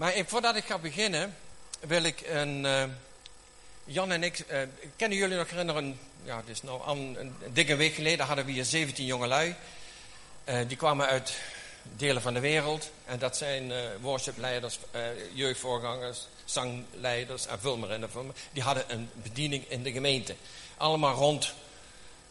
Maar 0.00 0.22
voordat 0.26 0.56
ik 0.56 0.64
ga 0.64 0.78
beginnen, 0.78 1.36
wil 1.80 2.02
ik 2.02 2.20
een. 2.26 2.64
Uh, 2.64 2.84
Jan 3.84 4.12
en 4.12 4.22
ik. 4.22 4.38
Uh, 4.38 4.58
kennen 4.96 5.18
jullie 5.18 5.36
nog 5.36 5.50
herinneren? 5.50 5.98
Ja, 6.24 6.36
het 6.36 6.48
is 6.48 6.62
nou 6.62 6.90
een, 6.90 7.16
een 7.20 7.34
dikke 7.52 7.76
week 7.76 7.94
geleden 7.94 8.26
hadden 8.26 8.44
we 8.44 8.52
hier 8.52 8.64
17 8.64 9.04
jongelui. 9.04 9.54
Uh, 10.44 10.58
die 10.68 10.76
kwamen 10.76 11.06
uit 11.06 11.34
delen 11.96 12.22
van 12.22 12.34
de 12.34 12.40
wereld. 12.40 12.90
En 13.04 13.18
dat 13.18 13.36
zijn 13.36 13.72
worshipleiders, 14.00 14.78
jeugdvoorgangers, 15.32 16.28
zangleiders 16.44 17.46
en 17.46 17.60
vul 17.60 17.76
maar 17.76 17.90
in. 17.90 18.06
Die 18.52 18.62
hadden 18.62 18.84
een 18.88 19.10
bediening 19.14 19.64
in 19.68 19.82
de 19.82 19.92
gemeente. 19.92 20.34
Allemaal 20.76 21.14
rond, 21.14 21.54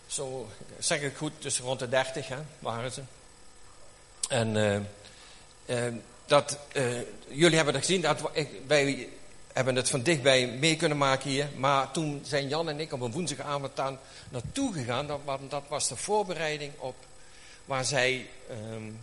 zo 0.07 0.49
zeg 0.79 1.01
ik 1.01 1.15
goed, 1.15 1.33
dus 1.39 1.59
rond 1.59 1.79
de 1.79 1.89
30 1.89 2.27
hè, 2.27 2.37
waren 2.59 2.91
ze. 2.91 3.01
En 4.29 4.55
dat, 6.29 6.57
uh, 6.73 6.99
jullie 7.27 7.55
hebben 7.55 7.73
het 7.73 7.85
gezien, 7.85 8.01
dat 8.01 8.31
wij 8.67 9.09
hebben 9.53 9.75
het 9.75 9.89
van 9.89 10.01
dichtbij 10.01 10.47
mee 10.47 10.75
kunnen 10.75 10.97
maken 10.97 11.29
hier. 11.29 11.47
Maar 11.55 11.91
toen 11.91 12.21
zijn 12.23 12.47
Jan 12.47 12.69
en 12.69 12.79
ik 12.79 12.93
op 12.93 13.01
een 13.01 13.11
woensdagavond 13.11 13.75
daar 13.75 13.93
naartoe 14.29 14.73
gegaan. 14.73 15.07
Dat, 15.07 15.19
dat 15.49 15.63
was 15.67 15.87
de 15.87 15.95
voorbereiding 15.95 16.73
op 16.77 16.95
waar 17.65 17.85
zij 17.85 18.29
um, 18.73 18.99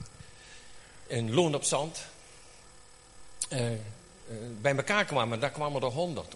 in 1.06 1.34
Loon 1.34 1.54
op 1.54 1.64
Zand 1.64 1.98
uh, 3.50 3.70
uh, 3.70 3.76
bij 4.60 4.76
elkaar 4.76 5.04
kwamen. 5.04 5.40
Daar 5.40 5.50
kwamen 5.50 5.82
er 5.82 5.88
honderd 5.88 6.34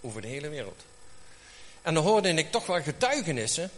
over 0.00 0.20
de 0.20 0.28
hele 0.28 0.48
wereld. 0.48 0.84
En 1.82 1.94
dan 1.94 2.04
hoorde 2.04 2.28
ik 2.28 2.50
toch 2.50 2.66
wel 2.66 2.82
getuigenissen. 2.82 3.70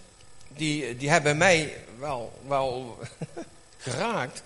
Die, 0.49 0.96
die 0.96 1.10
hebben 1.10 1.37
mij 1.37 1.85
wel, 1.99 2.41
wel 2.46 2.99
geraakt. 3.79 4.43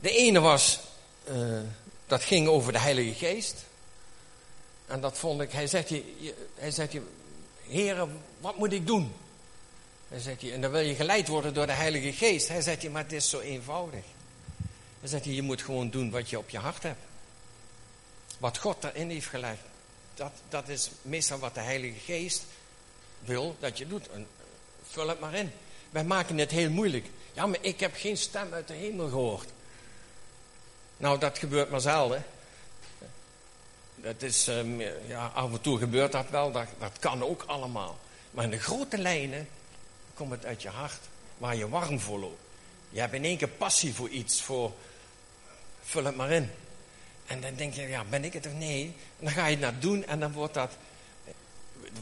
De 0.00 0.10
ene 0.10 0.40
was 0.40 0.80
uh, 1.28 1.60
dat 2.06 2.22
ging 2.22 2.48
over 2.48 2.72
de 2.72 2.78
Heilige 2.78 3.26
Geest. 3.26 3.64
En 4.86 5.00
dat 5.00 5.18
vond 5.18 5.40
ik, 5.40 5.52
hij 5.52 5.66
zegt 5.66 5.88
je, 5.88 6.34
hij 6.54 6.70
zegt 6.70 6.92
je, 6.92 7.02
heren, 7.66 8.22
wat 8.40 8.56
moet 8.56 8.72
ik 8.72 8.86
doen? 8.86 9.12
Hij 10.08 10.20
zegt 10.20 10.40
je, 10.40 10.52
en 10.52 10.60
dan 10.60 10.70
wil 10.70 10.80
je 10.80 10.94
geleid 10.94 11.28
worden 11.28 11.54
door 11.54 11.66
de 11.66 11.72
Heilige 11.72 12.12
Geest. 12.12 12.48
Hij 12.48 12.60
zegt 12.60 12.82
je, 12.82 12.90
maar 12.90 13.02
het 13.02 13.12
is 13.12 13.28
zo 13.28 13.40
eenvoudig. 13.40 14.04
Hij 15.00 15.08
zegt 15.08 15.24
je, 15.24 15.34
je 15.34 15.42
moet 15.42 15.62
gewoon 15.62 15.90
doen 15.90 16.10
wat 16.10 16.30
je 16.30 16.38
op 16.38 16.50
je 16.50 16.58
hart 16.58 16.82
hebt. 16.82 17.00
Wat 18.38 18.58
God 18.58 18.84
erin 18.84 19.10
heeft 19.10 19.26
gelegd. 19.26 19.60
Dat, 20.14 20.32
dat 20.48 20.68
is 20.68 20.90
meestal 21.02 21.38
wat 21.38 21.54
de 21.54 21.60
Heilige 21.60 22.00
Geest 22.00 22.42
wil 23.24 23.56
dat 23.58 23.78
je 23.78 23.86
doet. 23.86 24.08
En 24.08 24.26
vul 24.82 25.08
het 25.08 25.20
maar 25.20 25.34
in. 25.34 25.52
Wij 25.90 26.04
maken 26.04 26.38
het 26.38 26.50
heel 26.50 26.70
moeilijk. 26.70 27.06
Ja, 27.32 27.46
maar 27.46 27.58
ik 27.60 27.80
heb 27.80 27.94
geen 27.94 28.16
stem 28.16 28.52
uit 28.52 28.68
de 28.68 28.74
hemel 28.74 29.08
gehoord. 29.08 29.48
Nou, 30.96 31.18
dat 31.18 31.38
gebeurt 31.38 31.70
maar 31.70 31.80
zelden. 31.80 32.24
Dat 33.94 34.22
is, 34.22 34.46
um, 34.46 34.80
ja, 35.06 35.30
af 35.34 35.52
en 35.52 35.60
toe 35.60 35.78
gebeurt 35.78 36.12
dat 36.12 36.30
wel, 36.30 36.52
dat, 36.52 36.68
dat 36.78 36.98
kan 36.98 37.22
ook 37.22 37.44
allemaal. 37.46 37.98
Maar 38.30 38.44
in 38.44 38.50
de 38.50 38.58
grote 38.58 38.98
lijnen 38.98 39.48
komt 40.14 40.30
het 40.30 40.44
uit 40.44 40.62
je 40.62 40.68
hart, 40.68 41.00
waar 41.38 41.56
je 41.56 41.68
warm 41.68 42.00
voor 42.00 42.18
loopt. 42.18 42.40
Je 42.88 43.00
hebt 43.00 43.12
in 43.12 43.24
één 43.24 43.36
keer 43.36 43.48
passie 43.48 43.94
voor 43.94 44.08
iets, 44.08 44.42
voor, 44.42 44.72
vul 45.82 46.04
het 46.04 46.16
maar 46.16 46.30
in. 46.30 46.50
En 47.26 47.40
dan 47.40 47.54
denk 47.54 47.74
je, 47.74 47.82
ja, 47.82 48.04
ben 48.04 48.24
ik 48.24 48.32
het 48.32 48.46
of 48.46 48.52
nee? 48.52 48.84
En 49.18 49.24
dan 49.24 49.32
ga 49.32 49.46
je 49.46 49.58
dat 49.58 49.82
doen 49.82 50.06
en 50.06 50.20
dan 50.20 50.32
wordt 50.32 50.54
dat, 50.54 50.76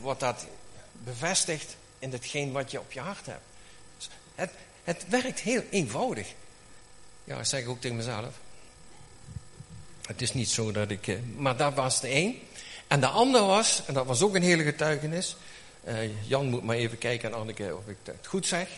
wordt 0.01 0.21
dat 0.21 0.47
bevestigd 0.93 1.77
in 1.99 2.13
hetgeen 2.13 2.53
wat 2.53 2.71
je 2.71 2.81
op 2.81 2.93
je 2.93 3.01
hart 3.01 3.27
hebt. 3.27 3.43
Het, 4.35 4.51
het 4.85 5.09
werkt 5.09 5.41
heel 5.41 5.63
eenvoudig. 5.71 6.33
Ja, 7.25 7.37
dat 7.37 7.49
zeg 7.49 7.61
ik 7.61 7.69
ook 7.69 7.81
tegen 7.81 7.97
mezelf. 7.97 8.35
Het 10.13 10.23
is 10.23 10.33
niet 10.33 10.51
zo 10.51 10.73
dat 10.73 10.91
ik. 10.91 11.07
Eh, 11.07 11.17
maar 11.37 11.57
dat 11.57 11.75
was 11.75 12.01
de 12.01 12.09
één. 12.09 12.39
En 12.87 13.01
de 13.01 13.07
andere 13.07 13.45
was, 13.45 13.83
en 13.87 13.95
dat 13.95 14.07
was 14.07 14.23
ook 14.23 14.35
een 14.35 14.43
hele 14.43 14.63
getuigenis. 14.63 15.37
Uh, 15.85 16.29
Jan 16.29 16.47
moet 16.47 16.63
maar 16.63 16.77
even 16.77 16.99
kijken, 16.99 17.35
Anneke, 17.35 17.77
of 17.77 17.89
ik 17.89 17.97
het 18.03 18.27
goed 18.27 18.47
zeg. 18.47 18.69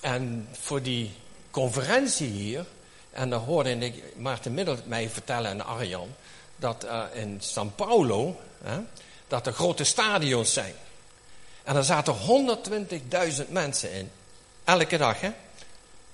En 0.00 0.48
voor 0.60 0.82
die 0.82 1.10
conferentie 1.50 2.28
hier, 2.28 2.66
en 3.10 3.30
dan 3.30 3.40
hoorde 3.40 3.78
ik 3.78 4.02
Maarten 4.16 4.54
Middel 4.54 4.76
mij 4.84 5.08
vertellen 5.08 5.50
en 5.50 5.66
Arjan, 5.66 6.08
dat 6.56 6.86
in 7.12 7.40
São 7.40 7.74
Paulo, 7.76 8.40
dat 9.28 9.46
er 9.46 9.52
grote 9.52 9.84
stadions 9.84 10.52
zijn. 10.52 10.74
En 11.62 11.76
er 11.76 11.84
zaten 11.84 12.14
120.000 13.44 13.48
mensen 13.48 13.92
in, 13.92 14.10
elke 14.64 14.96
dag, 14.96 15.20
hè? 15.20 15.30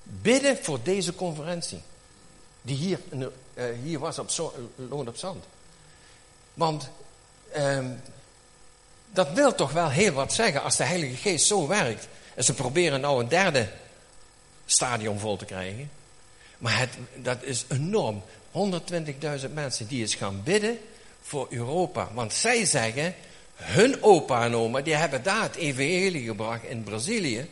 Bidden 0.02 0.58
voor 0.62 0.78
deze 0.82 1.14
conferentie. 1.14 1.82
Die 2.68 2.76
hier 2.76 2.98
uh, 3.10 3.64
hier 3.82 3.98
was 3.98 4.18
op 4.18 4.30
zo, 4.30 4.54
Loon 4.74 5.08
op 5.08 5.16
Zand. 5.16 5.44
Want 6.54 6.88
uh, 7.56 7.86
dat 9.10 9.32
wil 9.32 9.54
toch 9.54 9.72
wel 9.72 9.88
heel 9.88 10.12
wat 10.12 10.32
zeggen 10.32 10.62
als 10.62 10.76
de 10.76 10.84
Heilige 10.84 11.16
Geest 11.16 11.46
zo 11.46 11.66
werkt. 11.66 12.08
En 12.34 12.44
ze 12.44 12.54
proberen 12.54 13.00
nou 13.00 13.22
een 13.22 13.28
derde 13.28 13.68
stadion 14.66 15.18
vol 15.18 15.36
te 15.36 15.44
krijgen. 15.44 15.90
Maar 16.58 16.78
het, 16.78 16.90
dat 17.14 17.42
is 17.42 17.64
enorm. 17.68 18.22
120.000 18.52 19.52
mensen 19.52 19.86
die 19.86 20.00
eens 20.00 20.14
gaan 20.14 20.42
bidden 20.42 20.78
voor 21.20 21.46
Europa. 21.50 22.08
Want 22.12 22.32
zij 22.32 22.64
zeggen, 22.64 23.14
hun 23.54 24.02
opa 24.02 24.44
en 24.44 24.54
oma, 24.54 24.80
die 24.80 24.94
hebben 24.94 25.22
daar 25.22 25.42
het 25.42 25.56
evangelie 25.56 26.26
gebracht 26.26 26.64
in 26.64 26.82
Brazilië. 26.82 27.50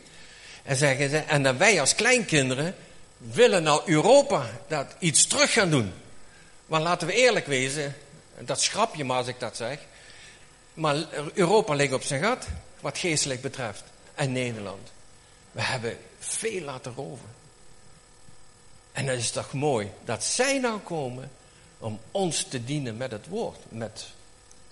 En 0.63 0.75
zeggen 0.75 1.09
ze, 1.09 1.17
en 1.17 1.43
dan 1.43 1.57
wij 1.57 1.79
als 1.79 1.95
kleinkinderen, 1.95 2.75
willen 3.17 3.63
nou 3.63 3.81
Europa 3.85 4.49
dat 4.67 4.95
iets 4.99 5.27
terug 5.27 5.53
gaan 5.53 5.69
doen. 5.69 5.93
Maar 6.65 6.81
laten 6.81 7.07
we 7.07 7.13
eerlijk 7.13 7.45
wezen, 7.45 7.95
dat 8.39 8.61
schrap 8.61 8.95
je 8.95 9.03
maar 9.03 9.17
als 9.17 9.27
ik 9.27 9.39
dat 9.39 9.55
zeg. 9.55 9.79
Maar 10.73 10.95
Europa 11.33 11.73
ligt 11.73 11.93
op 11.93 12.03
zijn 12.03 12.23
gat, 12.23 12.47
wat 12.79 12.97
geestelijk 12.97 13.41
betreft. 13.41 13.83
En 14.15 14.31
Nederland. 14.31 14.91
We 15.51 15.61
hebben 15.61 15.97
veel 16.19 16.61
laten 16.61 16.93
roven. 16.93 17.35
En 18.91 19.05
dat 19.05 19.17
is 19.17 19.31
toch 19.31 19.53
mooi 19.53 19.91
dat 20.05 20.23
zij 20.23 20.59
nou 20.59 20.79
komen 20.79 21.31
om 21.77 21.99
ons 22.11 22.43
te 22.43 22.63
dienen 22.63 22.97
met 22.97 23.11
het 23.11 23.27
woord. 23.27 23.59
Met 23.69 24.05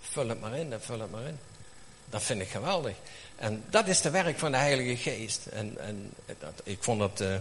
vul 0.01 0.29
het 0.29 0.41
maar 0.41 0.57
in 0.57 0.73
en 0.73 0.81
vul 0.81 0.99
het 0.99 1.11
maar 1.11 1.25
in. 1.25 1.39
Dat 2.09 2.23
vind 2.23 2.41
ik 2.41 2.49
geweldig. 2.49 2.95
En 3.35 3.63
dat 3.69 3.87
is 3.87 4.01
de 4.01 4.09
werk 4.09 4.39
van 4.39 4.51
de 4.51 4.57
Heilige 4.57 4.97
Geest. 4.97 5.45
En, 5.45 5.77
en 5.79 6.13
dat, 6.39 6.61
ik 6.63 6.83
vond 6.83 7.01
het. 7.01 7.21
Uh, 7.21 7.35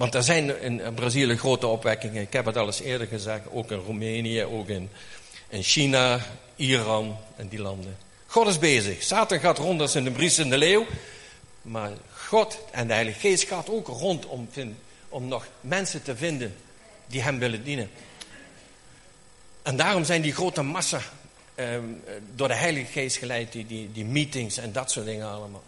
want 0.00 0.14
er 0.14 0.22
zijn 0.22 0.60
in 0.60 0.94
Brazilië 0.94 1.36
grote 1.36 1.66
opwekkingen. 1.66 2.22
Ik 2.22 2.32
heb 2.32 2.44
het 2.44 2.56
al 2.56 2.66
eens 2.66 2.80
eerder 2.80 3.06
gezegd. 3.06 3.42
Ook 3.50 3.70
in 3.70 3.78
Roemenië, 3.78 4.44
ook 4.44 4.68
in, 4.68 4.90
in 5.48 5.62
China, 5.62 6.20
Iran 6.56 7.18
en 7.36 7.48
die 7.48 7.60
landen. 7.60 7.96
God 8.26 8.46
is 8.46 8.58
bezig. 8.58 9.02
Satan 9.02 9.40
gaat 9.40 9.58
rond 9.58 9.80
als 9.80 9.94
een 9.94 10.12
bries 10.12 10.38
in 10.38 10.50
de 10.50 10.58
leeuw. 10.58 10.86
Maar 11.62 11.90
God 12.12 12.58
en 12.70 12.86
de 12.86 12.92
Heilige 12.92 13.20
Geest 13.20 13.44
gaat 13.44 13.70
ook 13.70 13.86
rond 13.86 14.26
om, 14.26 14.48
om 15.08 15.28
nog 15.28 15.46
mensen 15.60 16.02
te 16.02 16.16
vinden 16.16 16.56
die 17.06 17.22
hem 17.22 17.38
willen 17.38 17.64
dienen. 17.64 17.90
En 19.62 19.76
daarom 19.76 20.04
zijn 20.04 20.22
die 20.22 20.34
grote 20.34 20.62
massa 20.62 21.00
eh, 21.54 21.66
door 22.34 22.48
de 22.48 22.54
Heilige 22.54 22.92
Geest 22.92 23.16
geleid, 23.16 23.52
die, 23.52 23.66
die, 23.66 23.92
die 23.92 24.04
meetings 24.04 24.56
en 24.56 24.72
dat 24.72 24.90
soort 24.90 25.06
dingen 25.06 25.26
allemaal. 25.26 25.62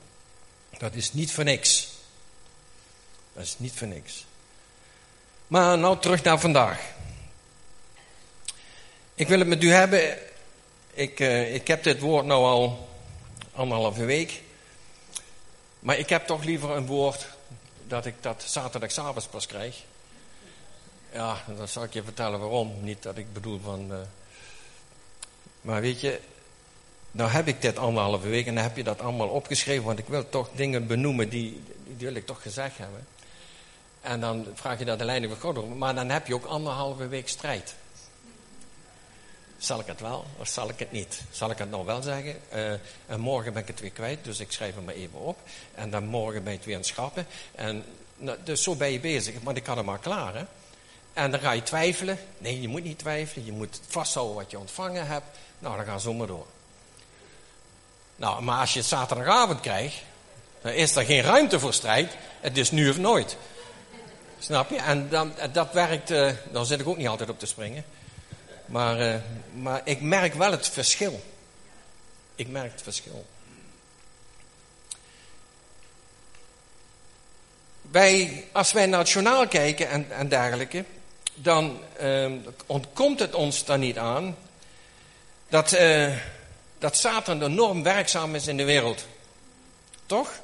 Dat 0.78 0.94
is 0.94 1.12
niet 1.12 1.32
voor 1.32 1.44
niks. 1.44 1.91
Dat 3.32 3.44
is 3.44 3.59
niet 3.59 3.72
voor 3.72 3.87
niks. 3.87 4.26
Maar 5.47 5.78
nou 5.78 5.98
terug 5.98 6.22
naar 6.22 6.41
vandaag. 6.41 6.91
Ik 9.15 9.28
wil 9.28 9.38
het 9.38 9.48
met 9.48 9.62
u 9.62 9.70
hebben. 9.70 10.19
Ik, 10.93 11.20
uh, 11.20 11.54
ik 11.54 11.66
heb 11.69 11.82
dit 11.82 12.00
woord 12.00 12.26
nou 12.26 12.44
al 12.44 12.88
anderhalve 13.53 14.04
week. 14.04 14.42
Maar 15.78 15.98
ik 15.98 16.09
heb 16.09 16.26
toch 16.26 16.44
liever 16.44 16.71
een 16.71 16.87
woord 16.87 17.26
dat 17.87 18.06
ik 18.06 18.15
dat 18.21 18.44
zaterdagavond 18.47 19.31
pas 19.31 19.47
krijg. 19.47 19.82
Ja, 21.12 21.42
dan 21.56 21.69
zal 21.69 21.84
ik 21.84 21.92
je 21.92 22.03
vertellen 22.03 22.41
waarom. 22.41 22.75
Niet 22.81 23.03
dat 23.03 23.16
ik 23.16 23.33
bedoel 23.33 23.60
van. 23.62 23.92
Uh, 23.92 23.98
maar 25.60 25.80
weet 25.80 26.01
je, 26.01 26.21
nou 27.10 27.30
heb 27.30 27.47
ik 27.47 27.62
dit 27.62 27.78
anderhalve 27.78 28.28
week 28.28 28.47
en 28.47 28.54
dan 28.54 28.65
heb 28.65 28.77
je 28.77 28.84
dat 28.84 29.01
allemaal 29.01 29.28
opgeschreven. 29.28 29.84
Want 29.84 29.98
ik 29.98 30.09
wil 30.09 30.28
toch 30.28 30.51
dingen 30.54 30.86
benoemen 30.86 31.28
die, 31.28 31.62
die 31.84 32.06
wil 32.06 32.15
ik 32.15 32.27
toch 32.27 32.42
gezegd 32.42 32.78
hebben. 32.78 33.06
En 34.03 34.21
dan 34.21 34.47
vraag 34.54 34.78
je 34.78 34.84
naar 34.84 34.99
de 34.99 35.04
leiding 35.04 35.33
van 35.33 35.54
God. 35.54 35.78
Maar 35.78 35.95
dan 35.95 36.09
heb 36.09 36.27
je 36.27 36.34
ook 36.34 36.45
anderhalve 36.45 37.09
week 37.09 37.28
strijd. 37.28 37.75
Zal 39.59 39.81
ik 39.81 39.87
het 39.87 40.01
wel 40.01 40.25
of 40.39 40.49
zal 40.49 40.69
ik 40.69 40.78
het 40.78 40.93
niet? 40.93 41.21
Zal 41.31 41.51
ik 41.51 41.59
het 41.59 41.71
nou 41.71 41.84
wel 41.84 42.03
zeggen? 42.03 42.41
Uh, 42.54 42.72
en 43.07 43.21
morgen 43.21 43.53
ben 43.53 43.63
ik 43.63 43.69
het 43.69 43.81
weer 43.81 43.91
kwijt, 43.91 44.25
dus 44.25 44.41
ik 44.41 44.53
schrijf 44.53 44.75
hem 44.75 44.84
maar 44.84 44.95
even 44.95 45.19
op. 45.19 45.39
En 45.75 45.91
dan 45.91 46.04
morgen 46.04 46.43
ben 46.43 46.53
je 46.53 46.59
het 46.59 46.66
weer 46.66 46.75
aan 46.75 46.81
het 46.81 46.91
schrappen. 46.91 47.27
En, 47.54 47.84
nou, 48.16 48.39
dus 48.45 48.63
zo 48.63 48.75
ben 48.75 48.93
je 48.93 49.01
bezig, 49.01 49.43
maar 49.43 49.57
ik 49.57 49.66
had 49.66 49.77
hem 49.77 49.84
maar 49.84 49.99
klaar. 49.99 50.34
Hè? 50.34 50.45
En 51.13 51.31
dan 51.31 51.41
ga 51.41 51.51
je 51.51 51.63
twijfelen. 51.63 52.19
Nee, 52.39 52.60
je 52.60 52.69
moet 52.69 52.84
niet 52.84 52.99
twijfelen. 52.99 53.45
Je 53.45 53.53
moet 53.53 53.81
vasthouden 53.89 54.37
wat 54.37 54.51
je 54.51 54.59
ontvangen 54.59 55.07
hebt. 55.07 55.27
Nou, 55.59 55.77
dan 55.77 55.84
gaan 55.84 56.01
ze 56.01 56.07
zomaar 56.07 56.27
door. 56.27 56.47
Nou, 58.16 58.43
maar 58.43 58.60
als 58.60 58.72
je 58.72 58.78
het 58.78 58.89
zaterdagavond 58.89 59.60
krijgt, 59.60 59.97
dan 60.63 60.72
is 60.72 60.97
er 60.97 61.04
geen 61.04 61.22
ruimte 61.22 61.60
voor 61.60 61.75
strijd. 61.75 62.16
Het 62.41 62.59
is 62.59 62.71
nu 62.71 62.91
of 62.91 62.99
nooit. 62.99 63.37
Snap 64.42 64.71
je? 64.71 64.77
En 64.77 65.09
dan, 65.09 65.34
dat 65.53 65.72
werkt, 65.72 66.10
uh, 66.10 66.33
dan 66.50 66.66
zit 66.66 66.80
ik 66.80 66.89
ook 66.89 66.97
niet 66.97 67.09
altijd 67.09 67.30
op 67.30 67.39
te 67.39 67.47
springen. 67.47 67.84
Maar, 68.66 69.00
uh, 69.00 69.15
maar 69.54 69.80
ik 69.84 70.00
merk 70.00 70.34
wel 70.34 70.50
het 70.50 70.68
verschil. 70.68 71.22
Ik 72.34 72.48
merk 72.48 72.72
het 72.72 72.83
verschil. 72.83 73.27
Wij, 77.83 78.44
als 78.53 78.72
wij 78.72 78.86
naar 78.86 78.98
het 78.98 79.10
journaal 79.10 79.48
kijken 79.48 79.89
en, 79.89 80.10
en 80.10 80.28
dergelijke, 80.28 80.84
dan 81.34 81.80
uh, 82.00 82.33
ontkomt 82.66 83.18
het 83.18 83.34
ons 83.34 83.65
dan 83.65 83.80
niet 83.80 83.98
aan 83.98 84.36
dat, 85.48 85.77
dat 86.78 86.97
Satan 86.97 87.42
enorm 87.42 87.83
werkzaam 87.83 88.34
is 88.34 88.47
in 88.47 88.56
de 88.56 88.65
wereld. 88.65 89.06
Toch? 90.06 90.41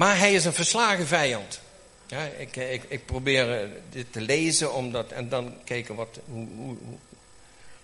Maar 0.00 0.18
hij 0.18 0.34
is 0.34 0.44
een 0.44 0.52
verslagen 0.52 1.06
vijand. 1.06 1.60
Ja, 2.06 2.28
ik, 2.38 2.56
ik, 2.56 2.82
ik 2.88 3.06
probeer 3.06 3.60
eh, 3.60 3.68
dit 3.90 4.12
te 4.12 4.20
lezen 4.20 4.74
omdat, 4.74 5.12
en 5.12 5.28
dan 5.28 5.54
kijken 5.64 5.94
wat, 5.94 6.18
hoe, 6.24 6.76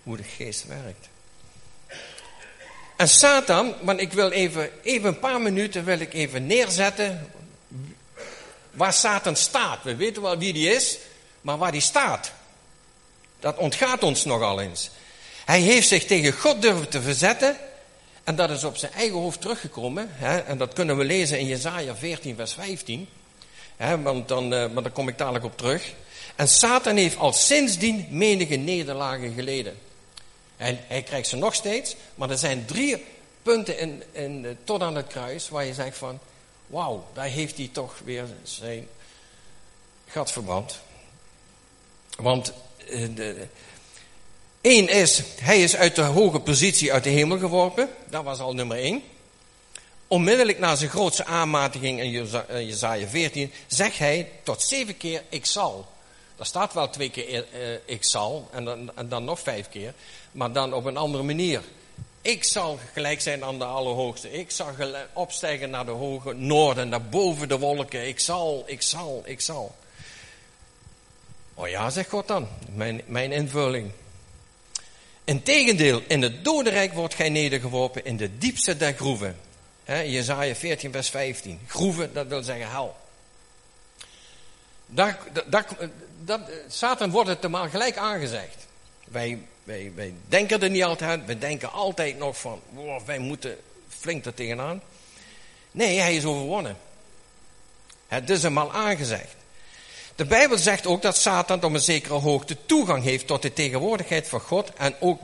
hoe, 0.03 0.17
de 0.17 0.23
geest 0.23 0.65
werkt. 0.65 1.07
En 2.95 3.09
Satan, 3.09 3.73
want 3.81 3.99
ik 3.99 4.13
wil 4.13 4.31
even, 4.31 4.69
even 4.83 5.07
een 5.07 5.19
paar 5.19 5.41
minuten 5.41 5.85
wil 5.85 5.99
ik 5.99 6.13
even 6.13 6.47
neerzetten 6.47 7.31
waar 8.71 8.93
Satan 8.93 9.35
staat. 9.35 9.83
We 9.83 9.95
weten 9.95 10.21
wel 10.21 10.37
wie 10.37 10.53
die 10.53 10.69
is, 10.69 10.97
maar 11.41 11.57
waar 11.57 11.71
die 11.71 11.81
staat. 11.81 12.31
Dat 13.39 13.57
ontgaat 13.57 14.03
ons 14.03 14.25
nogal 14.25 14.61
eens. 14.61 14.89
Hij 15.45 15.59
heeft 15.59 15.87
zich 15.87 16.05
tegen 16.05 16.33
God 16.33 16.61
durven 16.61 16.89
te 16.89 17.01
verzetten. 17.01 17.57
En 18.27 18.35
dat 18.35 18.49
is 18.49 18.63
op 18.63 18.77
zijn 18.77 18.91
eigen 18.91 19.17
hoofd 19.17 19.41
teruggekomen. 19.41 20.07
Hè, 20.11 20.37
en 20.37 20.57
dat 20.57 20.73
kunnen 20.73 20.97
we 20.97 21.03
lezen 21.03 21.39
in 21.39 21.45
Jezaja 21.45 21.95
14, 21.95 22.35
vers 22.35 22.53
15. 22.53 23.09
Hè, 23.75 24.01
want 24.01 24.27
dan, 24.27 24.53
uh, 24.53 24.69
maar 24.69 24.83
daar 24.83 24.91
kom 24.91 25.07
ik 25.07 25.17
dadelijk 25.17 25.45
op 25.45 25.57
terug. 25.57 25.93
En 26.35 26.47
Satan 26.47 26.95
heeft 26.95 27.17
al 27.17 27.33
sindsdien 27.33 28.07
menige 28.09 28.55
nederlagen 28.55 29.33
geleden. 29.33 29.77
En 30.57 30.79
hij 30.87 31.01
krijgt 31.01 31.27
ze 31.27 31.35
nog 31.35 31.55
steeds. 31.55 31.95
Maar 32.15 32.29
er 32.29 32.37
zijn 32.37 32.65
drie 32.65 33.05
punten 33.41 33.79
in, 33.79 34.03
in, 34.11 34.57
tot 34.63 34.81
aan 34.81 34.95
het 34.95 35.07
kruis 35.07 35.49
waar 35.49 35.65
je 35.65 35.73
zegt 35.73 35.97
van... 35.97 36.19
Wauw, 36.67 37.07
daar 37.13 37.25
heeft 37.25 37.57
hij 37.57 37.69
toch 37.71 37.95
weer 38.03 38.25
zijn 38.43 38.87
gat 40.07 40.31
verbrand. 40.31 40.79
Want 42.17 42.53
uh, 42.89 43.07
de, 43.15 43.47
Eén 44.67 44.87
is, 44.87 45.21
hij 45.41 45.61
is 45.61 45.75
uit 45.75 45.95
de 45.95 46.01
hoge 46.01 46.39
positie 46.39 46.93
uit 46.93 47.03
de 47.03 47.09
hemel 47.09 47.37
geworpen. 47.37 47.89
Dat 48.09 48.23
was 48.23 48.39
al 48.39 48.53
nummer 48.53 48.77
één. 48.77 49.03
Onmiddellijk 50.07 50.59
na 50.59 50.75
zijn 50.75 50.89
grootste 50.89 51.25
aanmatiging 51.25 52.01
in 52.01 52.09
Jezaja 52.65 53.07
14 53.07 53.51
zegt 53.67 53.97
hij 53.97 54.29
tot 54.43 54.61
zeven 54.61 54.97
keer 54.97 55.23
ik 55.29 55.45
zal. 55.45 55.87
Daar 56.35 56.45
staat 56.45 56.73
wel 56.73 56.89
twee 56.89 57.09
keer 57.09 57.45
uh, 57.53 57.77
ik 57.85 58.03
zal 58.03 58.49
en 58.51 58.65
dan, 58.65 58.91
en 58.95 59.09
dan 59.09 59.23
nog 59.23 59.39
vijf 59.39 59.69
keer. 59.69 59.93
Maar 60.31 60.51
dan 60.51 60.73
op 60.73 60.85
een 60.85 60.97
andere 60.97 61.23
manier. 61.23 61.61
Ik 62.21 62.43
zal 62.43 62.79
gelijk 62.93 63.21
zijn 63.21 63.43
aan 63.43 63.59
de 63.59 63.65
Allerhoogste. 63.65 64.31
Ik 64.31 64.51
zal 64.51 64.67
opstijgen 65.13 65.69
naar 65.69 65.85
de 65.85 65.91
hoge 65.91 66.33
noorden, 66.33 66.89
naar 66.89 67.03
boven 67.03 67.47
de 67.47 67.57
wolken. 67.57 68.07
Ik 68.07 68.19
zal, 68.19 68.63
ik 68.65 68.81
zal, 68.81 69.21
ik 69.25 69.41
zal. 69.41 69.75
Oh 71.53 71.67
ja, 71.67 71.89
zegt 71.89 72.09
God 72.09 72.27
dan. 72.27 72.47
Mijn, 72.73 73.01
mijn 73.05 73.31
invulling. 73.31 73.91
Integendeel, 75.27 76.01
in 76.07 76.21
het 76.21 76.43
dodenrijk 76.43 76.93
wordt 76.93 77.13
gij 77.13 77.29
nedergeworpen 77.29 78.05
in 78.05 78.17
de 78.17 78.37
diepste 78.37 78.77
der 78.77 78.93
groeven. 78.93 79.37
Jezaja 79.85 80.55
14 80.55 80.91
vers 80.91 81.09
15. 81.09 81.59
Groeven, 81.67 82.13
dat 82.13 82.27
wil 82.27 82.43
zeggen 82.43 82.69
hel. 82.69 82.95
Daar, 84.85 85.19
daar, 85.45 85.67
dat, 86.23 86.41
Satan 86.67 87.11
wordt 87.11 87.29
het 87.29 87.43
er 87.43 87.49
maar 87.49 87.69
gelijk 87.69 87.97
aangezegd. 87.97 88.67
Wij, 89.05 89.39
wij, 89.63 89.91
wij 89.95 90.13
denken 90.27 90.61
er 90.61 90.69
niet 90.69 90.83
altijd 90.83 91.25
We 91.25 91.37
denken 91.37 91.71
altijd 91.71 92.17
nog 92.17 92.37
van, 92.37 92.61
wow, 92.69 93.05
wij 93.05 93.19
moeten 93.19 93.57
flink 93.87 94.25
er 94.25 94.33
tegenaan. 94.33 94.81
Nee, 95.71 95.99
hij 95.99 96.15
is 96.15 96.25
overwonnen. 96.25 96.77
Het 98.07 98.29
is 98.29 98.43
hem 98.43 98.57
al 98.57 98.73
aangezegd. 98.73 99.35
De 100.17 100.25
Bijbel 100.25 100.57
zegt 100.57 100.87
ook 100.87 101.01
dat 101.01 101.17
Satan 101.17 101.63
op 101.63 101.73
een 101.73 101.79
zekere 101.79 102.13
hoogte 102.13 102.57
toegang 102.65 103.03
heeft 103.03 103.27
tot 103.27 103.41
de 103.41 103.53
tegenwoordigheid 103.53 104.29
van 104.29 104.39
God 104.39 104.71
en 104.73 104.95
ook 104.99 105.21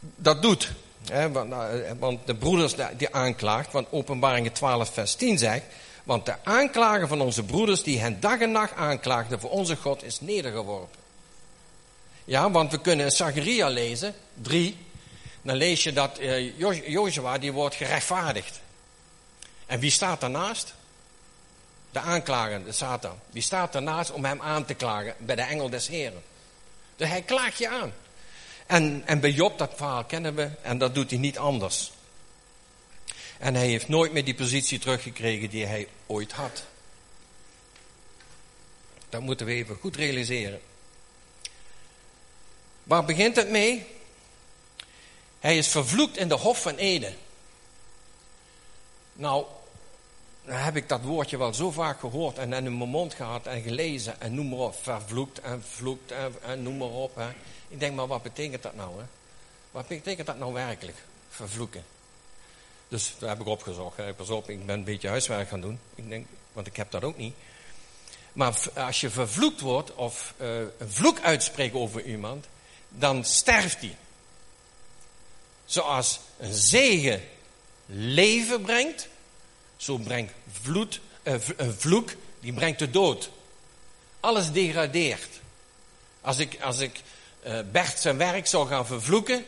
dat 0.00 0.42
doet. 0.42 0.72
Nou, 1.08 1.84
want 1.98 2.26
de 2.26 2.34
broeders 2.34 2.74
die 2.96 3.14
aanklaagt, 3.14 3.72
want 3.72 3.86
openbaringen 3.90 4.52
12 4.52 4.92
vers 4.92 5.14
10 5.14 5.38
zegt, 5.38 5.64
want 6.04 6.26
de 6.26 6.34
aanklager 6.44 7.08
van 7.08 7.20
onze 7.20 7.42
broeders 7.42 7.82
die 7.82 8.00
hen 8.00 8.20
dag 8.20 8.38
en 8.38 8.50
nacht 8.50 8.74
aanklaagden 8.74 9.40
voor 9.40 9.50
onze 9.50 9.76
God 9.76 10.02
is 10.02 10.20
nedergeworpen. 10.20 10.98
Ja, 12.24 12.50
want 12.50 12.70
we 12.70 12.80
kunnen 12.80 13.04
in 13.04 13.12
Zacharia 13.12 13.68
lezen, 13.68 14.14
3, 14.42 14.76
dan 15.42 15.56
lees 15.56 15.82
je 15.82 15.92
dat 15.92 16.20
uh, 16.20 16.58
Joshua 16.88 17.38
die 17.38 17.52
wordt 17.52 17.74
gerechtvaardigd. 17.74 18.60
En 19.66 19.80
wie 19.80 19.90
staat 19.90 20.20
daarnaast? 20.20 20.74
De 21.96 22.02
aanklager, 22.02 22.64
de 22.64 22.72
Satan, 22.72 23.18
die 23.30 23.42
staat 23.42 23.74
ernaast 23.74 24.10
om 24.10 24.24
hem 24.24 24.42
aan 24.42 24.64
te 24.64 24.74
klagen 24.74 25.14
bij 25.18 25.36
de 25.36 25.42
engel 25.42 25.70
des 25.70 25.88
Heren. 25.88 26.22
Dus 26.96 27.08
hij 27.08 27.22
klaagt 27.22 27.58
je 27.58 27.68
aan. 27.68 27.92
En, 28.66 29.02
en 29.06 29.20
bij 29.20 29.30
Job, 29.30 29.58
dat 29.58 29.72
verhaal 29.76 30.04
kennen 30.04 30.34
we, 30.34 30.50
en 30.62 30.78
dat 30.78 30.94
doet 30.94 31.10
hij 31.10 31.18
niet 31.18 31.38
anders. 31.38 31.92
En 33.38 33.54
hij 33.54 33.66
heeft 33.66 33.88
nooit 33.88 34.12
meer 34.12 34.24
die 34.24 34.34
positie 34.34 34.78
teruggekregen 34.78 35.50
die 35.50 35.66
hij 35.66 35.88
ooit 36.06 36.32
had. 36.32 36.64
Dat 39.08 39.20
moeten 39.20 39.46
we 39.46 39.52
even 39.52 39.76
goed 39.76 39.96
realiseren. 39.96 40.60
Waar 42.82 43.04
begint 43.04 43.36
het 43.36 43.50
mee? 43.50 43.86
Hij 45.40 45.58
is 45.58 45.68
vervloekt 45.68 46.16
in 46.16 46.28
de 46.28 46.34
Hof 46.34 46.62
van 46.62 46.76
Eden. 46.76 47.16
Nou, 49.12 49.46
heb 50.46 50.76
ik 50.76 50.88
dat 50.88 51.02
woordje 51.02 51.38
wel 51.38 51.54
zo 51.54 51.70
vaak 51.70 52.00
gehoord 52.00 52.38
en 52.38 52.52
in 52.52 52.78
mijn 52.78 52.90
mond 52.90 53.14
gehad 53.14 53.46
en 53.46 53.62
gelezen 53.62 54.20
en 54.20 54.34
noem 54.34 54.48
maar 54.48 54.58
op, 54.58 54.74
vervloekt 54.82 55.40
en 55.40 55.62
vloekt 55.62 56.12
en, 56.42 56.62
noem 56.62 56.76
maar 56.76 56.88
op. 56.88 57.20
Ik 57.68 57.80
denk, 57.80 57.94
maar 57.94 58.06
wat 58.06 58.22
betekent 58.22 58.62
dat 58.62 58.74
nou? 58.74 58.98
Hè? 58.98 59.04
Wat 59.70 59.88
betekent 59.88 60.26
dat 60.26 60.38
nou 60.38 60.52
werkelijk, 60.52 60.96
vervloeken? 61.28 61.84
Dus 62.88 63.14
daar 63.18 63.28
heb 63.28 63.40
ik 63.40 63.46
opgezocht. 63.46 64.16
Pas 64.16 64.30
op, 64.30 64.50
ik 64.50 64.66
ben 64.66 64.78
een 64.78 64.84
beetje 64.84 65.08
huiswerk 65.08 65.48
gaan 65.48 65.60
doen. 65.60 65.78
Ik 65.94 66.08
denk, 66.08 66.26
want 66.52 66.66
ik 66.66 66.76
heb 66.76 66.90
dat 66.90 67.04
ook 67.04 67.16
niet. 67.16 67.34
Maar 68.32 68.58
als 68.74 69.00
je 69.00 69.10
vervloekt 69.10 69.60
wordt 69.60 69.94
of 69.94 70.34
uh, 70.40 70.58
een 70.58 70.90
vloek 70.90 71.20
uitspreekt 71.20 71.74
over 71.74 72.04
iemand, 72.04 72.46
dan 72.88 73.24
sterft 73.24 73.80
hij. 73.80 73.96
Zoals 75.64 76.20
een 76.38 76.54
zegen 76.54 77.22
leven 77.86 78.62
brengt, 78.62 79.08
zo 79.76 79.96
brengt 79.96 80.32
vloed, 80.62 81.00
een 81.22 81.74
vloek, 81.78 82.10
die 82.40 82.52
brengt 82.52 82.78
de 82.78 82.90
dood. 82.90 83.30
Alles 84.20 84.52
degradeert. 84.52 85.40
Als 86.20 86.38
ik, 86.38 86.60
als 86.60 86.78
ik 86.78 87.00
uh, 87.46 87.58
Bert 87.72 87.98
zijn 87.98 88.16
werk 88.16 88.46
zou 88.46 88.68
gaan 88.68 88.86
vervloeken, 88.86 89.44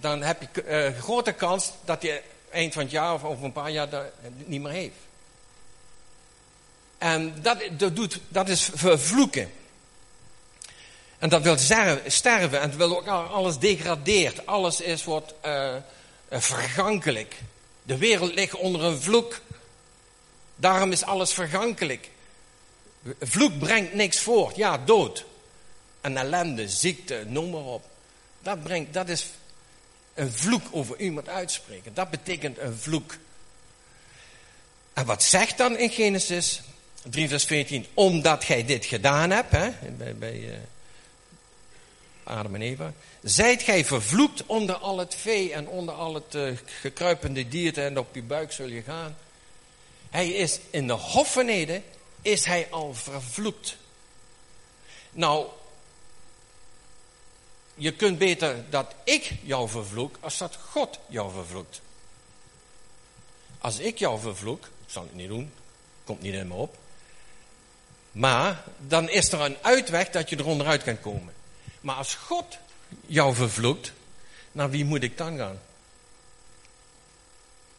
dan 0.00 0.22
heb 0.22 0.42
je 0.42 0.92
uh, 0.92 1.00
grote 1.00 1.32
kans 1.32 1.70
dat 1.84 2.02
hij 2.02 2.22
eind 2.50 2.72
van 2.72 2.82
het 2.82 2.90
jaar 2.90 3.14
of 3.14 3.24
over 3.24 3.44
een 3.44 3.52
paar 3.52 3.70
jaar 3.70 3.88
dat 3.88 4.04
niet 4.44 4.60
meer 4.60 4.72
heeft. 4.72 4.96
En 6.98 7.42
dat, 7.42 7.58
dat, 7.70 7.96
doet, 7.96 8.20
dat 8.28 8.48
is 8.48 8.70
vervloeken. 8.74 9.50
En 11.18 11.28
dat 11.28 11.42
wil 11.42 11.56
sterven 12.06 12.60
en 12.60 12.68
dat 12.68 12.76
wil 12.76 12.96
ook 12.96 13.06
alles 13.08 13.58
degradeert. 13.58 14.46
Alles 14.46 14.80
is 14.80 15.04
wordt 15.04 15.34
vergankelijk. 16.30 17.36
De 17.86 17.96
wereld 17.96 18.34
ligt 18.34 18.54
onder 18.54 18.82
een 18.82 19.00
vloek. 19.02 19.40
Daarom 20.56 20.92
is 20.92 21.02
alles 21.02 21.32
vergankelijk. 21.32 22.10
Vloek 23.20 23.58
brengt 23.58 23.94
niks 23.94 24.18
voort. 24.18 24.56
Ja, 24.56 24.78
dood. 24.78 25.24
En 26.00 26.16
ellende, 26.16 26.68
ziekte, 26.68 27.24
noem 27.26 27.50
maar 27.50 27.64
op. 27.64 27.84
Dat, 28.42 28.62
brengt, 28.62 28.92
dat 28.92 29.08
is 29.08 29.26
een 30.14 30.32
vloek 30.32 30.62
over 30.70 30.98
iemand 31.00 31.28
uitspreken. 31.28 31.94
Dat 31.94 32.10
betekent 32.10 32.58
een 32.58 32.76
vloek. 32.76 33.16
En 34.92 35.06
wat 35.06 35.22
zegt 35.22 35.58
dan 35.58 35.78
in 35.78 35.90
Genesis 35.90 36.62
3 37.02 37.28
vers 37.28 37.44
14? 37.44 37.86
Omdat 37.94 38.44
gij 38.44 38.64
dit 38.64 38.84
gedaan 38.84 39.30
hebt, 39.30 39.50
hè, 39.50 39.70
bij, 39.96 40.16
bij 40.16 40.38
uh, 40.38 40.54
Adam 42.26 42.54
en 42.54 42.62
Eva. 42.62 42.92
Zijt 43.22 43.62
gij 43.62 43.84
vervloekt 43.84 44.46
onder 44.46 44.74
al 44.74 44.98
het 44.98 45.14
vee 45.14 45.52
en 45.52 45.68
onder 45.68 45.94
al 45.94 46.14
het 46.14 46.34
uh, 46.34 46.56
gekruipende 46.64 47.48
dierte 47.48 47.82
en 47.82 47.98
op 47.98 48.14
je 48.14 48.22
buik 48.22 48.52
zul 48.52 48.66
je 48.66 48.82
gaan. 48.82 49.16
Hij 50.10 50.28
is 50.28 50.58
in 50.70 50.86
de 50.86 50.92
hoffenheden, 50.92 51.84
is 52.22 52.44
hij 52.44 52.66
al 52.70 52.94
vervloekt. 52.94 53.76
Nou, 55.10 55.46
je 57.74 57.92
kunt 57.92 58.18
beter 58.18 58.64
dat 58.70 58.94
ik 59.04 59.32
jou 59.42 59.68
vervloek, 59.68 60.16
als 60.20 60.38
dat 60.38 60.58
God 60.70 60.98
jou 61.06 61.32
vervloekt. 61.32 61.80
Als 63.58 63.78
ik 63.78 63.98
jou 63.98 64.20
vervloek, 64.20 64.68
zal 64.86 65.04
ik 65.04 65.14
niet 65.14 65.28
doen, 65.28 65.52
komt 66.04 66.22
niet 66.22 66.34
in 66.34 66.48
me 66.48 66.54
op. 66.54 66.76
Maar 68.12 68.64
dan 68.78 69.08
is 69.08 69.32
er 69.32 69.40
een 69.40 69.56
uitweg 69.62 70.10
dat 70.10 70.28
je 70.28 70.36
er 70.36 70.46
onderuit 70.46 70.82
kan 70.82 71.00
komen. 71.00 71.34
Maar 71.86 71.96
als 71.96 72.14
God 72.14 72.58
jou 73.06 73.34
vervloekt, 73.34 73.92
naar 74.52 74.70
wie 74.70 74.84
moet 74.84 75.02
ik 75.02 75.16
dan 75.16 75.36
gaan? 75.36 75.60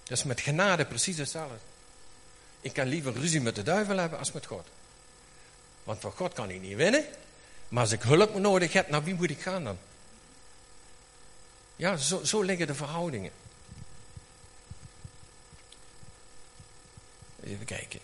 Dat 0.04 0.18
is 0.18 0.24
met 0.24 0.42
genade 0.42 0.86
precies 0.86 1.18
hetzelfde. 1.18 1.58
Ik 2.62 2.74
kan 2.74 2.88
liever 2.88 3.14
ruzie 3.14 3.42
met 3.42 3.56
de 3.56 3.64
duivel 3.64 3.98
hebben 3.98 4.20
als 4.20 4.32
met 4.32 4.46
God. 4.46 4.68
Want 5.84 6.00
voor 6.00 6.12
God 6.12 6.34
kan 6.34 6.50
ik 6.50 6.62
niet 6.62 6.76
winnen. 6.76 7.06
Maar 7.68 7.84
als 7.84 7.92
ik 7.92 8.02
hulp 8.02 8.36
nodig 8.36 8.74
heb, 8.74 8.90
naar 8.90 9.04
wie 9.04 9.16
moet 9.16 9.30
ik 9.30 9.42
gaan 9.42 9.64
dan? 9.64 9.78
Ja, 11.76 11.98
zo, 11.98 12.24
zo 12.24 12.42
liggen 12.42 12.68
de 12.68 12.76
verhoudingen. 12.76 13.32
Even 17.44 17.66
kijken. 17.66 18.00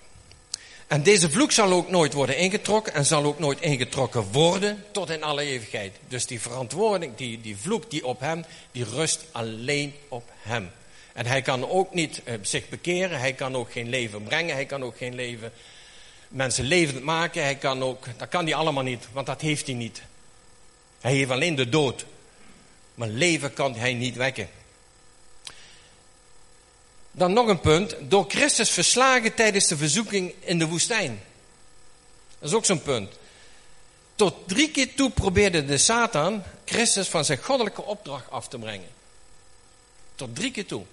En 0.88 1.04
deze 1.04 1.30
vloek 1.30 1.52
zal 1.52 1.72
ook 1.72 1.90
nooit 1.90 2.14
worden 2.14 2.38
ingetrokken 2.38 2.94
en 2.94 3.06
zal 3.06 3.24
ook 3.24 3.40
nooit 3.40 3.62
ingetrokken 3.62 4.32
worden 4.32 4.84
tot 4.92 5.10
in 5.10 5.24
alle 5.24 5.42
eeuwigheid. 5.42 5.96
Dus 6.08 6.26
die 6.26 6.42
verantwoording, 6.42 7.16
die, 7.16 7.42
die 7.42 7.58
vloek 7.58 7.92
die 7.92 8.06
op 8.06 8.20
hem, 8.20 8.46
die 8.72 8.84
rust 8.84 9.26
alleen 9.32 9.94
op 10.08 10.32
hem. 10.38 10.72
En 11.14 11.26
hij 11.26 11.42
kan 11.42 11.70
ook 11.70 11.94
niet 11.94 12.22
eh, 12.24 12.34
zich 12.42 12.70
bekeren, 12.70 13.20
hij 13.20 13.34
kan 13.34 13.56
ook 13.56 13.72
geen 13.72 13.90
leven 13.90 14.24
brengen, 14.24 14.56
hij 14.56 14.66
kan 14.66 14.84
ook 14.84 14.98
geen 14.98 15.16
leven, 15.16 15.52
mensen 16.28 16.66
levend 16.66 17.04
maken, 17.04 17.44
hij 17.44 17.56
kan 17.56 17.84
ook, 17.84 18.06
dat 18.18 18.30
kan 18.30 18.46
hij 18.46 18.56
allemaal 18.56 18.84
niet, 18.84 19.08
want 19.12 19.26
dat 19.26 19.42
heeft 19.42 19.66
hij 19.66 19.76
niet. 19.76 20.02
Hij 21.02 21.14
heeft 21.14 21.32
alleen 21.32 21.56
de 21.56 21.70
dood. 21.70 22.06
Maar 22.96 23.08
leven 23.08 23.54
kan 23.54 23.76
hij 23.76 23.94
niet 23.94 24.16
wekken. 24.16 24.50
Dan 27.16 27.34
nog 27.34 27.48
een 27.48 27.60
punt. 27.60 27.96
Door 28.00 28.26
Christus 28.28 28.70
verslagen 28.70 29.34
tijdens 29.34 29.68
de 29.68 29.78
verzoeking 29.78 30.34
in 30.40 30.60
de 30.60 30.68
woestijn. 30.68 31.22
Dat 32.40 32.50
is 32.50 32.56
ook 32.56 32.66
zo'n 32.66 32.82
punt. 32.82 33.14
Tot 34.16 34.34
drie 34.48 34.72
keer 34.72 34.96
toe 34.96 35.10
probeerde 35.10 35.66
de 35.66 35.78
Satan 35.78 36.44
Christus 36.66 37.08
van 37.08 37.26
zijn 37.26 37.44
goddelijke 37.44 37.84
opdracht 37.84 38.32
af 38.32 38.48
te 38.48 38.58
brengen. 38.58 38.90
Tot 40.16 40.36
drie 40.36 40.52
keer 40.52 40.66
toe. 40.66 40.84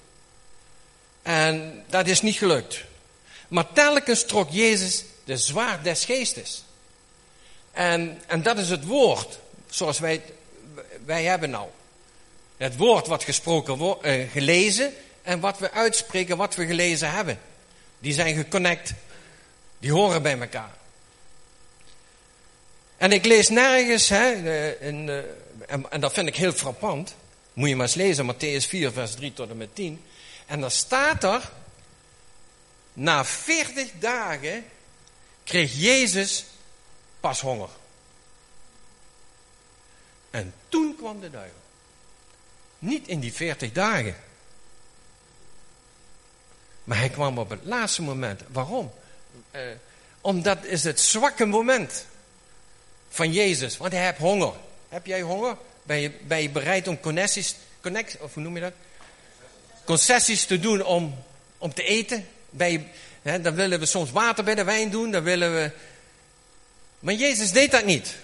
En 1.23 1.85
dat 1.89 2.07
is 2.07 2.23
niet 2.23 2.37
gelukt. 2.37 2.85
Maar 3.49 3.73
telkens 3.73 4.25
trok 4.25 4.51
Jezus 4.51 5.05
de 5.25 5.37
zwaard 5.37 5.85
des 5.85 6.05
geestes. 6.05 6.63
En, 7.73 8.23
en 8.27 8.43
dat 8.43 8.59
is 8.59 8.71
het 8.71 8.85
woord, 8.85 9.39
zoals 9.71 9.99
wij, 9.99 10.23
wij 11.05 11.25
hebben 11.25 11.51
nou. 11.51 11.69
Het 12.57 12.77
woord 12.77 13.07
wat 13.07 13.25
gesproken 13.25 13.77
wordt, 13.77 14.07
uh, 14.07 14.31
gelezen 14.31 14.95
en 15.23 15.41
wat 15.41 15.59
we 15.59 15.71
uitspreken, 15.71 16.37
wat 16.37 16.55
we 16.55 16.67
gelezen 16.67 17.11
hebben. 17.11 17.41
Die 17.99 18.13
zijn 18.13 18.35
geconnect. 18.35 18.93
Die 19.79 19.93
horen 19.93 20.23
bij 20.23 20.41
elkaar. 20.41 20.79
En 22.97 23.13
ik 23.13 23.25
lees 23.25 23.49
nergens, 23.49 24.09
hè, 24.09 24.33
in, 24.81 25.25
en, 25.67 25.91
en, 25.91 26.01
dat 26.01 26.13
vind 26.13 26.29
ik 26.29 26.37
heel 26.37 26.53
frappant. 26.53 27.15
Moet 27.53 27.69
je 27.69 27.77
maar 27.77 27.87
eens 27.87 27.95
lezen, 27.95 28.35
Matthäus 28.35 28.69
4, 28.69 28.93
vers 28.93 29.15
3 29.15 29.33
tot 29.33 29.51
en 29.51 29.57
met 29.57 29.75
10. 29.75 30.05
En 30.47 30.61
dan 30.61 30.71
staat 30.71 31.25
er, 31.25 31.51
na 32.93 33.25
40 33.25 33.91
dagen 33.99 34.65
kreeg 35.45 35.73
Jezus 35.75 36.45
pas 37.21 37.41
honger. 37.41 37.69
En 40.31 40.55
toen 40.69 40.97
kwam 40.97 41.21
de 41.21 41.31
duivel. 41.31 41.61
Niet 42.79 43.09
in 43.09 43.21
die 43.21 43.33
40 43.33 43.73
dagen. 43.73 44.17
Maar 46.85 46.99
hij 46.99 47.09
kwam 47.09 47.39
op 47.39 47.51
het 47.51 47.61
laatste 47.63 48.03
moment. 48.03 48.41
Waarom? 48.49 48.93
Uh, 49.55 49.61
omdat 50.21 50.65
is 50.65 50.85
het 50.85 51.01
zwakke 51.01 51.45
moment 51.45 52.05
van 53.09 53.33
Jezus. 53.33 53.77
Want 53.77 53.93
hij 53.93 54.05
heeft 54.05 54.19
honger. 54.19 54.53
Heb 54.89 55.07
jij 55.07 55.21
honger? 55.21 55.57
Ben 55.83 56.01
je, 56.01 56.11
ben 56.11 56.43
je 56.43 56.51
bereid 56.51 56.89
om 56.89 57.01
connecties, 57.01 57.55
connect, 57.81 58.17
of 58.21 58.35
hoe 58.35 58.43
noem 58.43 58.55
je 58.55 58.61
dat? 58.61 58.73
Concessies 59.85 60.45
te 60.45 60.59
doen 60.59 60.85
om, 60.85 61.15
om 61.59 61.75
te 61.75 61.83
eten? 61.83 62.29
Ben 62.51 62.73
je, 62.73 62.83
hè, 63.23 63.41
dan 63.41 63.55
willen 63.55 63.81
we 63.81 63.87
soms 63.87 64.11
water 64.11 64.45
bij 64.45 64.55
de 64.55 64.65
wijn 64.65 64.91
doen. 64.91 65.11
Dan 65.11 65.23
willen 65.23 65.55
we... 65.55 65.71
Maar 66.99 67.15
Jezus 67.15 67.53
deed 67.53 67.71
dat 67.71 67.85
niet. 67.85 68.17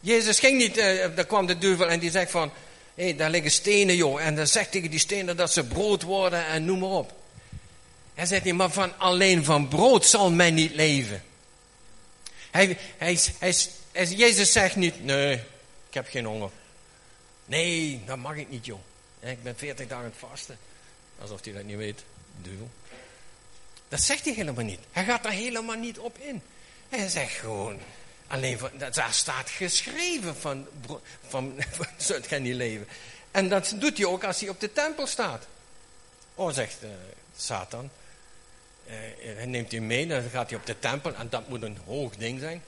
Jezus 0.00 0.38
ging 0.38 0.58
niet, 0.58 0.76
uh, 0.76 0.84
daar 1.14 1.26
kwam 1.26 1.46
de 1.46 1.58
duivel 1.58 1.88
en 1.88 1.98
die 1.98 2.10
zegt 2.10 2.30
van, 2.30 2.52
hé, 2.94 3.14
daar 3.14 3.30
liggen 3.30 3.50
stenen 3.50 3.96
joh. 3.96 4.20
En 4.20 4.36
dan 4.36 4.46
zegt 4.46 4.70
tegen 4.70 4.90
die 4.90 5.00
stenen 5.00 5.36
dat 5.36 5.52
ze 5.52 5.64
brood 5.64 6.02
worden 6.02 6.46
en 6.46 6.64
noem 6.64 6.78
maar 6.78 6.88
op. 6.88 7.12
Hij 8.14 8.26
zegt 8.26 8.44
niet, 8.44 8.54
maar 8.54 8.70
van, 8.70 8.98
alleen 8.98 9.44
van 9.44 9.68
brood 9.68 10.06
zal 10.06 10.30
men 10.30 10.54
niet 10.54 10.74
leven. 10.74 11.22
Hij, 12.50 12.78
hij, 12.96 13.18
hij, 13.38 13.54
hij, 13.92 14.06
Jezus 14.06 14.52
zegt 14.52 14.76
niet, 14.76 15.04
nee, 15.04 15.32
ik 15.88 15.94
heb 15.94 16.08
geen 16.08 16.24
honger. 16.24 16.50
Nee, 17.44 18.02
dat 18.06 18.18
mag 18.18 18.36
ik 18.36 18.50
niet 18.50 18.66
joh. 18.66 18.80
Ik 19.20 19.42
ben 19.42 19.56
veertig 19.56 19.88
dagen 19.88 20.04
aan 20.04 20.10
het 20.10 20.30
vasten. 20.30 20.58
Alsof 21.20 21.44
hij 21.44 21.52
dat 21.52 21.64
niet 21.64 21.76
weet, 21.76 22.02
duivel. 22.42 22.70
Dat 23.88 24.00
zegt 24.00 24.24
hij 24.24 24.34
helemaal 24.34 24.64
niet. 24.64 24.80
Hij 24.92 25.04
gaat 25.04 25.24
er 25.24 25.30
helemaal 25.30 25.76
niet 25.76 25.98
op 25.98 26.18
in. 26.18 26.42
Hij 26.88 27.08
zegt 27.08 27.32
gewoon, 27.32 27.78
Alleen 28.26 28.58
daar 28.92 29.12
staat 29.12 29.50
geschreven 29.50 30.36
van, 30.36 30.66
van, 31.28 31.54
van 31.76 31.86
zult 31.96 32.26
gij 32.26 32.38
niet 32.38 32.54
leven. 32.54 32.88
En 33.30 33.48
dat 33.48 33.74
doet 33.76 33.96
hij 33.96 34.06
ook 34.06 34.24
als 34.24 34.40
hij 34.40 34.48
op 34.48 34.60
de 34.60 34.72
tempel 34.72 35.06
staat. 35.06 35.46
Oh, 36.34 36.52
zegt 36.52 36.82
uh, 36.82 36.90
Satan. 37.36 37.90
Uh, 38.86 38.92
hij 39.36 39.46
neemt 39.46 39.70
hij 39.70 39.80
mee, 39.80 40.06
dan 40.06 40.22
gaat 40.30 40.50
hij 40.50 40.58
op 40.58 40.66
de 40.66 40.78
tempel 40.78 41.14
en 41.14 41.28
dat 41.28 41.48
moet 41.48 41.62
een 41.62 41.78
hoog 41.86 42.16
ding 42.16 42.40
zijn. 42.40 42.62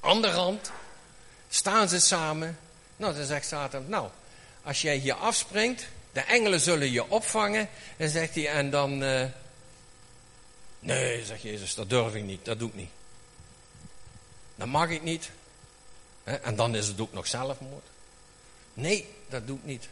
Andere 0.00 0.32
hand 0.32 0.70
staan 1.48 1.88
ze 1.88 2.00
samen. 2.00 2.58
Nou, 2.96 3.14
dan 3.14 3.24
zegt 3.24 3.46
Satan, 3.46 3.88
nou, 3.88 4.08
als 4.62 4.82
jij 4.82 4.96
hier 4.96 5.14
afspringt, 5.14 5.86
de 6.12 6.20
engelen 6.20 6.60
zullen 6.60 6.90
je 6.90 7.10
opvangen. 7.10 7.68
En 7.96 8.08
zegt 8.08 8.34
hij, 8.34 8.48
en 8.48 8.70
dan... 8.70 8.98
Nee, 10.84 11.24
zegt 11.24 11.42
Jezus, 11.42 11.74
dat 11.74 11.90
durf 11.90 12.14
ik 12.14 12.22
niet, 12.22 12.44
dat 12.44 12.58
doe 12.58 12.68
ik 12.68 12.74
niet. 12.74 12.90
Dat 14.54 14.68
mag 14.68 14.88
ik 14.90 15.02
niet. 15.02 15.30
En 16.24 16.56
dan 16.56 16.74
is 16.74 16.86
het 16.86 17.00
ook 17.00 17.12
nog 17.12 17.26
zelfmoord. 17.26 17.84
Nee, 18.74 19.08
dat 19.28 19.46
doe 19.46 19.58
ik 19.58 19.64
niet. 19.64 19.88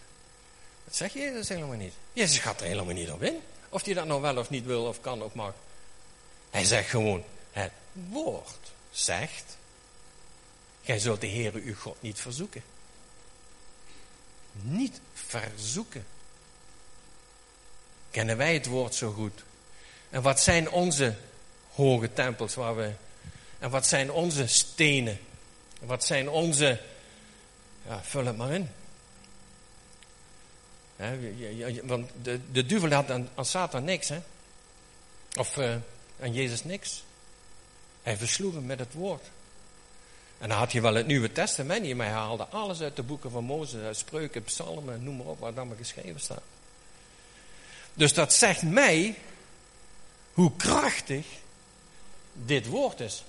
Dat 0.85 0.97
zeg 0.97 1.13
Jezus 1.13 1.49
helemaal 1.49 1.77
niet. 1.77 1.95
Jezus 2.13 2.39
gaat 2.39 2.61
er 2.61 2.67
helemaal 2.67 2.95
niet 2.95 3.11
op 3.11 3.23
in. 3.23 3.41
Of 3.69 3.85
hij 3.85 3.95
dat 3.95 4.07
nou 4.07 4.21
wel 4.21 4.37
of 4.37 4.51
niet 4.51 4.65
wil 4.65 4.85
of 4.85 5.01
kan 5.01 5.23
of 5.23 5.35
mag. 5.35 5.55
Hij 6.51 6.65
zegt 6.65 6.89
gewoon, 6.89 7.25
het 7.53 7.73
woord 7.93 8.71
zegt, 8.91 9.57
gij 10.85 10.99
zult 10.99 11.21
de 11.21 11.29
Heere 11.29 11.61
uw 11.61 11.75
God 11.75 12.03
niet 12.03 12.21
verzoeken. 12.21 12.63
Niet 14.53 15.01
verzoeken. 15.13 16.07
Kennen 18.11 18.37
wij 18.37 18.55
het 18.55 18.67
woord 18.67 18.95
zo 18.95 19.13
goed? 19.13 19.43
En 20.11 20.23
wat 20.23 20.41
zijn 20.41 20.71
onze 20.71 21.17
hoge 21.73 22.13
tempels 22.13 22.55
waar 22.55 22.77
we 22.77 22.93
en 23.63 23.71
wat 23.71 23.87
zijn 23.87 24.13
onze 24.13 24.47
stenen? 24.47 25.19
Wat 25.81 26.05
zijn 26.05 26.29
onze... 26.29 26.81
Ja, 27.87 28.03
vul 28.03 28.27
het 28.27 28.37
maar 28.37 28.53
in. 28.53 28.69
want 31.83 32.11
de, 32.23 32.41
de 32.53 32.67
duivel 32.67 32.93
had 32.93 33.11
aan, 33.11 33.29
aan 33.35 33.45
Satan 33.45 33.85
niks, 33.85 34.09
hè? 34.09 34.21
Of 35.39 35.57
uh, 35.57 35.75
aan 36.21 36.33
Jezus 36.33 36.65
niks. 36.65 37.03
Hij 38.03 38.17
versloeg 38.17 38.55
hem 38.55 38.67
met 38.67 38.79
het 38.79 38.93
woord. 38.93 39.25
En 40.39 40.49
dan 40.49 40.59
had 40.59 40.73
je 40.73 40.81
wel 40.81 40.95
het 40.95 41.07
Nieuwe 41.07 41.33
Testament 41.33 41.85
hier, 41.85 41.97
maar 41.97 42.07
hij 42.07 42.15
haalde 42.15 42.47
alles 42.47 42.81
uit 42.81 42.97
de 42.97 43.03
boeken 43.03 43.31
van 43.31 43.45
Mozes, 43.45 43.99
spreuken, 43.99 44.43
psalmen, 44.43 45.05
noem 45.05 45.17
maar 45.17 45.27
op, 45.27 45.39
waar 45.39 45.55
dan 45.55 45.69
maar 45.69 45.77
geschreven 45.77 46.21
staat. 46.21 46.43
Dus 47.95 48.15
dat 48.15 48.33
zegt 48.33 48.63
mij 48.63 49.19
hoe 50.33 50.53
krachtig 50.57 51.27
dit 52.33 52.67
woord 52.67 53.01
is. 53.01 53.25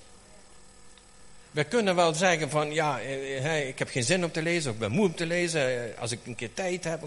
We 1.54 1.64
kunnen 1.64 1.94
wel 1.94 2.14
zeggen 2.14 2.50
van, 2.50 2.72
ja, 2.72 3.00
eh, 3.00 3.68
ik 3.68 3.78
heb 3.78 3.88
geen 3.88 4.02
zin 4.02 4.24
om 4.24 4.32
te 4.32 4.42
lezen, 4.42 4.70
of 4.70 4.74
ik 4.74 4.80
ben 4.80 4.90
moe 4.90 5.06
om 5.06 5.14
te 5.14 5.26
lezen, 5.26 5.92
eh, 5.92 6.00
als 6.00 6.10
ik 6.10 6.18
een 6.26 6.34
keer 6.34 6.54
tijd 6.54 6.84
heb. 6.84 7.02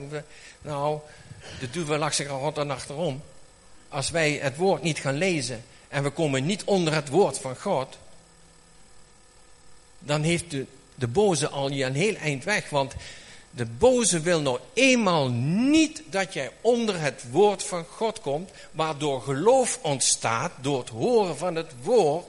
Nou, 0.61 0.99
de 1.59 1.69
duivel 1.69 1.97
lag 1.97 2.13
zich 2.13 2.27
al 2.27 2.53
en 2.53 2.71
achterom. 2.71 3.21
Als 3.89 4.09
wij 4.09 4.31
het 4.31 4.55
woord 4.55 4.83
niet 4.83 4.99
gaan 4.99 5.17
lezen 5.17 5.63
en 5.87 6.03
we 6.03 6.09
komen 6.09 6.45
niet 6.45 6.63
onder 6.63 6.93
het 6.93 7.09
woord 7.09 7.37
van 7.37 7.55
God, 7.57 7.97
dan 9.99 10.23
heeft 10.23 10.51
de, 10.51 10.65
de 10.95 11.07
boze 11.07 11.49
al 11.49 11.71
je 11.71 11.85
een 11.85 11.95
heel 11.95 12.15
eind 12.15 12.43
weg. 12.43 12.69
Want 12.69 12.93
de 13.51 13.65
boze 13.65 14.19
wil 14.19 14.41
nou 14.41 14.59
eenmaal 14.73 15.29
niet 15.29 16.03
dat 16.09 16.33
jij 16.33 16.51
onder 16.61 16.99
het 16.99 17.23
woord 17.31 17.63
van 17.63 17.85
God 17.85 18.21
komt, 18.21 18.51
waardoor 18.71 19.21
geloof 19.21 19.79
ontstaat 19.81 20.51
door 20.61 20.79
het 20.79 20.89
horen 20.89 21.37
van 21.37 21.55
het 21.55 21.71
woord 21.81 22.25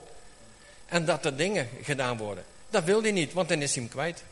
en 0.88 1.04
dat 1.04 1.25
er 1.25 1.37
dingen 1.37 1.68
gedaan 1.83 2.16
worden. 2.16 2.45
Dat 2.71 2.85
wil 2.85 3.02
hij 3.02 3.12
niet, 3.12 3.33
want 3.33 3.49
dan 3.49 3.62
is 3.62 3.75
hij 3.75 3.83
hem 3.83 3.92
kwijt. 3.92 4.23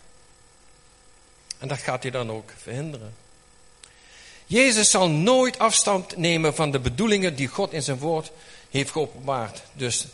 En 1.59 1.69
dat 1.69 1.79
gaat 1.79 2.03
hij 2.03 2.11
dan 2.11 2.31
ook 2.31 2.53
verhinderen. 2.57 3.15
Jezus 4.47 4.91
zal 4.91 5.09
nooit 5.09 5.59
afstand 5.59 6.17
nemen 6.17 6.55
van 6.55 6.71
de 6.71 6.79
bedoelingen 6.79 7.37
die 7.37 7.49
God 7.49 7.73
in 7.73 7.83
zijn 7.83 7.99
woord 7.99 8.33
heeft 8.71 8.91
geopenbaard. 8.91 9.63
Dus 9.73 10.07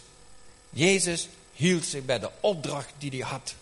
Jezus 0.70 1.28
hield 1.52 1.84
zich 1.84 2.04
bij 2.04 2.18
de 2.18 2.30
opdracht 2.40 2.92
die 2.99 3.11
hij 3.11 3.28
had. 3.28 3.54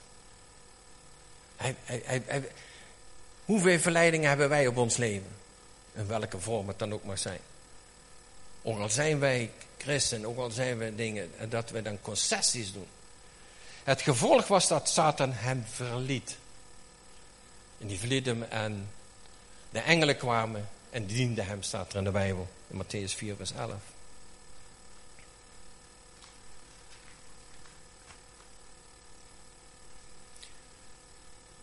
Hoeveel 3.44 3.78
verleidingen 3.78 4.28
hebben 4.28 4.48
wij 4.48 4.66
op 4.66 4.76
ons 4.76 4.96
leven? 4.96 5.38
In 5.94 6.06
welke 6.06 6.40
vorm 6.40 6.68
het 6.68 6.78
dan 6.78 6.92
ook 6.92 7.04
maar 7.04 7.18
zijn. 7.18 7.40
Ook 8.62 8.78
al 8.78 8.90
zijn 8.90 9.18
wij 9.18 9.50
christen, 9.82 10.26
ook 10.26 10.38
al 10.38 10.50
zijn 10.50 10.78
wij 10.78 10.94
dingen, 10.94 11.30
dat 11.48 11.70
we 11.70 11.82
dan 11.82 12.00
concessies 12.00 12.72
doen. 12.72 12.86
Het 13.84 14.02
gevolg 14.02 14.46
was 14.46 14.68
dat 14.68 14.88
Satan 14.88 15.32
hem 15.32 15.64
verliet. 15.70 16.36
En 17.78 17.86
die 17.86 17.98
verliet 17.98 18.26
hem 18.26 18.42
en 18.42 18.90
de 19.70 19.80
engelen 19.80 20.16
kwamen 20.16 20.68
en 20.90 21.06
dienden 21.06 21.46
hem, 21.46 21.62
staat 21.62 21.92
er 21.92 21.98
in 21.98 22.04
de 22.04 22.10
Bijbel, 22.10 22.48
in 22.66 22.84
Matthäus 22.84 23.14
4, 23.16 23.36
vers 23.36 23.52
11. 23.52 23.74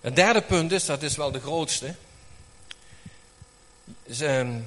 Het 0.02 0.16
derde 0.16 0.42
punt 0.42 0.72
is, 0.72 0.86
dat 0.86 1.04
is 1.04 1.16
wel 1.16 1.32
de 1.32 1.40
grootste. 1.40 1.96
Ze 4.12 4.62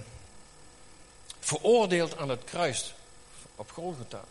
veroordeeld 1.40 2.16
aan 2.16 2.28
het 2.28 2.44
kruis 2.44 2.94
op 3.60 3.70
Golgotha. 3.70 4.24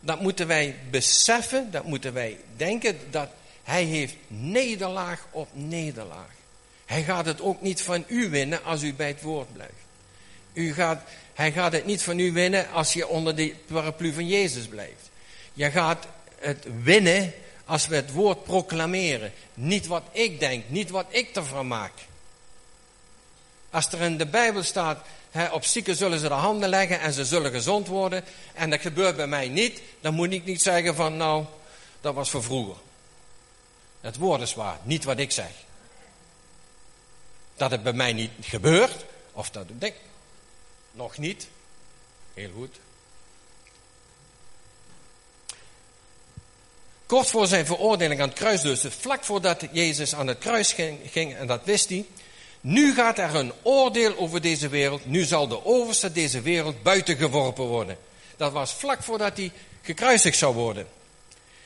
Dat 0.00 0.20
moeten 0.20 0.46
wij 0.46 0.76
beseffen, 0.90 1.70
dat 1.70 1.84
moeten 1.84 2.12
wij 2.12 2.38
denken, 2.56 2.98
dat 3.10 3.28
hij 3.62 3.84
heeft 3.84 4.14
nederlaag 4.26 5.26
op 5.30 5.48
nederlaag. 5.52 6.30
Hij 6.86 7.02
gaat 7.02 7.26
het 7.26 7.40
ook 7.40 7.60
niet 7.60 7.82
van 7.82 8.04
u 8.06 8.30
winnen 8.30 8.64
als 8.64 8.82
u 8.82 8.94
bij 8.94 9.08
het 9.08 9.22
woord 9.22 9.52
blijft. 9.52 9.72
U 10.52 10.72
gaat, 10.74 11.02
hij 11.34 11.52
gaat 11.52 11.72
het 11.72 11.86
niet 11.86 12.02
van 12.02 12.18
u 12.18 12.32
winnen 12.32 12.70
als 12.70 12.92
je 12.92 13.08
onder 13.08 13.36
de 13.36 13.54
paraplu 13.66 14.12
van 14.12 14.26
Jezus 14.26 14.66
blijft. 14.66 15.10
Je 15.52 15.70
gaat 15.70 16.06
het 16.38 16.66
winnen 16.82 17.32
als 17.64 17.86
we 17.86 17.94
het 17.94 18.12
woord 18.12 18.42
proclameren. 18.42 19.32
Niet 19.54 19.86
wat 19.86 20.02
ik 20.12 20.40
denk, 20.40 20.64
niet 20.68 20.90
wat 20.90 21.06
ik 21.08 21.36
ervan 21.36 21.66
maak. 21.66 21.92
Als 23.70 23.92
er 23.92 24.00
in 24.00 24.16
de 24.16 24.26
Bijbel 24.26 24.62
staat, 24.62 25.06
op 25.52 25.64
zieken 25.64 25.96
zullen 25.96 26.18
ze 26.18 26.28
de 26.28 26.34
handen 26.34 26.68
leggen 26.68 27.00
en 27.00 27.12
ze 27.12 27.24
zullen 27.24 27.50
gezond 27.50 27.86
worden. 27.86 28.24
En 28.54 28.70
dat 28.70 28.80
gebeurt 28.80 29.16
bij 29.16 29.26
mij 29.26 29.48
niet. 29.48 29.80
Dan 30.00 30.14
moet 30.14 30.32
ik 30.32 30.44
niet 30.44 30.62
zeggen 30.62 30.94
van 30.94 31.16
nou, 31.16 31.44
dat 32.00 32.14
was 32.14 32.30
voor 32.30 32.42
vroeger. 32.42 32.76
Het 34.00 34.16
woord 34.16 34.40
is 34.40 34.54
waar, 34.54 34.78
niet 34.82 35.04
wat 35.04 35.18
ik 35.18 35.32
zeg. 35.32 35.50
Dat 37.56 37.70
het 37.70 37.82
bij 37.82 37.92
mij 37.92 38.12
niet 38.12 38.30
gebeurt, 38.40 39.04
of 39.32 39.50
dat 39.50 39.68
ik 39.68 39.80
denk, 39.80 39.94
nog 40.90 41.18
niet. 41.18 41.48
Heel 42.34 42.50
goed. 42.54 42.76
Kort 47.06 47.28
voor 47.28 47.46
zijn 47.46 47.66
veroordeling 47.66 48.20
aan 48.20 48.28
het 48.28 48.38
kruis 48.38 48.60
dus, 48.60 48.84
vlak 48.88 49.24
voordat 49.24 49.64
Jezus 49.72 50.14
aan 50.14 50.26
het 50.26 50.38
kruis 50.38 50.72
ging, 50.72 50.98
ging 51.10 51.34
en 51.34 51.46
dat 51.46 51.60
wist 51.64 51.88
hij, 51.88 52.06
nu 52.68 52.94
gaat 52.94 53.18
er 53.18 53.34
een 53.34 53.52
oordeel 53.62 54.16
over 54.16 54.40
deze 54.40 54.68
wereld. 54.68 55.06
Nu 55.06 55.24
zal 55.24 55.48
de 55.48 55.64
overste 55.64 56.12
deze 56.12 56.40
wereld 56.40 56.82
buiten 56.82 57.16
geworpen 57.16 57.64
worden. 57.64 57.98
Dat 58.36 58.52
was 58.52 58.72
vlak 58.72 59.02
voordat 59.02 59.36
hij 59.36 59.52
gekruisigd 59.82 60.38
zou 60.38 60.54
worden. 60.54 60.86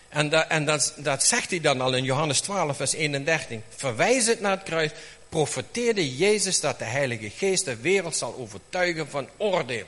En, 0.08 0.28
dat, 0.28 0.46
en 0.48 0.64
dat, 0.64 0.94
dat 0.96 1.24
zegt 1.24 1.50
hij 1.50 1.60
dan 1.60 1.80
al 1.80 1.94
in 1.94 2.04
Johannes 2.04 2.40
12, 2.40 2.76
vers 2.76 2.92
31. 2.92 3.60
Verwijzend 3.76 4.40
naar 4.40 4.50
het 4.50 4.62
kruis 4.62 4.90
profeteerde 5.28 6.16
Jezus 6.16 6.60
dat 6.60 6.78
de 6.78 6.84
Heilige 6.84 7.30
Geest 7.30 7.64
de 7.64 7.76
wereld 7.76 8.16
zal 8.16 8.36
overtuigen 8.36 9.08
van 9.08 9.28
oordeel. 9.36 9.86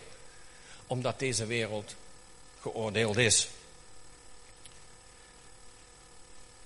Omdat 0.87 1.19
deze 1.19 1.47
wereld 1.47 1.95
geoordeeld 2.61 3.17
is. 3.17 3.49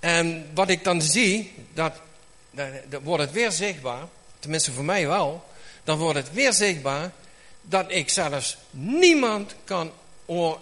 En 0.01 0.51
wat 0.55 0.69
ik 0.69 0.85
dan 0.85 1.03
zie, 1.03 1.55
dat, 1.75 1.93
dat 2.89 3.03
wordt 3.03 3.23
het 3.23 3.33
weer 3.33 3.53
zichtbaar 3.53 4.09
tenminste 4.39 4.73
voor 4.73 4.85
mij 4.85 5.07
wel, 5.07 5.45
dan 5.85 5.99
wordt 5.99 6.19
het 6.19 6.33
weer 6.33 6.53
zichtbaar 6.53 7.13
dat 7.63 7.93
ik 7.93 8.09
zelfs 8.09 8.57
niemand 8.71 9.55
kan 9.65 9.93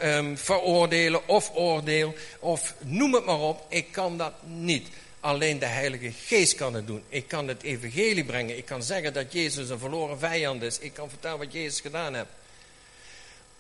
um, 0.03 0.39
veroordelen 0.39 1.29
of 1.29 1.51
oordeel 1.55 2.15
of 2.39 2.75
noem 2.81 3.15
het 3.15 3.25
maar 3.25 3.41
op. 3.41 3.67
Ik 3.69 3.93
kan 3.93 4.19
dat 4.19 4.33
niet. 4.43 4.89
Alleen 5.21 5.59
de 5.59 5.67
Heilige 5.67 6.12
Geest 6.27 6.55
kan 6.55 6.75
het 6.75 6.87
doen. 6.87 7.03
Ik 7.09 7.29
kan 7.29 7.49
het 7.49 7.62
evangelie 7.62 8.25
brengen. 8.25 8.57
Ik 8.57 8.65
kan 8.65 8.83
zeggen 8.83 9.12
dat 9.12 9.33
Jezus 9.33 9.69
een 9.69 9.79
verloren 9.79 10.19
vijand 10.19 10.62
is. 10.62 10.79
Ik 10.79 10.93
kan 10.93 11.09
vertellen 11.09 11.39
wat 11.39 11.53
Jezus 11.53 11.81
gedaan 11.81 12.15
heeft. 12.15 12.27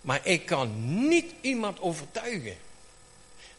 Maar 0.00 0.20
ik 0.22 0.46
kan 0.46 0.72
niet 1.08 1.32
iemand 1.40 1.80
overtuigen. 1.80 2.56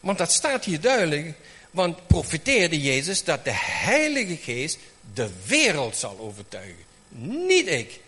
Want 0.00 0.18
dat 0.18 0.32
staat 0.32 0.64
hier 0.64 0.80
duidelijk. 0.80 1.34
Want 1.78 2.06
profiteerde 2.06 2.80
Jezus 2.80 3.24
dat 3.24 3.44
de 3.44 3.52
Heilige 3.54 4.36
Geest 4.36 4.78
de 5.14 5.30
wereld 5.46 5.96
zal 5.96 6.18
overtuigen. 6.18 6.84
Niet 7.08 7.66
ik. 7.66 8.00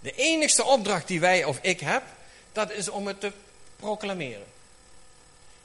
De 0.00 0.12
enigste 0.12 0.64
opdracht 0.64 1.08
die 1.08 1.20
wij 1.20 1.44
of 1.44 1.58
ik 1.62 1.80
heb, 1.80 2.02
dat 2.52 2.70
is 2.70 2.88
om 2.88 3.06
het 3.06 3.20
te 3.20 3.32
proclameren. 3.76 4.46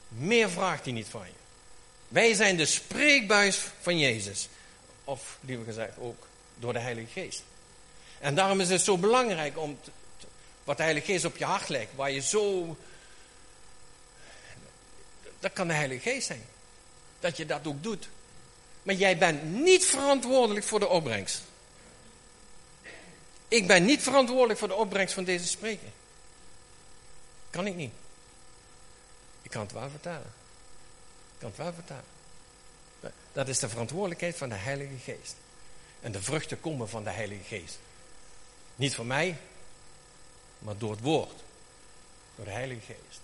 Meer 0.08 0.50
vraagt 0.50 0.84
hij 0.84 0.94
niet 0.94 1.08
van 1.08 1.26
je. 1.26 1.34
Wij 2.08 2.34
zijn 2.34 2.58
de 2.58 2.66
spreekbuis 2.66 3.60
van 3.82 4.00
Jezus. 4.00 4.50
Of 5.04 5.38
liever 5.42 5.66
gezegd 5.66 5.98
ook 5.98 6.28
door 6.56 6.74
de 6.74 6.80
Heilige 6.80 7.12
Geest. 7.12 7.44
En 8.20 8.36
daarom 8.36 8.60
is 8.60 8.70
het 8.70 8.82
zo 8.82 8.98
belangrijk 8.98 9.58
om 9.58 9.80
wat 10.64 10.78
de 10.78 10.84
Heilige 10.84 11.12
Geest 11.12 11.26
op 11.26 11.38
je 11.38 11.46
hart 11.46 11.70
legt, 11.70 11.90
waar 11.96 12.12
je 12.12 12.22
zo. 12.22 12.78
Dat 15.40 15.54
kan 15.54 15.68
de 15.68 15.74
Heilige 15.74 16.10
Geest 16.10 16.28
zijn. 16.28 16.51
Dat 17.22 17.38
je 17.38 17.46
dat 17.46 17.68
ook 17.68 17.84
doet. 17.84 18.08
Maar 18.84 18.96
jij 18.96 19.18
bent 19.18 19.44
niet 19.44 19.86
verantwoordelijk 19.86 20.66
voor 20.66 20.80
de 20.80 20.88
opbrengst. 20.88 21.42
Ik 23.48 23.68
ben 23.68 23.86
niet 23.86 24.02
verantwoordelijk 24.02 24.60
voor 24.60 24.68
de 24.68 24.76
opbrengst 24.76 25.14
van 25.14 25.24
deze 25.24 25.48
spreker. 25.48 25.90
Kan 27.50 27.68
ik 27.68 27.76
niet. 27.76 27.92
Ik 29.42 29.52
kan 29.52 29.62
het 29.62 29.72
wel 29.72 29.90
vertalen. 29.90 30.34
Ik 31.34 31.40
kan 31.40 31.50
het 31.50 31.58
wel 31.58 31.74
vertalen. 31.74 32.04
Dat 33.34 33.48
is 33.48 33.60
de 33.60 33.70
verantwoordelijkheid 33.70 34.38
van 34.38 34.50
de 34.50 34.56
Heilige 34.56 34.98
Geest. 34.98 35.36
En 36.02 36.12
de 36.12 36.22
vruchten 36.22 36.60
komen 36.60 36.90
van 36.90 37.04
de 37.04 37.10
Heilige 37.10 37.44
Geest. 37.44 37.80
Niet 38.76 38.96
van 38.96 39.08
mij, 39.08 39.38
maar 40.60 40.78
door 40.78 40.92
het 40.92 41.02
woord. 41.02 41.44
Door 42.36 42.46
de 42.46 42.52
Heilige 42.52 42.86
Geest. 42.86 43.20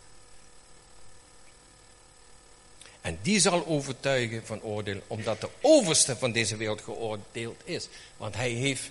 En 3.07 3.19
die 3.21 3.39
zal 3.39 3.65
overtuigen 3.65 4.45
van 4.45 4.61
oordeel, 4.61 5.01
omdat 5.07 5.41
de 5.41 5.49
overste 5.61 6.15
van 6.15 6.31
deze 6.31 6.57
wereld 6.57 6.81
geoordeeld 6.81 7.61
is. 7.63 7.87
Want 8.17 8.35
hij, 8.35 8.49
heeft, 8.49 8.89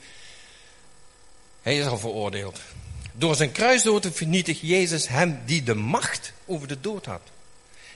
hij 1.62 1.78
is 1.78 1.86
al 1.86 1.98
veroordeeld. 1.98 2.60
Door 3.12 3.34
zijn 3.34 3.52
kruisdood 3.52 4.08
vernietigt 4.12 4.60
Jezus 4.60 5.08
hem 5.08 5.40
die 5.44 5.62
de 5.62 5.74
macht 5.74 6.32
over 6.46 6.68
de 6.68 6.80
dood 6.80 7.06
had. 7.06 7.20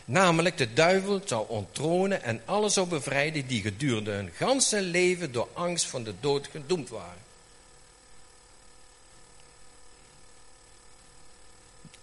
Namelijk 0.05 0.57
de 0.57 0.73
duivel 0.73 1.21
zou 1.25 1.49
onttronen 1.49 2.23
en 2.23 2.43
alles 2.45 2.73
zou 2.73 2.87
bevrijden 2.87 3.47
die 3.47 3.63
gedurende 3.63 4.11
hun 4.11 4.31
ganse 4.35 4.81
leven 4.81 5.33
door 5.33 5.49
angst 5.53 5.87
van 5.87 6.03
de 6.03 6.15
dood 6.21 6.49
gedoemd 6.51 6.89
waren. 6.89 7.23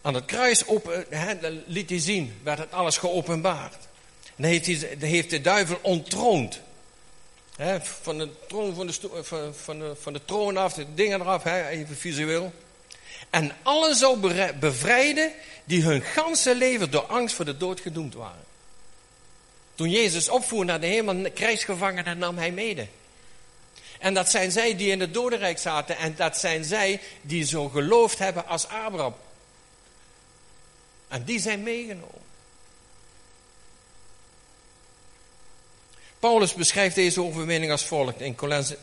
Aan 0.02 0.14
het 0.14 0.26
kruis 0.26 0.68
open, 0.68 1.06
liet 1.68 1.90
hij 1.90 2.00
zien, 2.00 2.40
werd 2.44 2.60
het 2.60 2.72
alles 2.72 2.98
geopenbaard. 2.98 3.88
Dan 4.38 4.50
heeft, 4.50 4.86
heeft 5.00 5.30
de 5.30 5.42
duivel 5.42 5.80
ontroond. 5.82 6.60
van, 8.02 8.18
de 8.18 8.30
troon, 8.48 8.76
van, 8.76 8.88
de, 8.88 8.94
van, 9.24 9.54
van, 9.56 9.80
de, 9.80 9.96
van 10.02 10.14
de 10.14 10.22
troon 10.26 10.58
af, 10.58 10.74
de 10.74 10.94
dingen 10.94 11.22
eraf, 11.22 11.46
even 11.46 11.98
visueel. 11.98 12.54
En 13.30 13.52
allen 13.64 13.96
zou 13.96 14.20
bevrijden 14.60 15.32
die 15.64 15.84
hun 15.84 16.02
ganse 16.02 16.56
leven 16.56 16.92
door 16.92 17.06
angst 17.06 17.36
voor 17.36 17.46
de 17.46 17.58
dood 17.58 17.80
gedoemd 17.80 18.14
waren. 18.14 18.46
Toen 19.76 19.90
Jezus 19.90 20.30
opvoer 20.30 20.66
naar 20.66 20.82
de 20.82 20.88
hemel, 20.88 21.32
krijgsgevangenen 21.32 22.18
nam 22.18 22.38
hij 22.38 22.52
mede. 22.52 22.88
En 24.00 24.14
dat 24.14 24.30
zijn 24.30 24.52
zij 24.52 24.76
die 24.76 24.92
in 24.92 25.00
het 25.00 25.14
dodenrijk 25.14 25.58
zaten. 25.58 25.98
En 25.98 26.16
dat 26.16 26.38
zijn 26.38 26.64
zij 26.64 27.02
die 27.22 27.46
zo 27.46 27.70
geloofd 27.70 28.20
hebben 28.20 28.48
als 28.48 28.68
Abraham. 28.68 29.16
En 31.08 31.24
die 31.24 31.40
zijn 31.40 31.64
meegenomen. 31.64 32.27
Paulus 36.20 36.54
beschrijft 36.54 36.96
deze 36.96 37.22
overwinning 37.22 37.72
als 37.72 37.86
volgt 37.86 38.22
in 38.22 38.36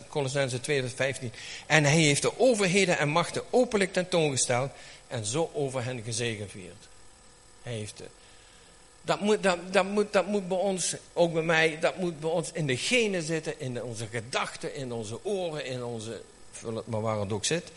Colossense 0.08 0.60
2, 0.60 0.84
15. 0.84 1.32
En 1.66 1.84
hij 1.84 2.00
heeft 2.00 2.22
de 2.22 2.38
overheden 2.38 2.98
en 2.98 3.08
machten 3.08 3.42
openlijk 3.50 3.92
tentoongesteld 3.92 4.70
en 5.08 5.24
zo 5.24 5.50
over 5.54 5.84
hen 5.84 6.02
gezegevierd. 6.02 6.88
Hij 7.62 7.72
heeft 7.72 7.98
het. 7.98 8.08
Dat 9.02 9.20
moet, 9.20 9.42
dat, 9.42 9.58
dat, 9.70 9.84
moet, 9.84 10.12
dat 10.12 10.26
moet 10.26 10.48
bij 10.48 10.56
ons, 10.56 10.96
ook 11.12 11.32
bij 11.32 11.42
mij, 11.42 11.78
dat 11.80 11.96
moet 11.96 12.20
bij 12.20 12.30
ons 12.30 12.50
in 12.52 12.66
de 12.66 12.76
genen 12.76 13.22
zitten, 13.22 13.60
in 13.60 13.82
onze 13.82 14.06
gedachten, 14.06 14.74
in 14.74 14.92
onze 14.92 15.24
oren, 15.24 15.64
in 15.64 15.84
onze, 15.84 16.22
vul 16.52 16.76
het 16.76 16.86
maar 16.86 17.00
waar 17.00 17.20
het 17.20 17.32
ook 17.32 17.44
zit. 17.44 17.70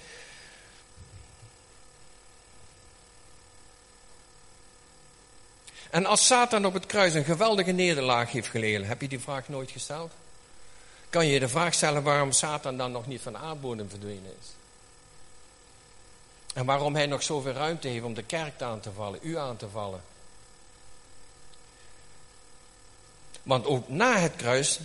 En 5.97 6.05
als 6.05 6.25
Satan 6.25 6.65
op 6.65 6.73
het 6.73 6.86
kruis 6.86 7.13
een 7.13 7.23
geweldige 7.23 7.71
nederlaag 7.71 8.31
heeft 8.31 8.47
geleden, 8.47 8.88
heb 8.88 9.01
je 9.01 9.07
die 9.07 9.19
vraag 9.19 9.49
nooit 9.49 9.71
gesteld? 9.71 10.12
Kan 11.10 11.27
je 11.27 11.39
de 11.39 11.47
vraag 11.47 11.73
stellen 11.73 12.03
waarom 12.03 12.31
Satan 12.31 12.77
dan 12.77 12.91
nog 12.91 13.07
niet 13.07 13.21
van 13.21 13.33
de 13.33 13.39
aardbodem 13.39 13.89
verdwenen 13.89 14.36
is? 14.39 14.47
En 16.53 16.65
waarom 16.65 16.95
hij 16.95 17.05
nog 17.05 17.23
zoveel 17.23 17.51
ruimte 17.51 17.88
heeft 17.88 18.03
om 18.03 18.13
de 18.13 18.23
kerk 18.23 18.62
aan 18.62 18.79
te 18.79 18.91
vallen, 18.91 19.19
u 19.21 19.38
aan 19.38 19.57
te 19.57 19.69
vallen? 19.69 20.01
Want 23.43 23.65
ook 23.65 23.89
na 23.89 24.17
het 24.17 24.36
kruis 24.36 24.79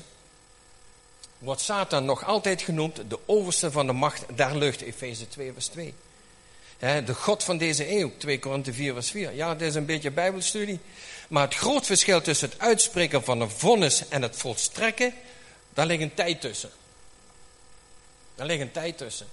wordt 1.38 1.60
Satan 1.60 2.04
nog 2.04 2.24
altijd 2.24 2.62
genoemd 2.62 3.10
de 3.10 3.18
overste 3.26 3.70
van 3.70 3.86
de 3.86 3.92
macht 3.92 4.24
der 4.34 4.56
lucht, 4.56 4.80
Efeze 4.80 5.28
2 5.28 5.52
vers 5.52 5.66
2. 5.66 5.94
De 6.82 7.14
God 7.14 7.44
van 7.44 7.58
deze 7.58 7.98
eeuw, 7.98 8.12
2 8.16 8.38
Korinthe 8.38 8.72
4 8.72 8.92
vers 8.92 9.10
4. 9.10 9.34
Ja, 9.34 9.54
dit 9.54 9.68
is 9.68 9.74
een 9.74 9.86
beetje 9.86 10.10
bijbelstudie. 10.10 10.80
Maar 11.28 11.44
het 11.44 11.54
groot 11.54 11.86
verschil 11.86 12.20
tussen 12.20 12.48
het 12.50 12.58
uitspreken 12.58 13.24
van 13.24 13.40
een 13.40 13.50
vonnis 13.50 14.08
en 14.08 14.22
het 14.22 14.36
volstrekken, 14.36 15.14
daar 15.74 15.86
ligt 15.86 16.02
een 16.02 16.14
tijd 16.14 16.40
tussen. 16.40 16.70
Daar 18.34 18.46
ligt 18.46 18.60
een 18.60 18.72
tijd 18.72 18.98
tussen. 18.98 19.26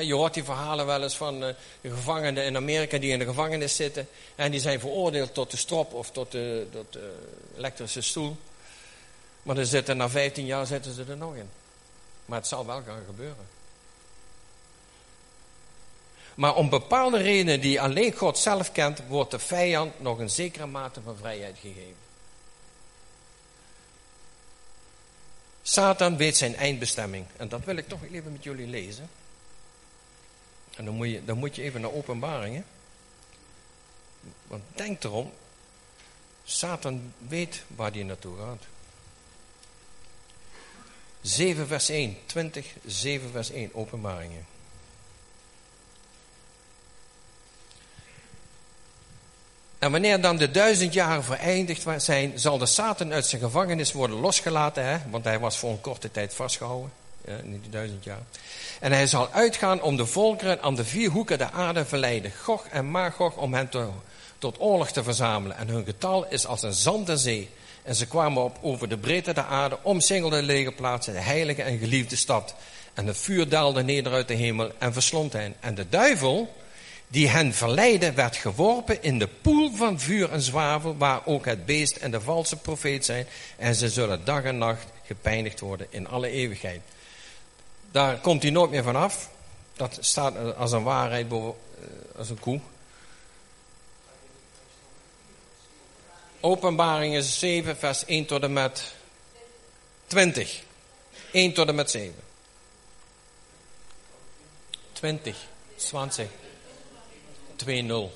Je 0.00 0.14
hoort 0.14 0.34
die 0.34 0.44
verhalen 0.44 0.86
wel 0.86 1.02
eens 1.02 1.16
van 1.16 1.44
eh, 1.44 1.54
de 1.80 1.90
gevangenen 1.90 2.44
in 2.44 2.56
Amerika 2.56 2.98
die 2.98 3.12
in 3.12 3.18
de 3.18 3.24
gevangenis 3.24 3.76
zitten. 3.76 4.08
En 4.34 4.50
die 4.50 4.60
zijn 4.60 4.80
veroordeeld 4.80 5.34
tot 5.34 5.50
de 5.50 5.56
strop 5.56 5.92
of 5.92 6.10
tot 6.10 6.32
de, 6.32 6.66
tot 6.72 6.92
de 6.92 7.14
elektrische 7.56 8.00
stoel. 8.00 8.36
Maar 9.42 9.54
dan 9.54 9.66
zitten, 9.66 9.96
na 9.96 10.08
15 10.08 10.46
jaar 10.46 10.66
zitten 10.66 10.94
ze 10.94 11.04
er 11.08 11.16
nog 11.16 11.34
in. 11.34 11.48
Maar 12.24 12.38
het 12.38 12.48
zal 12.48 12.66
wel 12.66 12.82
gaan 12.86 13.02
gebeuren. 13.06 13.46
Maar 16.34 16.54
om 16.54 16.68
bepaalde 16.68 17.18
redenen 17.18 17.60
die 17.60 17.80
alleen 17.80 18.12
God 18.12 18.38
zelf 18.38 18.72
kent, 18.72 19.06
wordt 19.06 19.30
de 19.30 19.38
vijand 19.38 20.00
nog 20.00 20.18
een 20.18 20.30
zekere 20.30 20.66
mate 20.66 21.00
van 21.02 21.16
vrijheid 21.16 21.58
gegeven. 21.58 21.96
Satan 25.62 26.16
weet 26.16 26.36
zijn 26.36 26.56
eindbestemming. 26.56 27.26
En 27.36 27.48
dat 27.48 27.64
wil 27.64 27.76
ik 27.76 27.88
toch 27.88 28.00
even 28.12 28.32
met 28.32 28.44
jullie 28.44 28.66
lezen. 28.66 29.10
En 30.76 30.84
dan 30.84 30.94
moet 30.94 31.10
je, 31.10 31.24
dan 31.24 31.38
moet 31.38 31.56
je 31.56 31.62
even 31.62 31.80
naar 31.80 31.92
openbaringen. 31.92 32.64
Want 34.46 34.62
denk 34.74 35.04
erom, 35.04 35.32
Satan 36.44 37.12
weet 37.28 37.62
waar 37.66 37.92
hij 37.92 38.02
naartoe 38.02 38.38
gaat. 38.38 38.62
7 41.20 41.66
vers 41.66 41.88
1, 41.88 42.16
20, 42.26 42.66
7 42.86 43.30
vers 43.30 43.50
1, 43.50 43.74
openbaringen. 43.74 44.46
En 49.82 49.90
wanneer 49.90 50.20
dan 50.20 50.36
de 50.36 50.50
duizend 50.50 50.92
jaren 50.92 51.24
vereindigd 51.24 51.86
zijn, 51.96 52.32
zal 52.34 52.58
de 52.58 52.66
Satan 52.66 53.12
uit 53.12 53.26
zijn 53.26 53.42
gevangenis 53.42 53.92
worden 53.92 54.20
losgelaten, 54.20 54.84
hè? 54.84 54.98
want 55.10 55.24
hij 55.24 55.38
was 55.38 55.58
voor 55.58 55.70
een 55.70 55.80
korte 55.80 56.10
tijd 56.10 56.34
vastgehouden, 56.34 56.92
ja, 57.24 57.36
in 57.36 57.60
die 57.60 57.70
duizend 57.70 58.04
jaar. 58.04 58.22
En 58.80 58.92
hij 58.92 59.06
zal 59.06 59.28
uitgaan 59.32 59.82
om 59.82 59.96
de 59.96 60.06
volkeren 60.06 60.62
aan 60.62 60.74
de 60.74 60.84
vier 60.84 61.10
hoeken 61.10 61.38
der 61.38 61.50
aarde 61.50 61.84
verleiden, 61.84 62.32
Gog 62.42 62.66
en 62.66 62.90
Magog, 62.90 63.36
om 63.36 63.54
hen 63.54 63.68
tot 64.38 64.60
oorlog 64.60 64.90
te 64.90 65.02
verzamelen. 65.02 65.56
En 65.56 65.68
hun 65.68 65.84
getal 65.84 66.26
is 66.28 66.46
als 66.46 66.62
een 66.62 66.72
zand 66.72 67.06
der 67.06 67.18
zee. 67.18 67.50
En 67.82 67.94
ze 67.94 68.06
kwamen 68.06 68.42
op 68.42 68.58
over 68.60 68.88
de 68.88 68.98
breedte 68.98 69.32
der 69.32 69.44
aarde, 69.44 69.78
omsingelden 69.82 70.40
de 70.40 70.46
legerplaatsen, 70.46 71.12
de 71.12 71.20
heilige 71.20 71.62
en 71.62 71.78
geliefde 71.78 72.16
stad. 72.16 72.54
En 72.94 73.06
het 73.06 73.18
vuur 73.18 73.48
daalde 73.48 73.82
neder 73.82 74.12
uit 74.12 74.28
de 74.28 74.34
hemel 74.34 74.70
en 74.78 74.92
verslond 74.92 75.32
hen. 75.32 75.54
En 75.60 75.74
de 75.74 75.88
duivel, 75.88 76.52
die 77.12 77.28
hen 77.28 77.54
verleidde, 77.54 78.12
werd 78.12 78.36
geworpen 78.36 79.02
in 79.02 79.18
de 79.18 79.28
poel 79.28 79.72
van 79.74 80.00
vuur 80.00 80.30
en 80.30 80.40
zwavel, 80.40 80.96
waar 80.96 81.26
ook 81.26 81.44
het 81.44 81.66
beest 81.66 81.96
en 81.96 82.10
de 82.10 82.20
valse 82.20 82.56
profeet 82.56 83.04
zijn. 83.04 83.26
En 83.56 83.74
ze 83.74 83.88
zullen 83.88 84.24
dag 84.24 84.42
en 84.42 84.58
nacht 84.58 84.86
gepeinigd 85.04 85.60
worden 85.60 85.86
in 85.90 86.08
alle 86.08 86.28
eeuwigheid. 86.28 86.80
Daar 87.90 88.18
komt 88.18 88.42
hij 88.42 88.50
nooit 88.50 88.70
meer 88.70 88.82
vanaf. 88.82 89.30
Dat 89.76 89.98
staat 90.00 90.56
als 90.56 90.72
een 90.72 90.82
waarheid 90.82 91.32
eh, 91.32 91.38
als 92.16 92.30
een 92.30 92.40
koe. 92.40 92.60
Openbaringen 96.40 97.22
7, 97.22 97.76
vers 97.76 98.04
1 98.04 98.26
tot 98.26 98.42
en 98.42 98.52
met 98.52 98.94
20. 100.06 100.62
1 101.32 101.52
tot 101.52 101.68
en 101.68 101.74
met 101.74 101.90
7. 101.90 102.14
20, 104.92 105.36
20, 105.76 106.26
2, 107.62 107.82
0. 107.82 108.12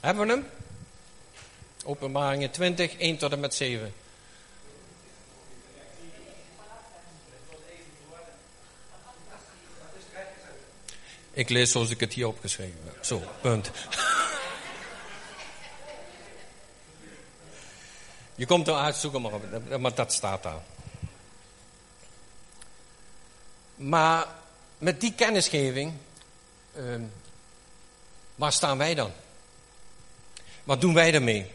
Hebben 0.00 0.26
we 0.26 0.32
hem? 0.32 0.46
Openbaringen 1.84 2.50
20, 2.50 2.96
1 2.96 3.16
tot 3.16 3.32
en 3.32 3.40
met 3.40 3.54
7. 3.54 3.94
Ik 11.30 11.48
lees 11.48 11.70
zoals 11.70 11.90
ik 11.90 12.00
het 12.00 12.12
hier 12.12 12.26
opgeschreven 12.26 12.80
heb. 12.84 13.04
Zo, 13.04 13.22
punt. 13.40 13.70
Je 18.34 18.46
komt 18.46 18.68
eruit, 18.68 18.96
zoek 18.96 19.14
op. 19.14 19.42
Maar 19.78 19.94
dat 19.94 20.12
staat 20.12 20.42
daar. 20.42 20.62
Maar 23.78 24.26
met 24.78 25.00
die 25.00 25.12
kennisgeving, 25.12 25.92
uh, 26.76 26.94
waar 28.34 28.52
staan 28.52 28.78
wij 28.78 28.94
dan? 28.94 29.12
Wat 30.64 30.80
doen 30.80 30.94
wij 30.94 31.14
ermee? 31.14 31.50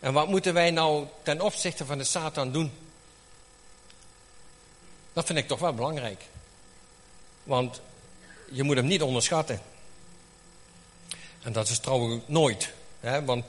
En 0.00 0.12
wat 0.12 0.28
moeten 0.28 0.54
wij 0.54 0.70
nou 0.70 1.06
ten 1.22 1.40
opzichte 1.40 1.86
van 1.86 1.98
de 1.98 2.04
Satan 2.04 2.52
doen? 2.52 2.72
Dat 5.12 5.26
vind 5.26 5.38
ik 5.38 5.48
toch 5.48 5.58
wel 5.58 5.74
belangrijk. 5.74 6.22
Want 7.42 7.80
je 8.50 8.62
moet 8.62 8.76
hem 8.76 8.86
niet 8.86 9.02
onderschatten. 9.02 9.60
En 11.42 11.52
dat 11.52 11.68
is 11.68 11.78
trouwens 11.78 12.22
nooit. 12.26 12.72
Hè? 13.00 13.24
Want 13.24 13.44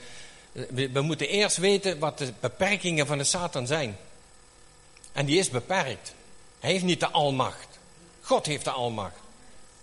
we, 0.52 0.90
we 0.90 1.02
moeten 1.02 1.28
eerst 1.28 1.58
weten 1.58 2.00
wat 2.00 2.18
de 2.18 2.34
beperkingen 2.40 3.08
van 3.08 3.18
de 3.18 3.24
Satan 3.24 3.68
zijn. 3.68 3.98
En 5.12 5.26
die 5.26 5.38
is 5.40 5.50
beperkt. 5.50 6.14
Hij 6.60 6.72
heeft 6.72 6.84
niet 6.84 7.00
de 7.00 7.10
almacht. 7.10 7.73
God 8.24 8.46
heeft 8.46 8.64
de 8.64 8.72
almacht. 8.72 9.16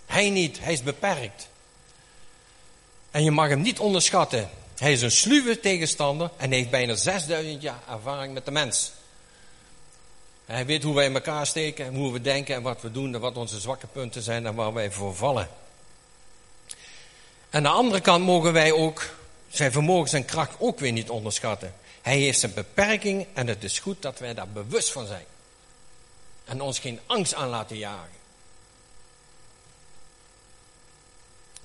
Hij 0.07 0.31
niet, 0.31 0.61
hij 0.61 0.73
is 0.73 0.83
beperkt. 0.83 1.49
En 3.11 3.25
je 3.25 3.31
mag 3.31 3.49
hem 3.49 3.61
niet 3.61 3.79
onderschatten. 3.79 4.51
Hij 4.77 4.93
is 4.93 5.03
een 5.03 5.11
sluwe 5.11 5.61
tegenstander 5.61 6.31
en 6.37 6.53
heeft 6.53 6.71
bijna 6.71 6.95
6000 6.95 7.63
jaar 7.63 7.81
ervaring 7.89 8.35
met 8.35 8.45
de 8.45 8.51
mens. 8.51 8.93
Hij 10.47 10.67
weet 10.67 10.83
hoe 10.83 10.95
wij 10.95 11.05
in 11.05 11.15
elkaar 11.15 11.47
steken 11.47 11.87
en 11.87 11.95
hoe 11.95 12.13
we 12.13 12.21
denken 12.21 12.55
en 12.55 12.63
wat 12.63 12.83
we 12.83 12.91
doen 12.91 13.15
en 13.15 13.21
wat 13.21 13.37
onze 13.37 13.61
zwakke 13.61 13.87
punten 13.87 14.23
zijn 14.23 14.47
en 14.47 14.55
waar 14.55 14.73
wij 14.73 14.91
voor 14.91 15.15
vallen. 15.15 15.49
Aan 17.51 17.63
de 17.63 17.69
andere 17.69 18.01
kant 18.01 18.25
mogen 18.25 18.53
wij 18.53 18.73
ook 18.73 19.09
zijn 19.49 19.73
vermogen 19.73 20.19
en 20.19 20.25
kracht 20.25 20.55
ook 20.59 20.79
weer 20.79 20.93
niet 20.93 21.11
onderschatten. 21.11 21.75
Hij 22.03 22.19
heeft 22.19 22.39
zijn 22.41 22.55
beperking 22.55 23.27
en 23.33 23.47
het 23.47 23.65
is 23.65 23.79
goed 23.79 24.03
dat 24.03 24.19
wij 24.19 24.35
daar 24.35 24.49
bewust 24.49 24.93
van 24.93 25.07
zijn. 25.07 25.25
En 26.45 26.61
ons 26.61 26.79
geen 26.79 27.01
angst 27.07 27.35
aan 27.35 27.49
laten 27.49 27.77
jagen. 27.77 28.20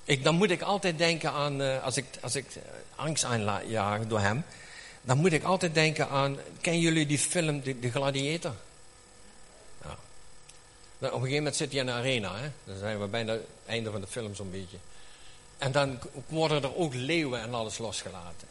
Dan 0.06 0.36
moet 0.36 0.52
ik 0.52 0.62
altijd 0.62 0.98
denken 0.98 1.32
aan, 1.32 1.62
uh, 1.62 1.84
als 1.84 1.98
ik, 1.98 2.06
als 2.22 2.36
ik 2.36 2.56
uh, 2.56 2.64
angst 2.96 3.24
aanjagen 3.24 4.08
door 4.08 4.20
hem, 4.20 4.44
dan 5.02 5.18
moet 5.18 5.34
ik 5.34 5.44
altijd 5.44 5.74
denken 5.74 6.10
aan, 6.10 6.38
kennen 6.62 6.82
jullie 6.82 7.06
die 7.06 7.20
film, 7.20 7.62
de, 7.62 7.80
de 7.80 7.92
Gladiator? 7.92 8.54
op 11.00 11.12
een 11.12 11.20
gegeven 11.20 11.38
moment 11.38 11.56
zit 11.56 11.72
hij 11.72 11.80
in 11.80 11.86
de 11.86 11.92
arena. 11.92 12.36
Hè? 12.38 12.52
Dan 12.64 12.78
zijn 12.78 13.00
we 13.00 13.08
bijna 13.08 13.34
het 13.34 13.42
einde 13.66 13.92
van 13.92 14.02
de 14.02 14.08
film 14.08 14.36
zo'n 14.36 14.52
beetje. 14.52 14.78
En 15.58 15.72
dan 15.72 16.00
worden 16.28 16.64
er 16.64 16.76
ook 16.76 16.94
leeuwen 16.94 17.42
en 17.42 17.54
alles 17.54 17.78
losgelaten. 17.78 18.48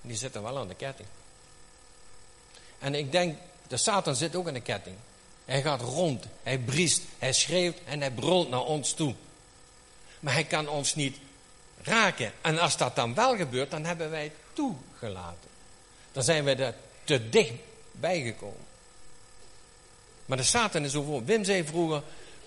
Die 0.00 0.16
zitten 0.16 0.42
wel 0.42 0.58
aan 0.58 0.68
de 0.68 0.74
ketting. 0.74 1.08
En 2.78 2.94
ik 2.94 3.12
denk, 3.12 3.36
de 3.66 3.76
Satan 3.76 4.16
zit 4.16 4.36
ook 4.36 4.46
aan 4.46 4.54
de 4.54 4.60
ketting. 4.60 4.96
Hij 5.44 5.62
gaat 5.62 5.80
rond, 5.80 6.24
hij 6.42 6.58
briest, 6.58 7.02
hij 7.18 7.32
schreeuwt 7.32 7.76
en 7.84 8.00
hij 8.00 8.10
brult 8.10 8.50
naar 8.50 8.64
ons 8.64 8.92
toe. 8.92 9.14
Maar 10.20 10.32
hij 10.32 10.44
kan 10.44 10.68
ons 10.68 10.94
niet 10.94 11.16
raken. 11.82 12.32
En 12.40 12.58
als 12.58 12.76
dat 12.76 12.96
dan 12.96 13.14
wel 13.14 13.36
gebeurt, 13.36 13.70
dan 13.70 13.84
hebben 13.84 14.10
wij 14.10 14.32
toegelaten. 14.52 15.48
Dan 16.12 16.22
zijn 16.22 16.44
wij 16.44 16.58
er 16.58 16.74
te 17.04 17.28
dicht 17.28 17.52
bijgekomen. 17.92 18.66
Maar 20.26 20.36
de 20.36 20.42
Satan 20.42 20.84
is 20.84 20.92
zo 20.92 21.22
Wim 21.24 21.44
zei 21.44 21.64
vroeger, 21.64 22.02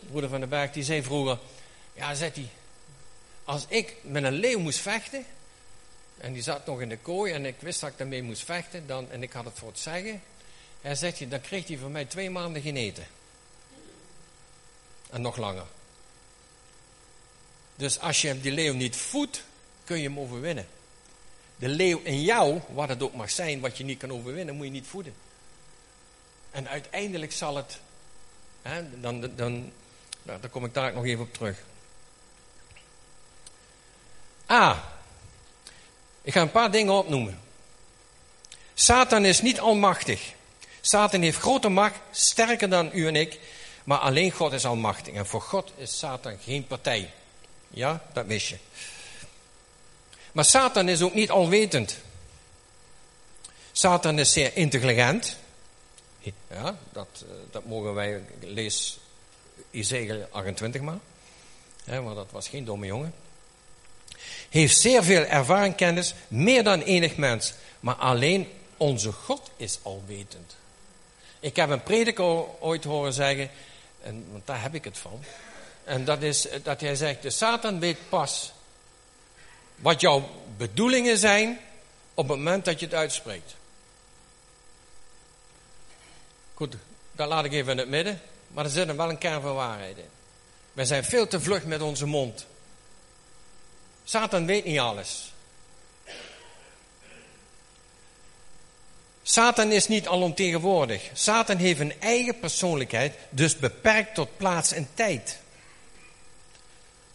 broeder 0.10 0.30
van 0.30 0.40
den 0.40 0.50
Berg, 0.50 0.72
die 0.72 0.84
zei 0.84 1.04
vroeger, 1.04 1.38
ja, 1.94 2.14
zegt 2.14 2.36
hij, 2.36 2.50
als 3.44 3.66
ik 3.68 3.96
met 4.02 4.24
een 4.24 4.34
leeuw 4.34 4.60
moest 4.60 4.80
vechten, 4.80 5.26
en 6.18 6.34
die 6.34 6.42
zat 6.42 6.66
nog 6.66 6.82
in 6.82 6.90
de 6.90 6.98
kooi 6.98 7.34
en 7.34 7.46
ik 7.46 7.56
wist 7.60 7.80
dat 7.80 7.90
ik 7.90 7.98
daarmee 7.98 8.24
moest 8.24 8.44
vechten, 8.44 8.88
dan, 8.88 9.12
en 9.12 9.24
ik 9.24 9.32
had 9.32 9.46
het 9.46 9.58
voor 9.58 9.68
het 9.68 9.80
zeggen, 9.80 10.22
hij 10.82 10.96
zegt 10.96 11.30
dan 11.30 11.42
kreeg 11.42 11.68
hij 11.68 11.78
van 11.78 11.92
mij 11.92 12.06
twee 12.06 12.30
maanden 12.30 12.62
geen 12.62 12.78
eten. 12.78 13.08
En 15.10 15.22
nog 15.22 15.38
langer. 15.38 15.66
Dus 17.76 18.00
als 18.00 18.22
je 18.22 18.42
die 18.42 18.52
leeuw 18.52 18.74
niet 18.74 18.96
voedt, 18.96 19.44
kun 19.84 19.98
je 19.98 20.08
hem 20.08 20.20
overwinnen. 20.20 20.68
De 21.56 21.68
leeuw 21.68 22.00
in 22.04 22.22
jou, 22.22 22.62
wat 22.74 22.90
het 22.90 23.04
ook 23.04 23.14
mag 23.14 23.32
zijn, 23.32 23.60
wat 23.60 23.78
je 23.78 23.84
niet 23.84 24.00
kan 24.00 24.12
overwinnen, 24.12 24.56
moet 24.56 24.66
je 24.66 24.72
niet 24.72 24.88
voeden. 24.88 25.14
En 26.52 26.68
uiteindelijk 26.68 27.32
zal 27.32 27.56
het, 27.56 27.80
hè, 28.62 29.00
dan, 29.00 29.32
dan, 29.36 29.72
nou, 30.24 30.42
daar 30.42 30.50
kom 30.50 30.66
ik 30.66 30.74
daar 30.74 30.94
nog 30.94 31.06
even 31.06 31.24
op 31.24 31.34
terug. 31.34 31.58
A. 34.50 34.94
Ik 36.22 36.34
ga 36.34 36.42
een 36.42 36.52
paar 36.52 36.72
dingen 36.72 36.94
opnoemen. 36.94 37.40
Satan 38.74 39.26
is 39.26 39.42
niet 39.42 39.60
almachtig. 39.60 40.34
Satan 40.82 41.22
heeft 41.22 41.38
grote 41.38 41.70
macht, 41.70 42.00
sterker 42.12 42.70
dan 42.70 42.90
u 42.94 43.08
en 43.08 43.16
ik, 43.16 43.40
maar 43.84 43.98
alleen 43.98 44.32
God 44.32 44.54
is 44.54 44.66
almachtig. 44.66 45.14
En 45.14 45.28
voor 45.28 45.42
God 45.42 45.72
is 45.76 45.98
Satan 45.98 46.38
geen 46.40 46.68
partij. 46.68 47.14
Ja, 47.74 48.04
dat 48.14 48.26
wist 48.26 48.48
je. 48.48 48.58
Maar 50.32 50.46
Satan 50.46 50.90
is 50.90 51.02
ook 51.02 51.14
niet 51.14 51.30
alwetend. 51.30 51.98
Satan 53.72 54.20
is 54.20 54.32
zeer 54.32 54.56
intelligent. 54.56 55.38
Ja, 56.48 56.78
dat, 56.92 57.08
eh, 57.14 57.34
dat 57.52 57.66
mogen 57.66 57.94
wij, 57.94 58.22
lees 58.40 59.00
Ezekiel 59.72 60.28
28 60.32 60.82
maar. 60.82 61.00
Want 61.86 62.16
dat 62.16 62.32
was 62.32 62.48
geen 62.48 62.66
domme 62.66 62.86
jongen. 62.86 63.14
Heeft 64.50 64.80
zeer 64.80 65.04
veel 65.04 65.24
ervaring, 65.24 65.76
kennis, 65.76 66.14
meer 66.28 66.64
dan 66.64 66.82
enig 66.82 67.16
mens. 67.16 67.54
Maar 67.80 67.96
alleen 67.96 68.48
onze 68.78 69.12
God 69.12 69.52
is 69.58 69.80
alwetend. 69.82 70.56
Ik 71.40 71.56
heb 71.56 71.70
een 71.70 71.84
prediker 71.84 72.60
ooit 72.60 72.84
horen 72.84 73.14
zeggen, 73.14 73.50
en, 74.02 74.26
want 74.32 74.48
daar 74.48 74.62
heb 74.62 74.74
ik 74.74 74.84
het 74.84 74.98
van. 74.98 75.24
En 75.92 76.06
dat 76.06 76.22
is 76.22 76.48
dat 76.64 76.82
hij 76.82 76.96
zegt, 76.96 77.22
de 77.22 77.30
Satan 77.30 77.80
weet 77.80 78.10
pas 78.10 78.52
wat 79.76 80.02
jouw 80.02 80.30
bedoelingen 80.58 81.18
zijn 81.18 81.60
op 82.14 82.28
het 82.28 82.38
moment 82.38 82.66
dat 82.66 82.80
je 82.80 82.86
het 82.86 82.96
uitspreekt. 82.96 83.56
Goed, 86.54 86.76
dat 87.12 87.28
laat 87.28 87.46
ik 87.46 87.52
even 87.52 87.72
in 87.72 87.78
het 87.78 87.88
midden. 87.88 88.22
Maar 88.48 88.66
er 88.66 88.72
zit 88.72 88.88
er 88.88 88.96
wel 88.96 89.10
een 89.10 89.18
kern 89.18 89.42
van 89.42 89.56
waarheid 89.56 89.98
in. 89.98 90.10
Wij 90.74 90.86
zijn 90.86 91.04
veel 91.04 91.28
te 91.28 91.42
vlug 91.42 91.66
met 91.66 91.82
onze 91.82 92.06
mond. 92.06 92.46
Satan 94.04 94.46
weet 94.46 94.66
niet 94.66 94.80
alles. 94.80 95.34
Satan 99.24 99.72
is 99.72 99.88
niet 99.88 100.08
alomtegenwoordig. 100.08 101.10
Satan 101.14 101.58
heeft 101.58 101.80
een 101.80 102.02
eigen 102.02 102.40
persoonlijkheid, 102.40 103.16
dus 103.30 103.58
beperkt 103.58 104.16
tot 104.16 104.38
plaats 104.38 104.72
en 104.72 104.88
tijd. 104.94 105.40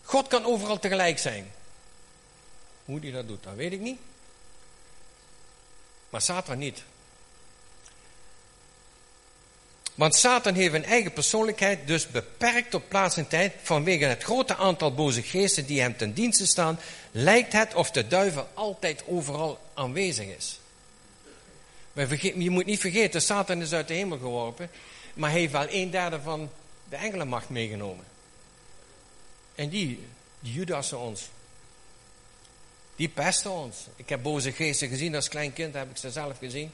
God 0.06 0.28
kan 0.28 0.44
overal 0.44 0.78
tegelijk 0.78 1.18
zijn. 1.18 1.52
Hoe 2.84 3.00
hij 3.00 3.10
dat 3.10 3.28
doet, 3.28 3.42
dat 3.42 3.54
weet 3.54 3.72
ik 3.72 3.80
niet. 3.80 3.98
Maar 6.10 6.22
Satan 6.22 6.58
niet. 6.58 6.82
Want 9.94 10.14
Satan 10.14 10.54
heeft 10.54 10.74
een 10.74 10.84
eigen 10.84 11.12
persoonlijkheid, 11.12 11.86
dus 11.86 12.08
beperkt 12.08 12.74
op 12.74 12.88
plaats 12.88 13.16
en 13.16 13.28
tijd. 13.28 13.54
Vanwege 13.62 14.04
het 14.04 14.22
grote 14.22 14.56
aantal 14.56 14.94
boze 14.94 15.22
geesten 15.22 15.66
die 15.66 15.80
hem 15.80 15.96
ten 15.96 16.12
dienste 16.12 16.46
staan, 16.46 16.78
lijkt 17.10 17.52
het 17.52 17.74
of 17.74 17.90
de 17.90 18.06
duivel 18.06 18.48
altijd 18.54 19.02
overal 19.06 19.60
aanwezig 19.74 20.26
is. 20.26 20.60
Je 22.34 22.50
moet 22.50 22.66
niet 22.66 22.80
vergeten, 22.80 23.22
Satan 23.22 23.62
is 23.62 23.72
uit 23.72 23.88
de 23.88 23.94
hemel 23.94 24.18
geworpen, 24.18 24.70
maar 25.14 25.30
hij 25.30 25.40
heeft 25.40 25.52
wel 25.52 25.66
een 25.70 25.90
derde 25.90 26.20
van 26.20 26.50
de 26.88 26.96
engelenmacht 26.96 27.48
meegenomen. 27.48 28.04
En 29.56 29.68
die, 29.68 30.06
die 30.40 30.52
Judassen 30.52 30.98
ons. 30.98 31.28
Die 32.96 33.08
pesten 33.08 33.50
ons. 33.50 33.76
Ik 33.96 34.08
heb 34.08 34.22
boze 34.22 34.52
geesten 34.52 34.88
gezien 34.88 35.14
als 35.14 35.28
klein 35.28 35.52
kind, 35.52 35.74
heb 35.74 35.90
ik 35.90 35.96
ze 35.96 36.10
zelf 36.10 36.38
gezien. 36.38 36.72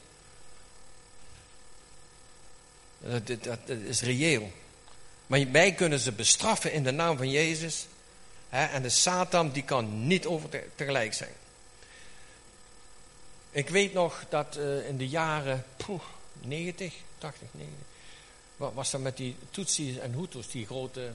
Dat, 2.99 3.27
dat, 3.27 3.69
is 3.69 4.01
reëel. 4.01 4.53
Maar 5.27 5.51
wij 5.51 5.73
kunnen 5.73 5.99
ze 5.99 6.13
bestraffen 6.13 6.73
in 6.73 6.83
de 6.83 6.91
naam 6.91 7.17
van 7.17 7.31
Jezus. 7.31 7.87
Hè, 8.49 8.65
en 8.65 8.83
de 8.83 8.89
Satan 8.89 9.51
die 9.51 9.63
kan 9.63 10.07
niet 10.07 10.27
over 10.27 10.49
tegelijk 10.75 11.15
zijn. 11.15 11.33
Ik 13.51 13.69
weet 13.69 13.93
nog 13.93 14.25
dat 14.29 14.57
uh, 14.57 14.89
in 14.89 14.97
de 14.97 15.09
jaren 15.09 15.65
poeh, 15.77 16.03
90, 16.41 16.95
80, 17.19 17.49
90, 17.51 17.77
wat 18.57 18.73
was 18.75 18.93
er 18.93 19.01
met 19.01 19.17
die 19.17 19.37
Tutsis 19.51 19.99
en 19.99 20.13
Hutus, 20.13 20.51
die 20.51 20.67
grote, 20.67 21.13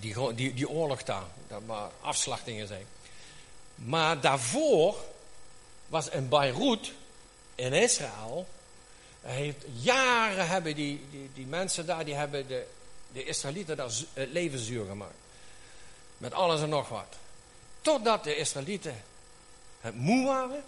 die, 0.00 0.34
die, 0.34 0.54
die 0.54 0.68
oorlog 0.68 1.02
daar, 1.02 1.22
dat 1.48 1.66
maar 1.66 1.90
afslachtingen 2.00 2.66
zijn. 2.66 2.86
Maar 3.74 4.20
daarvoor 4.20 4.96
was 5.86 6.08
in 6.08 6.28
Beirut, 6.28 6.92
in 7.54 7.72
Israël, 7.72 8.46
heeft, 9.20 9.64
jaren 9.80 10.48
hebben 10.48 10.74
die, 10.74 11.04
die, 11.34 11.46
mensen 11.46 11.86
daar, 11.86 12.04
die 12.04 12.14
hebben 12.14 12.46
de, 12.46 12.66
de 13.12 13.24
Israëlieten 13.24 13.76
daar 13.76 13.90
het 14.12 14.32
leven 14.32 14.58
zuur 14.58 14.86
gemaakt. 14.86 15.14
Met 16.18 16.32
alles 16.32 16.60
en 16.60 16.68
nog 16.68 16.88
wat. 16.88 17.16
Totdat 17.80 18.24
de 18.24 18.36
Israëlieten 18.36 19.02
het 19.80 19.94
moe 19.94 20.26
waren. 20.26 20.64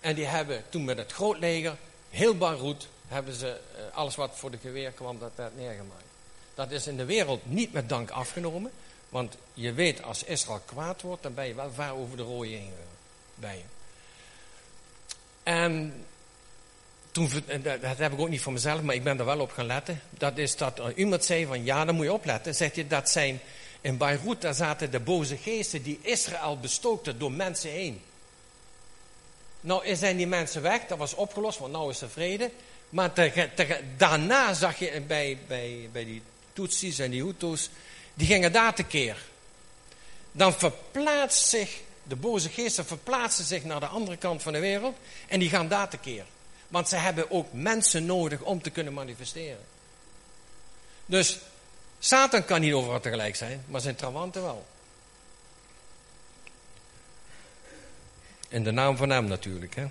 En 0.00 0.14
die 0.14 0.26
hebben 0.26 0.64
toen 0.68 0.84
met 0.84 0.98
het 0.98 1.12
groot 1.12 1.38
leger, 1.38 1.76
heel 2.10 2.36
Beirut, 2.36 2.88
hebben 3.08 3.34
ze 3.34 3.60
eh, 3.76 3.96
alles 3.96 4.16
wat 4.16 4.30
voor 4.34 4.50
de 4.50 4.58
geweer 4.58 4.90
kwam, 4.90 5.18
dat 5.18 5.30
werd 5.34 5.56
neergemaakt. 5.56 6.09
Dat 6.60 6.70
is 6.70 6.86
in 6.86 6.96
de 6.96 7.04
wereld 7.04 7.40
niet 7.44 7.72
met 7.72 7.88
dank 7.88 8.10
afgenomen. 8.10 8.70
Want 9.08 9.36
je 9.54 9.72
weet, 9.72 10.02
als 10.02 10.24
Israël 10.24 10.60
kwaad 10.64 11.02
wordt, 11.02 11.22
dan 11.22 11.34
ben 11.34 11.46
je 11.46 11.54
wel 11.54 11.72
ver 11.72 11.92
over 11.92 12.16
de 12.16 12.22
rode 12.22 12.48
heen 12.48 12.72
bij 13.34 13.56
je. 13.56 13.62
En 15.42 16.04
toen, 17.10 17.30
dat 17.62 17.98
heb 17.98 18.12
ik 18.12 18.20
ook 18.20 18.28
niet 18.28 18.40
voor 18.40 18.52
mezelf, 18.52 18.82
maar 18.82 18.94
ik 18.94 19.04
ben 19.04 19.18
er 19.18 19.24
wel 19.24 19.40
op 19.40 19.50
gaan 19.50 19.66
letten. 19.66 20.00
Dat 20.10 20.38
is 20.38 20.56
dat 20.56 20.80
iemand 20.94 21.24
zei 21.24 21.46
van, 21.46 21.64
ja, 21.64 21.84
dan 21.84 21.94
moet 21.94 22.04
je 22.04 22.12
opletten. 22.12 22.54
Zegt 22.54 22.74
je, 22.74 22.86
dat 22.86 23.10
zijn, 23.10 23.40
in 23.80 23.96
Beirut, 23.96 24.40
daar 24.40 24.54
zaten 24.54 24.90
de 24.90 25.00
boze 25.00 25.36
geesten 25.36 25.82
die 25.82 25.98
Israël 26.02 26.58
bestookten 26.58 27.18
door 27.18 27.32
mensen 27.32 27.70
heen. 27.70 28.02
Nou 29.60 29.96
zijn 29.96 30.16
die 30.16 30.26
mensen 30.26 30.62
weg, 30.62 30.86
dat 30.86 30.98
was 30.98 31.14
opgelost, 31.14 31.58
want 31.58 31.72
nou 31.72 31.90
is 31.90 32.00
er 32.00 32.10
vrede. 32.10 32.50
Maar 32.88 33.12
daarna 33.96 34.54
zag 34.54 34.78
je 34.78 35.00
bij, 35.00 35.38
bij, 35.46 35.88
bij 35.92 36.04
die 36.04 36.22
Tutsis 36.52 36.98
en 36.98 37.10
die 37.10 37.34
die 38.14 38.26
gingen 38.26 38.52
daar 38.52 38.74
tekeer. 38.74 39.16
Dan 40.32 40.52
verplaatst 40.52 41.46
zich, 41.46 41.80
de 42.02 42.16
boze 42.16 42.48
geesten 42.48 42.86
verplaatsen 42.86 43.44
zich 43.44 43.64
naar 43.64 43.80
de 43.80 43.86
andere 43.86 44.16
kant 44.16 44.42
van 44.42 44.52
de 44.52 44.58
wereld 44.58 44.96
en 45.28 45.38
die 45.38 45.48
gaan 45.48 45.68
daar 45.68 45.88
tekeer. 45.88 46.24
Want 46.68 46.88
ze 46.88 46.96
hebben 46.96 47.30
ook 47.30 47.52
mensen 47.52 48.06
nodig 48.06 48.40
om 48.40 48.62
te 48.62 48.70
kunnen 48.70 48.92
manifesteren. 48.92 49.64
Dus 51.06 51.38
Satan 51.98 52.44
kan 52.44 52.60
niet 52.60 52.72
overal 52.72 53.00
tegelijk 53.00 53.36
zijn, 53.36 53.64
maar 53.66 53.80
zijn 53.80 53.96
trawanten 53.96 54.42
wel. 54.42 54.66
In 58.48 58.64
de 58.64 58.70
naam 58.70 58.96
van 58.96 59.10
hem 59.10 59.24
natuurlijk. 59.24 59.74
Hè? 59.74 59.86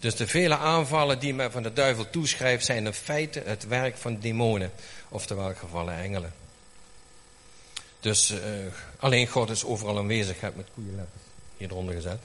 Dus 0.00 0.16
de 0.16 0.26
vele 0.26 0.56
aanvallen 0.56 1.18
die 1.18 1.34
men 1.34 1.52
van 1.52 1.62
de 1.62 1.72
duivel 1.72 2.10
toeschrijft, 2.10 2.64
zijn 2.64 2.86
in 2.86 2.92
feite 2.92 3.42
het 3.44 3.66
werk 3.66 3.96
van 3.96 4.20
demonen, 4.20 4.72
oftewel 5.08 5.54
gevallen 5.54 5.94
engelen. 5.94 6.32
Dus 8.00 8.30
uh, 8.30 8.38
alleen 8.98 9.26
God 9.26 9.50
is 9.50 9.64
overal 9.64 9.98
aanwezig, 9.98 10.40
met 10.40 10.66
koeienletters 10.74 11.22
hieronder 11.56 11.94
gezet. 11.94 12.20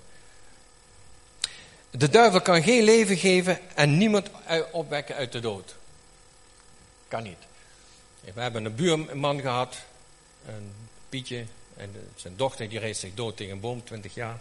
De 1.92 2.10
duivel 2.10 2.42
kan 2.42 2.64
geen 2.64 2.84
leven 2.84 3.18
geven 3.18 3.60
en 3.76 3.98
niemand 3.98 4.30
opwekken 4.72 5.16
uit 5.16 5.32
de 5.32 5.40
dood. 5.40 5.76
Kan 7.08 7.24
niet. 7.24 7.38
We 8.34 8.42
hebben 8.42 8.66
een 8.66 8.76
buurman 8.76 9.42
gehad, 9.42 9.78
een 10.48 10.72
Pietje, 11.10 11.46
en 11.78 12.12
zijn 12.16 12.36
dochter 12.36 12.70
die 12.70 12.80
reed 12.80 12.98
zich 12.98 13.14
dood 13.14 13.38
tegen 13.38 13.54
een 13.54 13.60
boom, 13.60 13.84
20 13.84 14.14
jaar. 14.14 14.40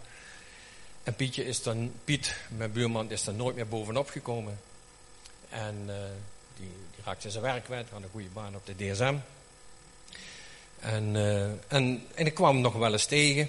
En 1.05 1.15
Pietje 1.15 1.45
is 1.45 1.63
dan, 1.63 1.93
Piet, 2.05 2.37
mijn 2.49 2.73
buurman, 2.73 3.11
is 3.11 3.27
er 3.27 3.35
nooit 3.35 3.55
meer 3.55 3.69
bovenop 3.69 4.09
gekomen. 4.09 4.61
En 5.49 5.75
uh, 5.87 5.95
die, 6.57 6.71
die, 6.95 7.05
raakte 7.05 7.31
zijn 7.31 7.43
werk 7.43 7.65
kwijt, 7.65 7.91
had 7.91 8.03
een 8.03 8.09
goede 8.11 8.29
baan 8.29 8.55
op 8.55 8.67
de 8.67 8.77
DSM. 8.77 9.17
En, 10.81 11.15
uh, 11.15 11.45
en, 11.45 12.07
en 12.15 12.27
ik 12.27 12.35
kwam 12.35 12.55
hem 12.55 12.63
nog 12.63 12.73
wel 12.75 12.93
eens 12.93 13.07
tegen. 13.07 13.49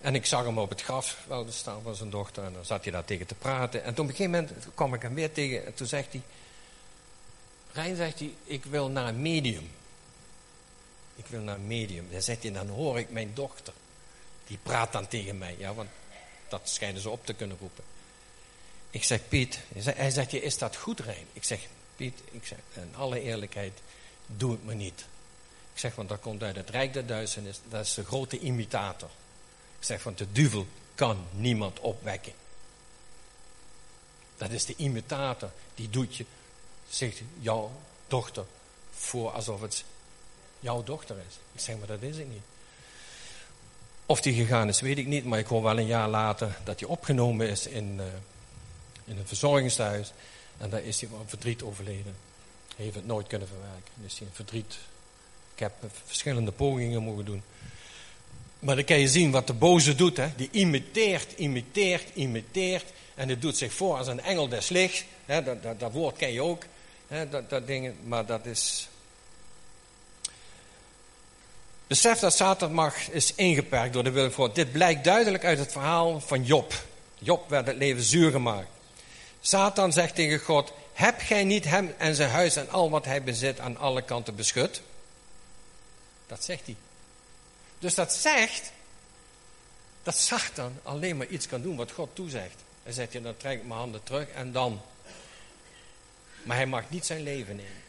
En 0.00 0.14
ik 0.14 0.26
zag 0.26 0.44
hem 0.44 0.58
op 0.58 0.70
het 0.70 0.82
graf 0.82 1.24
wel 1.28 1.46
staan 1.50 1.82
van 1.82 1.94
zijn 1.94 2.10
dochter. 2.10 2.44
En 2.44 2.52
dan 2.52 2.64
zat 2.64 2.82
hij 2.82 2.92
daar 2.92 3.04
tegen 3.04 3.26
te 3.26 3.34
praten. 3.34 3.84
En 3.84 3.94
toen 3.94 4.04
op 4.04 4.10
een 4.10 4.16
gegeven 4.16 4.40
moment 4.40 4.66
kwam 4.74 4.94
ik 4.94 5.02
hem 5.02 5.14
weer 5.14 5.32
tegen. 5.32 5.66
En 5.66 5.74
toen 5.74 5.86
zegt 5.86 6.12
hij... 6.12 6.22
Rijn 7.72 7.96
zegt 7.96 8.18
hij, 8.18 8.34
ik 8.44 8.64
wil 8.64 8.88
naar 8.88 9.08
een 9.08 9.22
medium. 9.22 9.70
Ik 11.16 11.26
wil 11.26 11.40
naar 11.40 11.54
een 11.54 11.66
medium. 11.66 12.08
Dan 12.10 12.22
zegt 12.22 12.42
hij, 12.42 12.52
dan 12.52 12.68
hoor 12.68 12.98
ik 12.98 13.10
mijn 13.10 13.30
dochter. 13.34 13.72
Die 14.46 14.58
praat 14.62 14.92
dan 14.92 15.08
tegen 15.08 15.38
mij. 15.38 15.54
Ja, 15.58 15.74
want 15.74 15.88
dat 16.48 16.68
schijnen 16.68 17.00
ze 17.00 17.10
op 17.10 17.26
te 17.26 17.34
kunnen 17.34 17.56
roepen. 17.60 17.84
Ik 18.90 19.04
zeg, 19.04 19.28
Piet. 19.28 19.58
Hij 19.74 20.10
zegt, 20.10 20.32
is 20.32 20.58
dat 20.58 20.76
goed 20.76 21.00
Rijn? 21.00 21.26
Ik 21.32 21.44
zeg, 21.44 21.66
Piet, 21.96 22.20
ik 22.30 22.46
zeg, 22.46 22.58
in 22.72 22.94
alle 22.96 23.20
eerlijkheid, 23.20 23.80
doe 24.26 24.50
het 24.50 24.64
me 24.64 24.74
niet. 24.74 25.06
Ik 25.72 25.80
zeg, 25.82 25.94
want 25.94 26.08
dat 26.08 26.20
komt 26.20 26.42
uit 26.42 26.56
het 26.56 26.70
Rijk 26.70 26.92
der 26.92 27.06
Duisternis. 27.06 27.60
Dat 27.68 27.84
is 27.84 27.94
de 27.94 28.04
grote 28.04 28.38
imitator. 28.38 29.10
Ik 29.78 29.84
zeg, 29.84 30.02
want 30.02 30.18
de 30.18 30.32
duivel 30.32 30.66
kan 30.94 31.26
niemand 31.30 31.80
opwekken. 31.80 32.32
Dat 34.36 34.50
is 34.50 34.64
de 34.64 34.74
imitator. 34.76 35.50
Die 35.74 35.90
doet 35.90 36.16
je, 36.16 36.24
zegt 36.88 37.20
jouw 37.40 37.72
dochter 38.08 38.44
voor 38.90 39.30
alsof 39.30 39.60
het 39.60 39.84
jouw 40.60 40.82
dochter 40.82 41.16
is. 41.28 41.34
Ik 41.52 41.60
zeg, 41.60 41.78
maar 41.78 41.86
dat 41.86 42.02
is 42.02 42.16
het 42.16 42.28
niet. 42.28 42.42
Of 44.06 44.20
die 44.20 44.34
gegaan 44.34 44.68
is, 44.68 44.80
weet 44.80 44.98
ik 44.98 45.06
niet. 45.06 45.24
Maar 45.24 45.38
ik 45.38 45.46
hoor 45.46 45.62
wel 45.62 45.78
een 45.78 45.86
jaar 45.86 46.08
later 46.08 46.58
dat 46.64 46.80
hij 46.80 46.88
opgenomen 46.88 47.48
is 47.48 47.66
in, 47.66 47.94
uh, 47.96 48.04
in 49.04 49.18
een 49.18 49.26
verzorgingstehuis. 49.26 50.12
En 50.58 50.70
daar 50.70 50.82
is 50.82 51.00
hij 51.00 51.10
van 51.10 51.24
verdriet 51.26 51.62
overleden. 51.62 52.16
Hij 52.76 52.84
heeft 52.84 52.96
het 52.96 53.06
nooit 53.06 53.26
kunnen 53.26 53.48
verwerken. 53.48 53.92
Dus 53.94 54.18
hij 54.18 54.28
verdriet. 54.32 54.78
Ik 55.54 55.58
heb 55.58 55.72
verschillende 56.04 56.52
pogingen 56.52 57.02
mogen 57.02 57.24
doen. 57.24 57.42
Maar 58.58 58.74
dan 58.74 58.84
kan 58.84 58.98
je 58.98 59.08
zien 59.08 59.30
wat 59.30 59.46
de 59.46 59.52
boze 59.52 59.94
doet. 59.94 60.16
Hè? 60.16 60.28
Die 60.36 60.48
imiteert, 60.50 61.32
imiteert, 61.32 62.14
imiteert. 62.14 62.84
En 63.14 63.28
het 63.28 63.42
doet 63.42 63.56
zich 63.56 63.72
voor 63.72 63.96
als 63.96 64.06
een 64.06 64.20
engel 64.20 64.48
des 64.48 64.68
lichts. 64.68 65.04
Dat, 65.26 65.62
dat, 65.62 65.80
dat, 65.80 65.92
woord 65.92 66.16
ken 66.16 66.32
je 66.32 66.42
ook. 66.42 66.64
Hè? 67.06 67.28
Dat, 67.28 67.50
dat 67.50 67.66
ding, 67.66 67.94
maar 68.04 68.26
dat 68.26 68.46
is... 68.46 68.88
Besef 71.86 72.18
dat 72.18 72.34
Satan 72.34 72.72
mag 72.72 73.08
is 73.10 73.34
ingeperkt 73.34 73.92
door 73.92 74.04
de 74.04 74.10
wil 74.10 74.30
van 74.30 74.44
God. 74.44 74.54
Dit 74.54 74.72
blijkt 74.72 75.04
duidelijk 75.04 75.44
uit 75.44 75.58
het 75.58 75.72
verhaal 75.72 76.20
van 76.20 76.44
Job. 76.44 76.84
Job 77.18 77.48
werd 77.48 77.66
het 77.66 77.76
leven 77.76 78.02
zuur 78.02 78.30
gemaakt. 78.30 78.68
Satan 79.40 79.92
zegt 79.92 80.14
tegen 80.14 80.38
God, 80.38 80.72
heb 80.92 81.20
gij 81.20 81.44
niet 81.44 81.64
hem 81.64 81.94
en 81.98 82.14
zijn 82.14 82.30
huis 82.30 82.56
en 82.56 82.70
al 82.70 82.90
wat 82.90 83.04
hij 83.04 83.22
bezit 83.22 83.60
aan 83.60 83.76
alle 83.76 84.02
kanten 84.02 84.34
beschut? 84.34 84.82
Dat 86.26 86.44
zegt 86.44 86.64
hij. 86.64 86.76
Dus 87.78 87.94
dat 87.94 88.12
zegt 88.12 88.72
dat 90.02 90.16
Satan 90.16 90.78
alleen 90.82 91.16
maar 91.16 91.26
iets 91.26 91.46
kan 91.46 91.62
doen 91.62 91.76
wat 91.76 91.90
God 91.90 92.10
toezegt. 92.12 92.64
Hij 92.82 92.92
zegt, 92.92 93.12
je, 93.12 93.22
dan 93.22 93.36
trek 93.36 93.58
ik 93.58 93.66
mijn 93.66 93.80
handen 93.80 94.02
terug 94.02 94.28
en 94.28 94.52
dan. 94.52 94.80
Maar 96.42 96.56
hij 96.56 96.66
mag 96.66 96.90
niet 96.90 97.06
zijn 97.06 97.22
leven 97.22 97.56
nemen. 97.56 97.82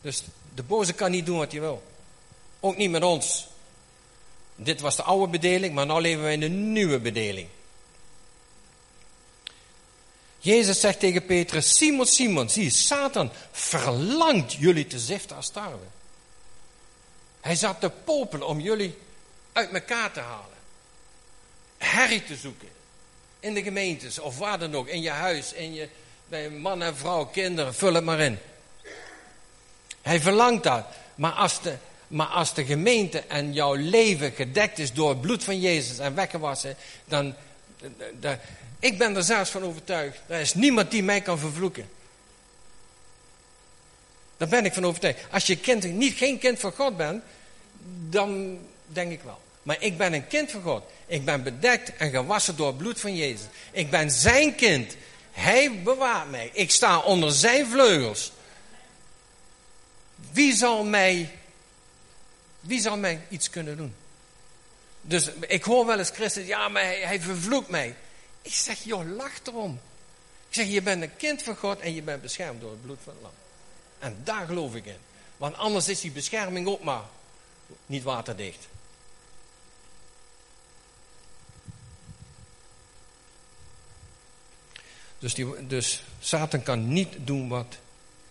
Dus 0.00 0.22
de 0.54 0.62
boze 0.62 0.92
kan 0.92 1.10
niet 1.10 1.26
doen 1.26 1.38
wat 1.38 1.52
hij 1.52 1.60
wil. 1.60 1.82
Ook 2.60 2.76
niet 2.76 2.90
met 2.90 3.02
ons. 3.02 3.46
Dit 4.54 4.80
was 4.80 4.96
de 4.96 5.02
oude 5.02 5.28
bedeling, 5.28 5.74
maar 5.74 5.86
nu 5.86 6.00
leven 6.00 6.24
we 6.24 6.32
in 6.32 6.40
de 6.40 6.48
nieuwe 6.48 6.98
bedeling. 6.98 7.48
Jezus 10.38 10.80
zegt 10.80 11.00
tegen 11.00 11.24
Petrus, 11.24 11.76
Simon, 11.76 12.06
Simon, 12.06 12.50
zie, 12.50 12.70
Satan 12.70 13.30
verlangt 13.50 14.52
jullie 14.52 14.86
te 14.86 14.98
ziften 14.98 15.36
als 15.36 15.50
tarwe. 15.50 15.86
Hij 17.40 17.56
zat 17.56 17.80
te 17.80 17.90
popelen 17.90 18.46
om 18.46 18.60
jullie 18.60 18.98
uit 19.52 19.72
elkaar 19.72 20.12
te 20.12 20.20
halen. 20.20 20.56
Herrie 21.78 22.24
te 22.24 22.36
zoeken. 22.36 22.68
In 23.40 23.54
de 23.54 23.62
gemeentes 23.62 24.18
of 24.18 24.38
waar 24.38 24.58
dan 24.58 24.74
ook, 24.74 24.88
in 24.88 25.02
je 25.02 25.10
huis, 25.10 25.52
in 25.52 25.74
je, 25.74 25.88
bij 26.28 26.50
man 26.50 26.82
en 26.82 26.96
vrouw, 26.96 27.24
kinderen, 27.24 27.74
vul 27.74 27.94
het 27.94 28.04
maar 28.04 28.20
in. 28.20 28.38
Hij 30.02 30.20
verlangt 30.20 30.62
dat. 30.62 30.84
Maar 31.14 31.32
als 31.32 31.62
de, 31.62 31.76
maar 32.08 32.26
als 32.26 32.54
de 32.54 32.64
gemeente 32.64 33.18
en 33.18 33.52
jouw 33.52 33.74
leven 33.74 34.32
gedekt 34.32 34.78
is 34.78 34.92
door 34.92 35.08
het 35.08 35.20
bloed 35.20 35.44
van 35.44 35.60
Jezus 35.60 35.98
en 35.98 36.14
weggewassen, 36.14 36.76
dan, 37.04 37.34
ik 38.78 38.98
ben 38.98 39.16
er 39.16 39.22
zelfs 39.22 39.50
van 39.50 39.62
overtuigd. 39.62 40.18
Er 40.26 40.40
is 40.40 40.54
niemand 40.54 40.90
die 40.90 41.02
mij 41.02 41.20
kan 41.20 41.38
vervloeken. 41.38 41.88
Daar 44.36 44.48
ben 44.48 44.64
ik 44.64 44.72
van 44.72 44.86
overtuigd. 44.86 45.20
Als 45.30 45.46
je 45.46 45.56
kind, 45.56 45.92
niet, 45.92 46.16
geen 46.16 46.38
kind 46.38 46.58
van 46.58 46.72
God 46.72 46.96
bent, 46.96 47.22
dan 48.08 48.58
denk 48.86 49.12
ik 49.12 49.22
wel. 49.22 49.40
Maar 49.62 49.76
ik 49.80 49.98
ben 49.98 50.12
een 50.12 50.26
kind 50.26 50.50
van 50.50 50.62
God. 50.62 50.82
Ik 51.06 51.24
ben 51.24 51.42
bedekt 51.42 51.96
en 51.96 52.10
gewassen 52.10 52.56
door 52.56 52.66
het 52.66 52.76
bloed 52.76 53.00
van 53.00 53.16
Jezus. 53.16 53.46
Ik 53.70 53.90
ben 53.90 54.10
zijn 54.10 54.54
kind. 54.54 54.96
Hij 55.32 55.82
bewaart 55.82 56.30
mij. 56.30 56.50
Ik 56.52 56.70
sta 56.70 56.98
onder 56.98 57.32
zijn 57.32 57.66
vleugels. 57.66 58.32
Wie 60.32 60.54
zal 60.54 60.84
mij, 60.84 61.30
wie 62.60 62.80
zal 62.80 62.96
mij 62.96 63.26
iets 63.28 63.50
kunnen 63.50 63.76
doen? 63.76 63.94
Dus 65.00 65.30
ik 65.40 65.64
hoor 65.64 65.86
wel 65.86 65.98
eens 65.98 66.10
Christus, 66.10 66.46
ja, 66.46 66.68
maar 66.68 66.82
hij, 66.82 67.20
vervloekt 67.20 67.68
mij. 67.68 67.96
Ik 68.42 68.54
zeg, 68.54 68.84
joh, 68.84 69.16
lach 69.16 69.40
erom. 69.44 69.80
Ik 70.48 70.54
zeg, 70.54 70.66
je 70.66 70.82
bent 70.82 71.02
een 71.02 71.16
kind 71.16 71.42
van 71.42 71.56
God 71.56 71.80
en 71.80 71.94
je 71.94 72.02
bent 72.02 72.22
beschermd 72.22 72.60
door 72.60 72.70
het 72.70 72.82
bloed 72.82 72.98
van 73.04 73.12
het 73.12 73.22
lam. 73.22 73.32
En 73.98 74.20
daar 74.24 74.46
geloof 74.46 74.74
ik 74.74 74.86
in. 74.86 74.96
Want 75.36 75.56
anders 75.56 75.88
is 75.88 76.00
die 76.00 76.10
bescherming 76.10 76.66
ook 76.66 76.82
maar 76.82 77.02
niet 77.86 78.02
waterdicht. 78.02 78.66
Dus, 85.18 85.34
die, 85.34 85.66
dus 85.66 86.02
Satan 86.20 86.62
kan 86.62 86.92
niet 86.92 87.16
doen 87.18 87.48
wat 87.48 87.76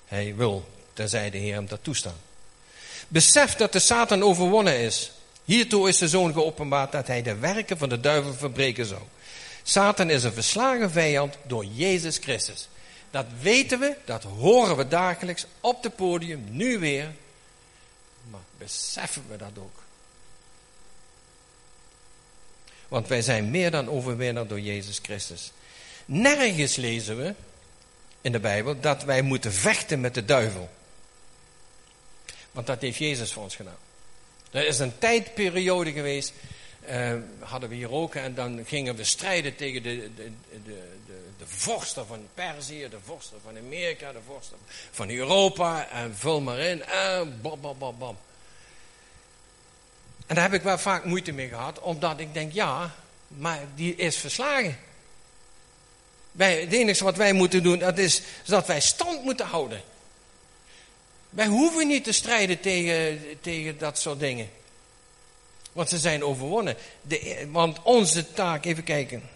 hij 0.06 0.36
wil, 0.36 0.70
terzij 0.94 1.30
de 1.30 1.38
Heer 1.38 1.54
hem 1.54 1.68
dat 1.68 1.84
toestaan. 1.84 2.18
Besef 3.08 3.56
dat 3.56 3.72
de 3.72 3.80
Satan 3.80 4.24
overwonnen 4.24 4.80
is. 4.80 5.12
Hiertoe 5.46 5.88
is 5.88 5.98
de 5.98 6.08
zoon 6.08 6.34
geopenbaard 6.34 6.92
dat 6.92 7.08
hij 7.08 7.22
de 7.22 7.36
werken 7.36 7.78
van 7.78 7.90
de 7.90 8.00
duivel 8.00 8.34
verbreken 8.34 8.86
zou. 8.86 9.02
Satan 9.64 10.10
is 10.10 10.24
een 10.24 10.34
verslagen 10.34 10.92
vijand 10.92 11.38
door 11.44 11.66
Jezus 11.66 12.18
Christus. 12.18 12.68
Dat 13.12 13.26
weten 13.42 13.80
we, 13.80 13.96
dat 14.06 14.24
horen 14.24 14.78
we 14.78 14.88
dagelijks 14.88 15.46
op 15.62 15.84
het 15.84 15.96
podium, 15.96 16.44
nu 16.50 16.80
weer. 16.80 17.12
Maar 18.30 18.42
beseffen 18.58 19.24
we 19.30 19.38
dat 19.38 19.52
ook? 19.58 19.84
Want 22.88 23.08
wij 23.08 23.22
zijn 23.22 23.52
meer 23.52 23.72
dan 23.72 23.90
overwinnaar 23.90 24.48
door 24.48 24.60
Jezus 24.60 25.00
Christus. 25.02 25.52
Nergens 26.06 26.76
lezen 26.76 27.18
we 27.18 27.34
in 28.22 28.32
de 28.32 28.40
Bijbel 28.40 28.80
dat 28.80 29.04
wij 29.04 29.22
moeten 29.22 29.54
vechten 29.54 30.02
met 30.02 30.14
de 30.14 30.26
duivel. 30.26 30.70
Want 32.58 32.70
dat 32.70 32.82
heeft 32.82 32.98
Jezus 32.98 33.34
voor 33.34 33.44
ons 33.44 33.56
gedaan. 33.56 33.78
Er 34.52 34.68
is 34.68 34.80
een 34.80 34.98
tijdperiode 34.98 35.92
geweest 35.92 36.34
uh, 36.90 37.14
hadden 37.40 37.70
we 37.70 37.76
hier 37.76 37.92
ook. 37.92 38.16
En 38.16 38.36
dan 38.36 38.66
gingen 38.66 38.96
we 38.96 39.04
strijden 39.04 39.56
tegen 39.56 39.84
de, 39.84 40.10
de, 40.16 40.32
de, 40.52 40.84
de, 41.06 41.20
de 41.38 41.46
vorsten 41.48 42.08
van 42.08 42.28
Perzië, 42.34 42.88
de 42.90 42.98
vorsten 43.06 43.38
van 43.44 43.58
Amerika, 43.58 44.12
de 44.12 44.20
vorsten 44.28 44.58
van 44.92 45.10
Europa. 45.10 45.90
En 45.90 46.16
vul 46.16 46.42
maar 46.42 46.60
in. 46.60 46.84
En 46.86 47.40
bam, 47.42 47.62
bam, 47.62 47.78
bam, 47.78 47.98
bam. 47.98 48.18
En 50.28 50.36
daar 50.36 50.44
heb 50.44 50.54
ik 50.54 50.62
wel 50.62 50.78
vaak 50.78 51.06
moeite 51.06 51.32
mee 51.32 51.48
gehad, 51.48 51.80
omdat 51.80 52.20
ik 52.20 52.34
denk, 52.34 52.54
ja, 52.54 52.96
maar 53.28 53.60
die 53.76 53.96
is 53.96 54.18
verslagen. 54.18 54.80
Wij, 56.32 56.62
het 56.62 56.74
enige 56.74 57.04
wat 57.04 57.16
wij 57.16 57.34
moeten 57.34 57.64
doen, 57.64 57.80
dat 57.80 57.98
is 57.98 58.22
dat 58.46 58.68
wij 58.68 58.80
stand 58.80 59.24
moeten 59.24 59.46
houden. 59.46 59.82
Wij 61.38 61.48
hoeven 61.48 61.88
niet 61.88 62.04
te 62.04 62.12
strijden 62.12 62.60
tegen, 62.60 63.22
tegen 63.42 63.78
dat 63.78 64.00
soort 64.00 64.20
dingen. 64.20 64.50
Want 65.72 65.90
ze 65.90 65.98
zijn 65.98 66.24
overwonnen. 66.24 66.76
De, 67.02 67.48
want 67.52 67.78
onze 67.84 68.32
taak, 68.34 68.66
even 68.66 68.84
kijken. 68.84 69.30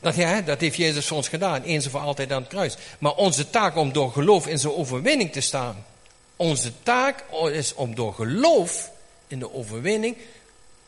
Dat, 0.00 0.14
ja, 0.14 0.40
dat 0.40 0.60
heeft 0.60 0.76
Jezus 0.76 1.06
voor 1.06 1.16
ons 1.16 1.28
gedaan, 1.28 1.62
eens 1.62 1.84
en 1.84 1.90
voor 1.90 2.00
altijd 2.00 2.32
aan 2.32 2.40
het 2.40 2.50
kruis. 2.50 2.76
Maar 2.98 3.14
onze 3.14 3.50
taak 3.50 3.76
om 3.76 3.92
door 3.92 4.12
geloof 4.12 4.46
in 4.46 4.58
zijn 4.58 4.72
overwinning 4.72 5.32
te 5.32 5.40
staan. 5.40 5.86
Onze 6.36 6.72
taak 6.82 7.24
is 7.52 7.74
om 7.74 7.94
door 7.94 8.14
geloof 8.14 8.90
in 9.26 9.38
de 9.38 9.54
overwinning 9.54 10.16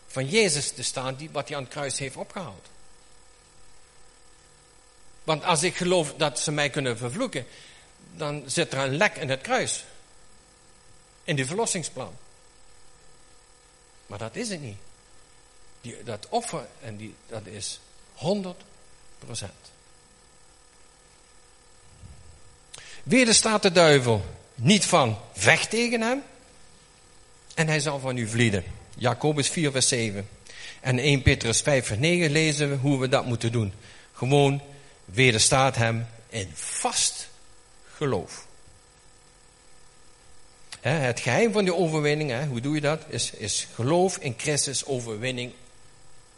van 0.06 0.28
Jezus 0.28 0.70
te 0.70 0.82
staan, 0.82 1.14
die, 1.14 1.28
wat 1.32 1.48
hij 1.48 1.56
aan 1.56 1.62
het 1.62 1.72
kruis 1.72 1.98
heeft 1.98 2.16
opgehaald. 2.16 2.66
Want 5.24 5.44
als 5.44 5.62
ik 5.62 5.76
geloof 5.76 6.14
dat 6.16 6.40
ze 6.40 6.52
mij 6.52 6.70
kunnen 6.70 6.98
vervloeken, 6.98 7.46
dan 8.16 8.42
zit 8.46 8.72
er 8.72 8.78
een 8.78 8.96
lek 8.96 9.16
in 9.16 9.30
het 9.30 9.40
kruis. 9.40 9.84
In 11.24 11.36
die 11.36 11.46
verlossingsplan. 11.46 12.16
Maar 14.06 14.18
dat 14.18 14.36
is 14.36 14.48
het 14.48 14.60
niet. 14.60 14.76
Die, 15.80 16.02
dat 16.04 16.26
offer, 16.28 16.66
en 16.82 16.96
die, 16.96 17.14
dat 17.26 17.46
is 17.46 17.80
100 18.14 18.62
procent. 19.18 19.52
Wederstaat 23.02 23.62
de 23.62 23.72
duivel 23.72 24.24
niet 24.54 24.84
van 24.84 25.18
vecht 25.32 25.70
tegen 25.70 26.00
hem 26.00 26.22
en 27.54 27.68
hij 27.68 27.80
zal 27.80 27.98
van 27.98 28.16
u 28.16 28.28
vlieden. 28.28 28.64
Jacobus 28.94 29.48
4 29.48 29.70
vers 29.70 29.88
7. 29.88 30.28
En 30.80 30.98
1 30.98 31.22
Petrus 31.22 31.60
5 31.60 31.86
vers 31.86 31.98
9 31.98 32.30
lezen 32.30 32.70
we 32.70 32.76
hoe 32.76 33.00
we 33.00 33.08
dat 33.08 33.26
moeten 33.26 33.52
doen. 33.52 33.72
Gewoon 34.12 34.62
wederstaat 35.04 35.76
hem 35.76 36.06
in 36.28 36.50
vast 36.54 37.28
geloof 38.02 38.46
het 40.88 41.20
geheim 41.20 41.52
van 41.52 41.64
die 41.64 41.74
overwinning, 41.74 42.48
hoe 42.48 42.60
doe 42.60 42.74
je 42.74 42.80
dat? 42.80 43.02
Is, 43.08 43.30
is 43.30 43.68
geloof 43.74 44.16
in 44.16 44.34
Christus 44.36 44.84
overwinning 44.84 45.52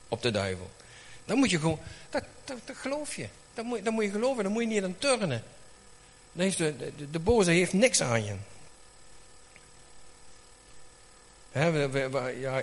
op 0.09 0.23
de 0.23 0.31
duivel. 0.31 0.71
Dan 1.25 1.39
moet 1.39 1.51
je 1.51 1.59
gewoon, 1.59 1.81
dat, 2.11 2.25
dat, 2.45 2.57
dat 2.65 2.77
geloof 2.77 3.17
je. 3.17 3.29
Dat 3.55 3.65
moet, 3.65 3.85
dat 3.85 3.93
moet 3.93 4.05
je 4.05 4.11
geloven, 4.11 4.43
dan 4.43 4.53
moet 4.53 4.63
je 4.63 4.69
niet 4.69 4.83
aan 4.83 4.99
turnen. 4.99 5.45
Dan 6.33 6.45
heeft 6.45 6.59
de, 6.59 6.93
de, 7.11 7.19
boze 7.19 7.51
heeft 7.51 7.73
niks 7.73 8.03
aan 8.03 8.25
je. 8.25 8.35
Ja, 12.41 12.63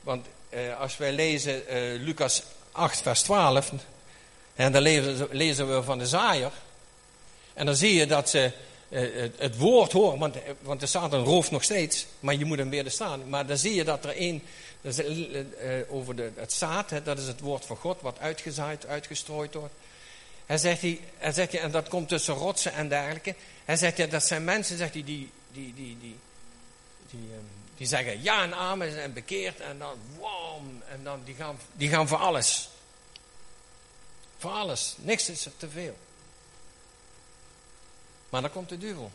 want 0.00 0.26
eh, 0.48 0.80
als 0.80 0.96
wij 0.96 1.12
lezen 1.12 1.68
eh, 1.68 2.00
Lucas 2.00 2.42
8, 2.72 3.02
vers 3.02 3.22
12, 3.22 3.72
en 4.54 4.72
dan 4.72 4.82
lezen, 4.82 5.28
lezen 5.30 5.74
we 5.74 5.82
van 5.82 5.98
de 5.98 6.06
zaaier. 6.06 6.52
En 7.58 7.66
dan 7.66 7.76
zie 7.76 7.94
je 7.94 8.06
dat 8.06 8.28
ze 8.28 8.52
eh, 8.88 9.30
het, 9.36 9.56
woord 9.56 9.92
horen, 9.92 10.18
want, 10.18 10.36
eh, 10.36 10.50
want 10.60 10.82
er 10.82 10.88
staat 10.88 11.12
een 11.12 11.24
roof 11.24 11.50
nog 11.50 11.62
steeds, 11.64 12.06
maar 12.20 12.34
je 12.34 12.44
moet 12.44 12.58
hem 12.58 12.70
weer 12.70 12.90
staan. 12.90 13.28
Maar 13.28 13.46
dan 13.46 13.56
zie 13.56 13.74
je 13.74 13.84
dat 13.84 14.04
er 14.04 14.16
één, 14.16 14.42
eh, 14.82 14.92
over 15.88 16.16
de, 16.16 16.30
het 16.34 16.52
zaad, 16.52 17.04
dat 17.04 17.18
is 17.18 17.26
het 17.26 17.40
woord 17.40 17.64
van 17.64 17.76
God, 17.76 18.00
wat 18.00 18.18
uitgezaaid, 18.18 18.86
uitgestrooid 18.86 19.54
wordt. 19.54 19.74
Hij 20.46 20.58
zegt, 20.58 20.80
hij, 20.80 21.00
hij 21.16 21.32
zegt 21.32 21.54
en 21.54 21.70
dat 21.70 21.88
komt 21.88 22.08
tussen 22.08 22.34
rotsen 22.34 22.72
en 22.72 22.88
dergelijke. 22.88 23.34
Hij 23.64 23.76
zegt, 23.76 24.10
dat 24.10 24.24
zijn 24.24 24.44
mensen, 24.44 24.76
zegt 24.76 24.94
hij, 24.94 25.04
die, 25.04 25.30
die, 25.52 25.74
die, 25.74 25.96
die, 26.00 26.16
die, 27.10 27.20
ehm, 27.32 27.44
die 27.76 27.86
zeggen 27.86 28.22
ja 28.22 28.42
en 28.42 28.54
amen 28.54 29.02
en 29.02 29.12
bekeerd 29.12 29.60
en 29.60 29.78
dan 29.78 29.96
wam, 30.18 30.82
en 30.90 31.00
dan 31.02 31.20
die 31.24 31.34
gaan, 31.34 31.58
die 31.72 31.88
gaan 31.88 32.08
voor 32.08 32.18
alles. 32.18 32.68
Voor 34.38 34.50
alles. 34.50 34.94
Niks 34.98 35.28
is 35.28 35.44
er 35.44 35.52
te 35.56 35.68
veel. 35.68 35.96
Maar 38.28 38.40
dan 38.42 38.50
komt 38.50 38.68
de 38.68 38.78
duivel. 38.78 39.10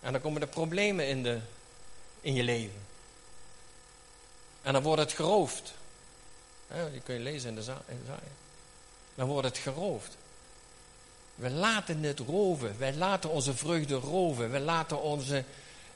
En 0.00 0.12
dan 0.12 0.20
komen 0.20 0.40
de 0.40 0.46
problemen 0.46 1.06
in, 1.08 1.22
de, 1.22 1.38
in 2.20 2.34
je 2.34 2.42
leven. 2.42 2.82
En 4.62 4.72
dan 4.72 4.82
wordt 4.82 5.00
het 5.02 5.12
geroofd. 5.12 5.74
Die 6.92 7.00
kun 7.00 7.14
je 7.14 7.20
lezen 7.20 7.48
in 7.48 7.54
de 7.54 7.62
za- 7.62 7.82
in 7.88 7.98
de 8.00 8.06
zaai. 8.06 8.28
Dan 9.14 9.28
wordt 9.28 9.48
het 9.48 9.58
geroofd. 9.58 10.16
We 11.34 11.50
laten 11.50 12.02
het 12.02 12.18
roven. 12.18 12.78
Wij 12.78 12.94
laten 12.94 13.30
onze 13.30 13.54
vreugde 13.54 13.94
roven. 13.94 14.50
We 14.50 14.60
laten 14.60 15.02
onze 15.02 15.44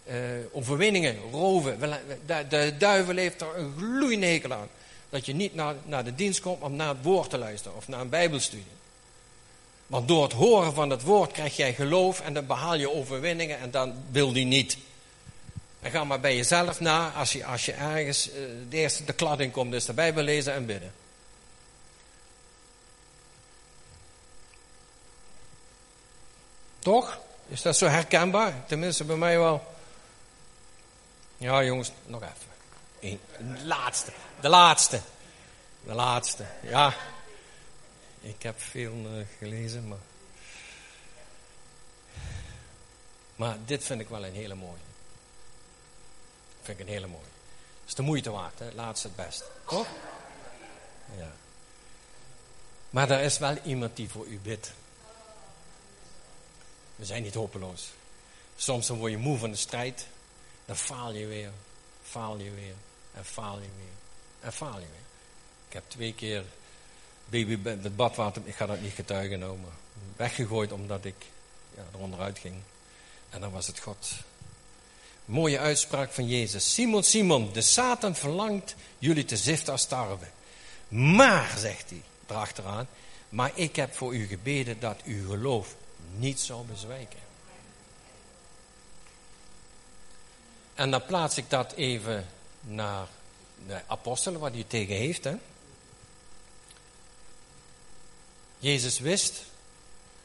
eh, 0.04 0.16
overwinningen 0.52 1.30
roven. 1.30 1.80
De, 2.26 2.46
de 2.48 2.74
duivel 2.78 3.16
heeft 3.16 3.40
er 3.40 3.56
een 3.56 3.74
gloeiende 3.76 4.26
hekel 4.26 4.52
aan. 4.52 4.68
Dat 5.10 5.26
je 5.26 5.34
niet 5.34 5.54
naar, 5.54 5.74
naar 5.84 6.04
de 6.04 6.14
dienst 6.14 6.40
komt 6.40 6.62
om 6.62 6.76
naar 6.76 6.88
het 6.88 7.02
woord 7.02 7.30
te 7.30 7.38
luisteren 7.38 7.76
of 7.76 7.88
naar 7.88 8.00
een 8.00 8.08
bijbelstudie. 8.08 8.66
Want 9.88 10.08
door 10.08 10.22
het 10.22 10.32
horen 10.32 10.74
van 10.74 10.90
het 10.90 11.02
woord 11.02 11.32
krijg 11.32 11.56
jij 11.56 11.74
geloof 11.74 12.20
en 12.20 12.34
dan 12.34 12.46
behaal 12.46 12.74
je 12.74 12.92
overwinningen 12.92 13.58
en 13.58 13.70
dan 13.70 14.04
wil 14.10 14.32
die 14.32 14.44
niet. 14.44 14.78
En 15.80 15.90
ga 15.90 16.04
maar 16.04 16.20
bij 16.20 16.36
jezelf 16.36 16.80
na, 16.80 17.10
als 17.10 17.32
je, 17.32 17.44
als 17.44 17.64
je 17.64 17.72
ergens 17.72 18.30
eh, 18.30 18.40
de 18.68 18.76
eerste 18.76 19.04
de 19.04 19.12
klad 19.12 19.40
in 19.40 19.50
komt, 19.50 19.70
dus 19.70 19.84
de 19.84 19.92
Bijbel 19.92 20.22
lezen 20.22 20.54
en 20.54 20.66
bidden. 20.66 20.92
Toch? 26.78 27.18
Is 27.48 27.62
dat 27.62 27.76
zo 27.76 27.86
herkenbaar? 27.86 28.54
Tenminste 28.66 29.04
bij 29.04 29.16
mij 29.16 29.38
wel. 29.38 29.74
Ja 31.36 31.64
jongens, 31.64 31.90
nog 32.06 32.22
even. 32.22 32.34
Eén. 33.00 33.20
Laatste. 33.64 34.12
De 34.40 34.48
laatste. 34.48 35.00
De 35.84 35.94
laatste. 35.94 36.44
Ja. 36.62 36.94
Ik 38.20 38.42
heb 38.42 38.60
veel 38.60 38.92
eh, 38.92 39.26
gelezen, 39.38 39.88
maar... 39.88 39.98
Maar 43.36 43.56
dit 43.64 43.84
vind 43.84 44.00
ik 44.00 44.08
wel 44.08 44.24
een 44.24 44.34
hele 44.34 44.54
mooie. 44.54 44.86
Vind 46.62 46.78
ik 46.78 46.86
een 46.86 46.92
hele 46.92 47.06
mooie. 47.06 47.22
is 47.86 47.94
de 47.94 48.02
moeite 48.02 48.30
waard, 48.30 48.58
hè? 48.58 48.70
Laatste 48.72 49.06
het 49.06 49.16
best. 49.16 49.44
Toch? 49.66 49.86
Ja. 51.16 51.32
Maar 52.90 53.10
er 53.10 53.20
is 53.20 53.38
wel 53.38 53.56
iemand 53.64 53.96
die 53.96 54.08
voor 54.08 54.26
u 54.26 54.38
bidt. 54.38 54.72
We 56.96 57.04
zijn 57.04 57.22
niet 57.22 57.34
hopeloos. 57.34 57.88
Soms 58.56 58.86
dan 58.86 58.98
word 58.98 59.10
je 59.10 59.18
moe 59.18 59.38
van 59.38 59.50
de 59.50 59.56
strijd. 59.56 60.06
Dan 60.64 60.76
faal 60.76 61.12
je 61.12 61.26
weer. 61.26 61.50
Faal 62.02 62.38
je 62.38 62.50
weer. 62.50 62.74
En 63.14 63.24
faal 63.24 63.56
je 63.56 63.68
weer. 63.76 63.96
En 64.40 64.52
faal 64.52 64.78
je 64.78 64.86
weer. 64.86 65.06
Ik 65.68 65.72
heb 65.72 65.84
twee 65.88 66.14
keer 66.14 66.44
baby 67.28 67.58
met 67.62 67.96
badwater, 67.96 68.42
ik 68.44 68.54
ga 68.54 68.66
dat 68.66 68.80
niet 68.80 68.92
getuigen 68.92 69.38
nou, 69.38 69.58
weggegooid 70.16 70.72
omdat 70.72 71.04
ik 71.04 71.14
ja, 71.76 71.82
eronderuit 71.94 72.38
ging. 72.38 72.54
En 73.30 73.40
dan 73.40 73.50
was 73.50 73.66
het 73.66 73.78
God. 73.78 74.12
Mooie 75.24 75.58
uitspraak 75.58 76.12
van 76.12 76.28
Jezus. 76.28 76.74
Simon, 76.74 77.02
Simon, 77.02 77.52
de 77.52 77.60
Satan 77.60 78.14
verlangt 78.14 78.74
jullie 78.98 79.24
te 79.24 79.36
ziften 79.36 79.72
als 79.72 79.86
tarwe. 79.86 80.26
Maar, 80.88 81.54
zegt 81.58 81.90
hij 81.90 82.02
erachteraan, 82.26 82.86
maar 83.28 83.50
ik 83.54 83.76
heb 83.76 83.94
voor 83.94 84.14
u 84.14 84.26
gebeden 84.26 84.80
dat 84.80 85.02
uw 85.04 85.28
geloof 85.28 85.74
niet 86.16 86.40
zou 86.40 86.66
bezwijken. 86.66 87.18
En 90.74 90.90
dan 90.90 91.04
plaats 91.06 91.36
ik 91.36 91.50
dat 91.50 91.72
even 91.72 92.26
naar 92.60 93.06
de 93.66 93.80
apostelen, 93.86 94.40
wat 94.40 94.52
hij 94.52 94.64
tegen 94.68 94.96
heeft. 94.96 95.24
Hè? 95.24 95.34
Jezus 98.58 98.98
wist 98.98 99.42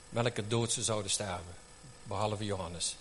welke 0.09 0.47
dood 0.47 0.71
ze 0.71 0.83
zouden 0.83 1.11
sterven. 1.11 1.55
Behalve 2.03 2.45
Johannes. 2.45 2.95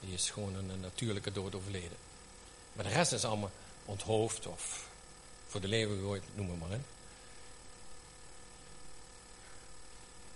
Die 0.00 0.14
is 0.14 0.30
gewoon 0.30 0.54
een, 0.54 0.80
natuurlijke 0.80 1.32
dood 1.32 1.54
overleden. 1.54 1.96
Maar 2.72 2.84
de 2.84 2.90
rest 2.90 3.12
is 3.12 3.24
allemaal 3.24 3.50
onthoofd 3.84 4.46
of 4.46 4.88
voor 5.48 5.60
de 5.60 5.68
leeuwen 5.68 5.98
gegooid, 5.98 6.22
noem 6.34 6.46
maar 6.46 6.68
maar. 6.68 6.78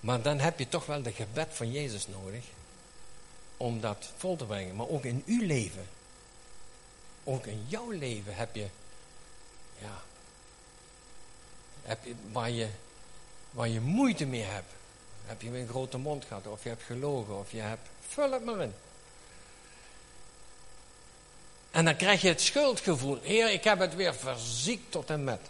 Maar 0.01 0.23
dan 0.23 0.39
heb 0.39 0.59
je 0.59 0.69
toch 0.69 0.87
wel 0.87 1.03
de 1.03 1.13
gebed 1.13 1.49
van 1.51 1.73
Jezus 1.73 2.07
nodig. 2.07 2.45
Om 3.57 3.81
dat 3.81 4.11
vol 4.17 4.37
te 4.37 4.45
brengen. 4.45 4.77
Maar 4.77 4.89
ook 4.89 5.05
in 5.05 5.23
uw 5.27 5.47
leven. 5.47 5.89
Ook 7.25 7.47
in 7.47 7.65
jouw 7.69 7.91
leven 7.91 8.37
heb 8.37 8.55
je. 8.55 8.67
Ja. 9.79 10.03
Heb 11.83 12.05
je, 12.05 12.15
waar, 12.33 12.51
je 12.51 12.69
waar 13.55 13.69
je 13.69 13.81
moeite 13.81 14.27
mee 14.27 14.43
hebt. 14.43 14.73
Heb 15.27 15.43
je 15.43 15.59
een 15.59 15.69
grote 15.69 15.99
mond 15.99 16.25
gehad. 16.25 16.47
Of 16.47 16.63
je 16.63 16.69
hebt 16.69 16.83
gelogen. 16.83 17.39
Of 17.39 17.53
je 17.53 17.61
hebt. 17.61 17.89
Vul 18.09 18.33
het 18.33 18.45
maar 18.45 18.61
in. 18.61 18.75
En 21.71 21.85
dan 21.85 21.97
krijg 21.97 22.21
je 22.21 22.29
het 22.29 22.41
schuldgevoel. 22.41 23.19
Heer, 23.23 23.53
ik 23.53 23.65
heb 23.65 23.79
het 23.79 23.95
weer 23.95 24.15
verziekt 24.15 24.91
tot 24.91 25.11
en 25.11 25.25
met. 25.25 25.41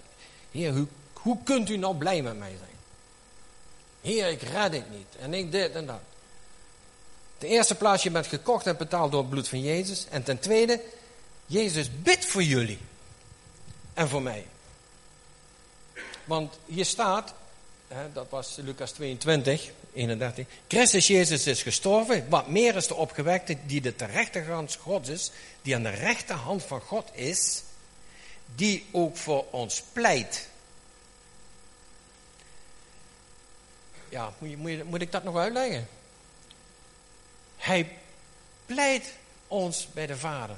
Heer, 0.51 0.73
hoe, 0.73 0.87
hoe 1.13 1.39
kunt 1.43 1.69
u 1.69 1.77
nou 1.77 1.97
blij 1.97 2.23
met 2.23 2.39
mij 2.39 2.57
zijn? 2.59 2.77
Heer, 4.01 4.29
ik 4.29 4.43
red 4.43 4.73
het 4.73 4.91
niet. 4.91 5.07
En 5.19 5.35
ik 5.35 5.53
dit 5.53 5.73
en 5.73 5.87
dat. 5.87 6.01
De 7.39 7.47
eerste 7.47 7.75
plaats, 7.75 8.03
je 8.03 8.11
bent 8.11 8.27
gekocht 8.27 8.67
en 8.67 8.77
betaald 8.77 9.11
door 9.11 9.21
het 9.21 9.31
bloed 9.31 9.49
van 9.49 9.61
Jezus. 9.61 10.07
En 10.11 10.23
ten 10.23 10.39
tweede, 10.39 10.81
Jezus 11.47 12.01
bidt 12.03 12.25
voor 12.25 12.43
jullie. 12.43 12.79
En 13.95 14.09
voor 14.09 14.23
mij. 14.23 14.47
Want 16.25 16.59
hier 16.67 16.85
staat, 16.85 17.35
hè, 17.95 18.13
dat 18.13 18.27
was 18.31 18.57
Lucas 18.57 18.93
22, 18.93 19.71
31. 19.93 20.47
Christus 20.69 21.07
Jezus 21.07 21.47
is 21.47 21.63
gestorven. 21.63 22.29
Wat 22.29 22.49
meer 22.49 22.77
is 22.77 22.87
de 22.87 22.95
opgewekte 22.95 23.57
die 23.67 23.81
de 23.81 23.95
rechterhand 23.99 24.75
Gods 24.75 25.09
is. 25.09 25.31
Die 25.63 25.75
aan 25.75 25.83
de 25.83 25.91
rechterhand 25.91 26.63
van 26.63 26.81
God 26.81 27.11
is. 27.13 27.63
Die 28.55 28.87
ook 28.93 29.17
voor 29.17 29.45
ons 29.51 29.83
pleit. 29.93 30.49
Ja, 34.09 34.33
moet, 34.85 35.01
ik 35.01 35.13
dat 35.13 35.25
nog 35.25 35.37
uitleggen? 35.37 35.89
Hij 37.57 37.99
pleit 38.67 39.13
ons 39.49 39.89
bij 39.93 40.07
de 40.07 40.17
Vader. 40.17 40.57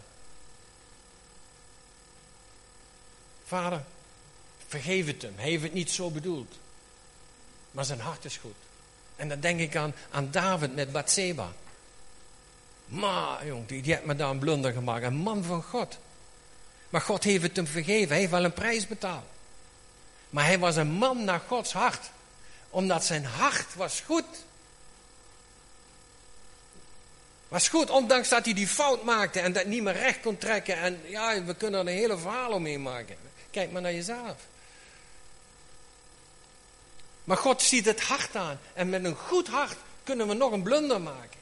Vader, 3.47 3.85
vergeef 4.67 5.07
het 5.07 5.23
hem. 5.23 5.33
Hij 5.37 5.51
heeft 5.51 5.63
het 5.63 5.73
niet 5.73 5.91
zo 5.91 6.11
bedoeld. 6.11 6.55
Maar 7.77 7.85
zijn 7.85 8.01
hart 8.01 8.25
is 8.25 8.37
goed. 8.37 8.55
En 9.17 9.29
dan 9.29 9.41
denk 9.41 9.61
ik 9.61 9.77
aan, 9.77 9.95
aan 10.11 10.31
David 10.31 10.75
met 10.75 10.93
Bathseba. 10.93 11.53
Maar, 12.87 13.47
jong, 13.47 13.67
die, 13.67 13.83
die 13.83 13.93
heeft 13.93 14.05
me 14.05 14.17
daar 14.17 14.31
een 14.31 14.39
blunder 14.39 14.73
gemaakt. 14.73 15.05
Een 15.05 15.15
man 15.15 15.45
van 15.45 15.63
God. 15.63 15.99
Maar 16.89 17.01
God 17.01 17.25
heeft 17.25 17.43
het 17.43 17.57
hem 17.57 17.67
vergeven. 17.67 18.09
Hij 18.09 18.19
heeft 18.19 18.31
wel 18.31 18.45
een 18.45 18.53
prijs 18.53 18.87
betaald. 18.87 19.25
Maar 20.31 20.45
hij 20.45 20.59
was 20.59 20.77
een 20.77 20.91
man 20.91 21.25
naar 21.25 21.41
Gods 21.47 21.73
hart. 21.73 22.11
Omdat 22.71 23.05
zijn 23.05 23.25
hart 23.25 23.75
was 23.75 24.01
goed. 24.01 24.45
Was 27.49 27.69
goed, 27.69 27.91
ondanks 27.91 28.29
dat 28.29 28.45
hij 28.45 28.55
die 28.55 28.69
fout 28.69 29.05
maakte 29.05 29.41
en 29.41 29.53
dat 29.53 29.67
niet 29.67 29.83
meer 29.83 29.97
recht 29.97 30.21
kon 30.21 30.39
trekken. 30.39 30.77
En 30.77 31.01
ja, 31.05 31.45
we 31.45 31.55
kunnen 31.55 31.81
er 31.81 31.87
een 31.87 31.99
hele 31.99 32.19
verhaal 32.19 32.53
omheen 32.53 32.83
maken. 32.83 33.17
Kijk 33.51 33.73
maar 33.73 33.83
naar 33.83 33.95
jezelf. 33.95 34.37
Maar 37.27 37.37
God 37.37 37.63
ziet 37.63 37.85
het 37.85 38.01
hart 38.01 38.37
aan. 38.37 38.61
En 38.75 38.89
met 38.89 39.05
een 39.05 39.17
goed 39.17 39.49
hart 39.49 39.77
kunnen 40.05 40.29
we 40.29 40.35
nog 40.35 40.53
een 40.53 40.63
blunder 40.63 41.01
maken. 41.01 41.41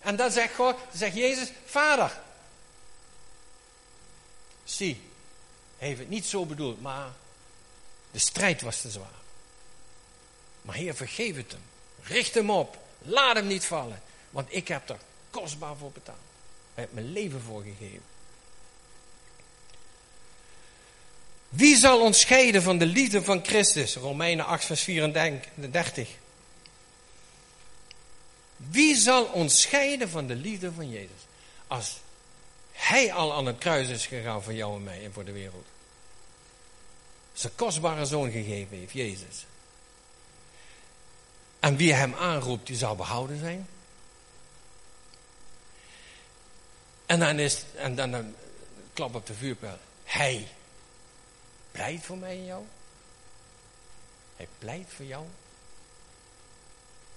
En 0.00 0.16
dan 0.16 0.30
zegt 0.30 0.54
God, 0.54 0.76
zegt 0.94 1.14
Jezus, 1.14 1.52
Vader. 1.64 2.20
Zie, 4.64 5.00
heeft 5.78 5.98
het 5.98 6.08
niet 6.08 6.26
zo 6.26 6.46
bedoeld, 6.46 6.80
maar 6.82 7.12
de 8.10 8.18
strijd 8.18 8.62
was 8.62 8.80
te 8.80 8.90
zwaar. 8.90 9.20
Maar 10.62 10.74
Heer, 10.74 10.94
vergeef 10.94 11.36
het 11.36 11.52
hem. 11.52 11.62
Richt 12.02 12.34
hem 12.34 12.50
op. 12.50 12.78
Laat 12.98 13.36
hem 13.36 13.46
niet 13.46 13.64
vallen. 13.64 14.02
Want 14.30 14.46
ik 14.50 14.68
heb 14.68 14.88
er 14.88 14.98
kostbaar 15.30 15.76
voor 15.76 15.90
betaald. 15.90 16.18
Hij 16.74 16.82
heeft 16.84 16.94
mijn 16.94 17.12
leven 17.12 17.40
voor 17.40 17.62
gegeven. 17.62 18.11
Wie 21.52 21.76
zal 21.76 22.00
ons 22.00 22.20
scheiden 22.20 22.62
van 22.62 22.78
de 22.78 22.86
liefde 22.86 23.22
van 23.22 23.44
Christus? 23.44 23.96
Romeinen 23.96 24.46
8, 24.46 24.64
vers 24.64 24.82
34. 24.82 26.08
Wie 28.56 28.96
zal 28.96 29.24
ons 29.24 29.60
scheiden 29.60 30.08
van 30.08 30.26
de 30.26 30.34
liefde 30.34 30.72
van 30.72 30.90
Jezus? 30.90 31.26
Als 31.66 31.96
Hij 32.72 33.12
al 33.12 33.34
aan 33.34 33.46
het 33.46 33.58
kruis 33.58 33.88
is 33.88 34.06
gegaan 34.06 34.42
voor 34.42 34.52
jou 34.52 34.76
en 34.76 34.82
mij 34.82 35.04
en 35.04 35.12
voor 35.12 35.24
de 35.24 35.32
wereld. 35.32 35.66
Zijn 37.32 37.54
kostbare 37.54 38.04
zoon 38.04 38.30
gegeven 38.30 38.78
heeft, 38.78 38.92
Jezus. 38.92 39.46
En 41.60 41.76
wie 41.76 41.92
hem 41.92 42.14
aanroept, 42.14 42.66
die 42.66 42.76
zal 42.76 42.96
behouden 42.96 43.38
zijn. 43.38 43.68
En 47.06 47.18
dan 47.18 47.38
is 47.38 47.62
en 47.74 47.94
dan 47.94 48.12
een 48.12 48.34
klap 48.92 49.14
op 49.14 49.26
de 49.26 49.34
vuurpijl. 49.34 49.78
Hij 50.04 50.48
pleit 51.72 52.02
voor 52.02 52.16
mij 52.16 52.36
en 52.36 52.44
jou. 52.44 52.64
Hij 54.36 54.48
pleit 54.58 54.86
voor 54.88 55.04
jou. 55.04 55.26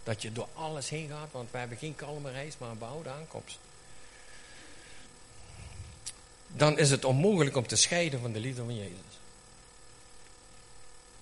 Dat 0.03 0.22
je 0.22 0.32
door 0.32 0.47
alles 0.53 0.89
heen 0.89 1.10
gaat, 1.10 1.32
want 1.32 1.51
we 1.51 1.58
hebben 1.58 1.78
geen 1.78 1.95
kalme 1.95 2.32
reis, 2.32 2.58
maar 2.58 2.70
een 2.70 2.78
behouden 2.78 3.14
aankomst. 3.14 3.60
Dan 6.47 6.78
is 6.78 6.91
het 6.91 7.06
onmogelijk 7.06 7.56
om 7.56 7.68
te 7.68 7.76
scheiden 7.76 8.20
van 8.20 8.32
de 8.32 8.39
liefde 8.39 8.64
van 8.64 8.76
Jezus. 8.76 9.20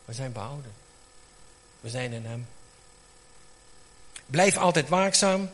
We 0.06 0.14
zijn 0.14 0.32
behouden. 0.32 0.74
We 1.82 1.90
zijn 1.90 2.12
in 2.12 2.26
Hem. 2.26 2.48
Blijf 4.26 4.58
altijd 4.58 4.90
waakzaam. 4.90 5.50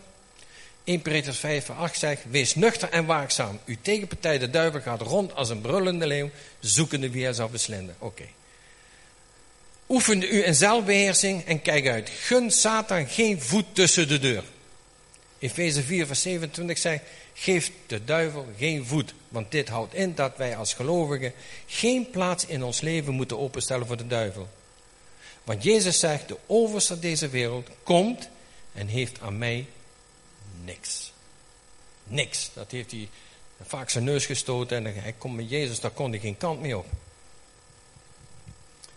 1 0.90 1.02
Petrus 1.02 1.38
5 1.38 1.66
vers 1.66 1.78
8 1.78 2.00
zegt, 2.00 2.22
wees 2.30 2.56
nuchter 2.56 2.90
en 2.90 3.06
waakzaam. 3.06 3.60
Uw 3.66 3.76
tegenpartij 3.82 4.38
de 4.38 4.50
duivel 4.50 4.82
gaat 4.82 5.02
rond 5.02 5.36
als 5.36 5.50
een 5.50 5.62
brullende 5.62 6.08
leeuw, 6.08 6.30
zoekende 6.60 7.10
wie 7.10 7.24
hij 7.24 7.34
zal 7.34 7.50
beslinden. 7.50 7.96
Oké. 8.00 8.24
Oefen 9.90 10.22
u 10.22 10.46
in 10.46 10.56
zelfbeheersing 10.56 11.46
en 11.46 11.62
kijk 11.62 11.88
uit. 11.88 12.10
Gun 12.10 12.52
Satan 12.52 13.08
geen 13.08 13.42
voet 13.42 13.66
tussen 13.74 14.08
de 14.08 14.20
deur. 14.20 14.44
Efeze 15.40 15.84
4 15.84 16.06
vers 16.06 16.22
27 16.22 16.78
zegt, 16.78 17.04
geef 17.34 17.72
de 17.88 18.04
duivel 18.04 18.48
geen 18.58 18.86
voet. 18.86 19.14
Want 19.28 19.52
dit 19.52 19.70
houdt 19.70 19.94
in 19.94 20.16
dat 20.16 20.38
wij 20.38 20.56
als 20.56 20.74
gelovigen 20.74 21.34
geen 21.68 22.10
plaats 22.10 22.46
in 22.46 22.64
ons 22.64 22.82
leven 22.82 23.14
moeten 23.14 23.40
openstellen 23.40 23.88
voor 23.88 23.98
de 23.98 24.08
duivel. 24.08 24.50
Want 25.44 25.64
Jezus 25.64 26.00
zegt, 26.00 26.28
de 26.28 26.38
overste 26.46 27.00
deze 27.00 27.30
wereld 27.30 27.68
komt 27.84 28.30
en 28.74 28.88
heeft 28.88 29.20
aan 29.22 29.38
mij 29.38 29.66
niks. 30.64 31.12
Niks. 32.04 32.50
Dat 32.54 32.72
heeft 32.72 32.92
hij 32.92 33.10
vaak 33.62 33.90
zijn 33.90 34.04
neus 34.04 34.26
gestoten 34.26 34.86
en 34.86 35.02
hij 35.02 35.14
komt 35.18 35.36
met 35.36 35.50
Jezus, 35.50 35.80
daar 35.80 35.92
kon 35.92 36.12
hij 36.12 36.20
geen 36.20 36.38
kant 36.38 36.62
meer 36.62 36.78
op. 36.78 36.88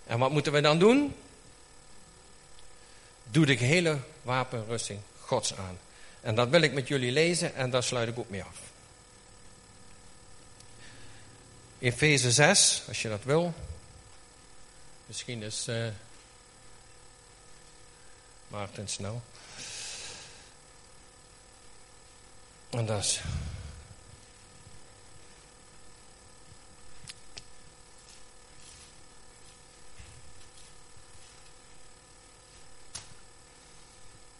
En 0.07 0.19
wat 0.19 0.31
moeten 0.31 0.53
we 0.53 0.61
dan 0.61 0.79
doen? 0.79 1.15
Doe 3.25 3.47
de 3.47 3.57
gehele 3.57 3.99
wapenrusting 4.23 5.01
Gods 5.21 5.55
aan. 5.57 5.79
En 6.21 6.35
dat 6.35 6.49
wil 6.49 6.61
ik 6.61 6.73
met 6.73 6.89
jullie 6.89 7.13
lezen 7.13 7.55
en 7.55 7.71
daar 7.71 7.83
sluit 7.83 8.09
ik 8.09 8.19
ook 8.19 8.31
mee 8.31 8.43
af. 8.43 8.59
Efeze 11.79 12.31
6, 12.31 12.83
als 12.89 13.03
je 13.03 13.09
dat 13.09 13.25
wil. 13.25 13.55
Misschien 15.07 15.43
is 15.43 15.69
uh, 15.69 15.89
Maarten 18.49 18.89
snel. 18.89 19.23
En 22.73 22.87
dat 22.87 23.03
is. 23.03 23.21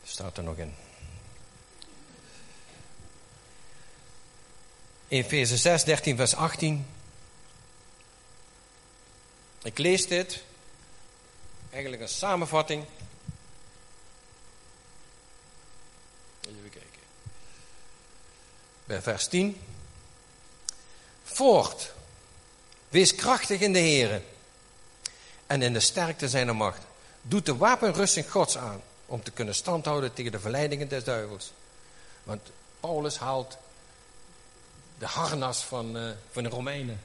Staat 0.05 0.37
er 0.37 0.43
nog 0.43 0.57
in. 0.57 0.75
Efeze 5.09 5.57
6, 5.57 5.85
13, 5.85 6.17
vers 6.17 6.35
18. 6.35 6.87
Ik 9.63 9.79
lees 9.79 10.07
dit. 10.07 10.43
Eigenlijk 11.71 12.03
een 12.03 12.09
samenvatting. 12.09 12.85
Even 16.41 16.71
kijken. 16.71 17.01
Bij 18.85 19.03
vers 19.03 19.27
10. 19.27 19.61
Voort. 21.25 21.93
Wees 22.89 23.15
krachtig 23.15 23.61
in 23.61 23.73
de 23.73 23.79
Here. 23.79 24.23
En 25.47 25.63
in 25.63 25.73
de 25.73 25.81
sterkte 25.81 26.29
zijner 26.29 26.57
macht. 26.57 26.81
Doet 27.23 27.47
de 27.47 27.57
wapenrusting 27.57 28.31
Gods 28.31 28.59
aan. 28.59 28.83
Om 29.07 29.23
te 29.23 29.31
kunnen 29.31 29.55
standhouden 29.55 30.13
tegen 30.13 30.33
de 30.33 30.41
verleidingen 30.41 30.89
des 30.89 31.05
duivels. 31.05 31.53
Want 32.23 32.51
Paulus 32.81 33.19
haalt 33.19 33.57
de 34.99 35.07
harnas 35.07 35.63
van, 35.63 35.97
uh, 35.97 36.11
van 36.31 36.43
de 36.43 36.49
Romeinen 36.49 37.01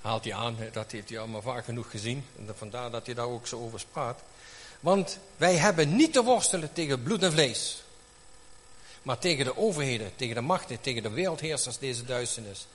haalt 0.00 0.24
hij 0.24 0.34
aan. 0.34 0.56
Dat 0.72 0.92
heeft 0.92 1.08
hij 1.08 1.18
allemaal 1.18 1.42
vaak 1.42 1.64
genoeg 1.64 1.90
gezien. 1.90 2.24
En 2.36 2.54
vandaar 2.56 2.90
dat 2.90 3.06
hij 3.06 3.14
daar 3.14 3.26
ook 3.26 3.46
zo 3.46 3.60
over 3.60 3.84
praat. 3.92 4.20
Want 4.80 5.18
wij 5.36 5.56
hebben 5.56 5.96
niet 5.96 6.12
te 6.12 6.22
worstelen 6.22 6.72
tegen 6.72 7.02
bloed 7.02 7.22
en 7.22 7.32
vlees. 7.32 7.82
Maar 9.02 9.18
tegen 9.18 9.44
de 9.44 9.56
overheden, 9.56 10.12
tegen 10.16 10.34
de 10.34 10.40
machten, 10.40 10.80
tegen 10.80 11.02
de 11.02 11.10
wereldheersers 11.10 11.78
deze 11.78 12.04
duisternis. 12.04 12.66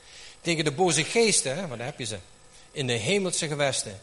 Tegen 0.42 0.64
de 0.64 0.72
boze 0.72 1.04
geesten, 1.04 1.56
want 1.56 1.78
daar 1.78 1.88
heb 1.88 2.00
je 2.00 2.06
ze. 2.06 2.18
In 2.72 2.88
de 2.88 2.94
hemelse 2.94 3.48
gewesten. 3.48 4.02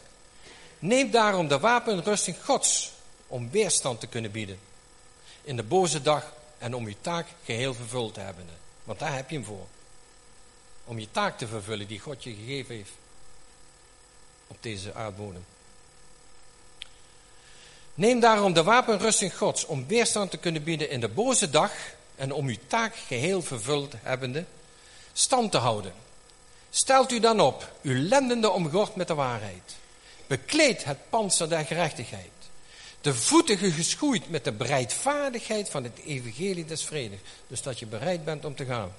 Neem 0.79 1.11
daarom 1.11 1.47
de 1.47 1.59
wapenrusting 1.59 2.37
Gods 2.43 2.91
om 3.27 3.51
weerstand 3.51 3.99
te 3.99 4.07
kunnen 4.07 4.31
bieden. 4.31 4.59
In 5.43 5.55
de 5.55 5.63
boze 5.63 6.01
dag 6.01 6.33
en 6.57 6.73
om 6.75 6.85
uw 6.85 6.95
taak 7.01 7.27
geheel 7.43 7.73
vervuld 7.73 8.13
te 8.13 8.19
hebben. 8.19 8.45
Want 8.83 8.99
daar 8.99 9.15
heb 9.15 9.29
je 9.29 9.35
hem 9.35 9.45
voor. 9.45 9.67
Om 10.85 10.99
je 10.99 11.07
taak 11.11 11.37
te 11.37 11.47
vervullen 11.47 11.87
die 11.87 11.99
God 11.99 12.23
je 12.23 12.33
gegeven 12.33 12.75
heeft 12.75 12.91
op 14.47 14.57
deze 14.59 14.93
aardbodem. 14.93 15.45
Neem 17.93 18.19
daarom 18.19 18.53
de 18.53 18.63
wapenrusting 18.63 19.37
Gods 19.37 19.65
om 19.65 19.87
weerstand 19.87 20.31
te 20.31 20.37
kunnen 20.37 20.63
bieden 20.63 20.89
in 20.89 20.99
de 20.99 21.07
boze 21.07 21.49
dag 21.49 21.71
en 22.21 22.33
om 22.33 22.47
uw 22.47 22.57
taak 22.67 22.95
geheel 22.95 23.41
vervuld 23.41 23.93
hebbende 24.01 24.45
stand 25.13 25.51
te 25.51 25.57
houden. 25.57 25.93
Stelt 26.69 27.11
u 27.11 27.19
dan 27.19 27.39
op, 27.39 27.71
uw 27.81 28.07
lendende 28.07 28.49
omgord 28.49 28.95
met 28.95 29.07
de 29.07 29.13
waarheid. 29.13 29.75
Bekleed 30.27 30.83
het 30.83 30.97
panzer 31.09 31.49
der 31.49 31.65
gerechtigheid. 31.65 32.31
De 33.01 33.13
voeten 33.13 33.57
geschoeid 33.57 34.29
met 34.29 34.43
de 34.43 34.51
bereidvaardigheid 34.51 35.69
van 35.69 35.83
het 35.83 35.99
evangelie 36.05 36.65
des 36.65 36.83
vredes. 36.83 37.19
Dus 37.47 37.61
dat 37.61 37.79
je 37.79 37.85
bereid 37.85 38.25
bent 38.25 38.45
om 38.45 38.55
te 38.55 38.65
gaan. 38.65 38.93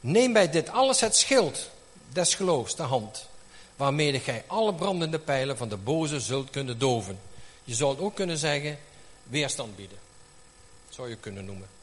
Neem 0.00 0.32
bij 0.32 0.50
dit 0.50 0.68
alles 0.68 1.00
het 1.00 1.16
schild 1.16 1.70
des 2.12 2.34
geloofs 2.34 2.76
de 2.76 2.82
hand 2.82 3.28
waarmee 3.76 4.20
gij 4.20 4.44
alle 4.46 4.74
brandende 4.74 5.18
pijlen 5.18 5.56
van 5.56 5.68
de 5.68 5.76
boze 5.76 6.20
zult 6.20 6.50
kunnen 6.50 6.78
doven. 6.78 7.20
Je 7.64 7.74
zou 7.74 7.90
het 7.90 8.00
ook 8.00 8.14
kunnen 8.14 8.38
zeggen, 8.38 8.78
weerstand 9.22 9.76
bieden. 9.76 9.98
Zou 10.88 11.08
je 11.08 11.16
kunnen 11.16 11.44
noemen. 11.44 11.80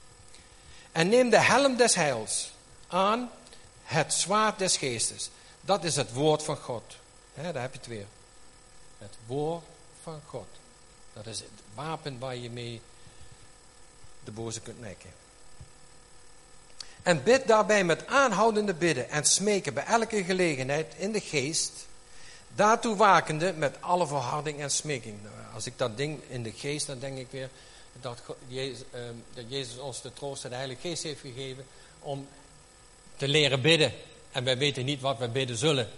En 0.91 1.09
neem 1.09 1.29
de 1.29 1.39
helm 1.39 1.75
des 1.75 1.95
heils 1.95 2.51
aan, 2.87 3.29
het 3.83 4.13
zwaard 4.13 4.59
des 4.59 4.77
geestes. 4.77 5.29
Dat 5.61 5.83
is 5.83 5.95
het 5.95 6.13
woord 6.13 6.43
van 6.43 6.57
God. 6.57 6.83
Daar 7.33 7.61
heb 7.61 7.71
je 7.71 7.77
het 7.77 7.87
weer. 7.87 8.05
Het 8.97 9.13
woord 9.25 9.63
van 10.03 10.21
God. 10.25 10.47
Dat 11.13 11.25
is 11.25 11.39
het 11.39 11.49
wapen 11.73 12.19
waar 12.19 12.35
je 12.35 12.49
mee 12.49 12.81
de 14.23 14.31
boze 14.31 14.61
kunt 14.61 14.81
nekken. 14.81 15.09
En 17.03 17.23
bid 17.23 17.47
daarbij 17.47 17.83
met 17.83 18.07
aanhoudende 18.07 18.73
bidden 18.73 19.09
en 19.09 19.25
smeken 19.25 19.73
bij 19.73 19.85
elke 19.85 20.23
gelegenheid 20.23 20.93
in 20.97 21.11
de 21.11 21.19
geest. 21.19 21.71
Daartoe 22.55 22.95
wakende 22.95 23.53
met 23.53 23.75
alle 23.79 24.07
verharding 24.07 24.59
en 24.59 24.71
smeking. 24.71 25.23
Nou, 25.23 25.35
als 25.53 25.65
ik 25.65 25.77
dat 25.77 25.97
ding 25.97 26.19
in 26.27 26.43
de 26.43 26.51
geest, 26.51 26.87
dan 26.87 26.99
denk 26.99 27.17
ik 27.17 27.27
weer 27.31 27.49
dat 28.01 28.21
Jezus, 28.47 28.83
ehm, 28.91 29.13
dat 29.33 29.43
Jezus 29.47 29.77
ons 29.77 30.01
de 30.01 30.13
troost 30.13 30.43
en 30.43 30.49
de 30.49 30.55
Heilige 30.55 30.81
Geest 30.81 31.03
heeft 31.03 31.21
gegeven 31.21 31.65
om 31.99 32.27
te 33.17 33.27
leren 33.27 33.61
bidden. 33.61 33.93
En 34.31 34.43
wij 34.43 34.57
weten 34.57 34.85
niet 34.85 35.01
wat 35.01 35.17
wij 35.17 35.31
bidden 35.31 35.57
zullen. 35.57 35.89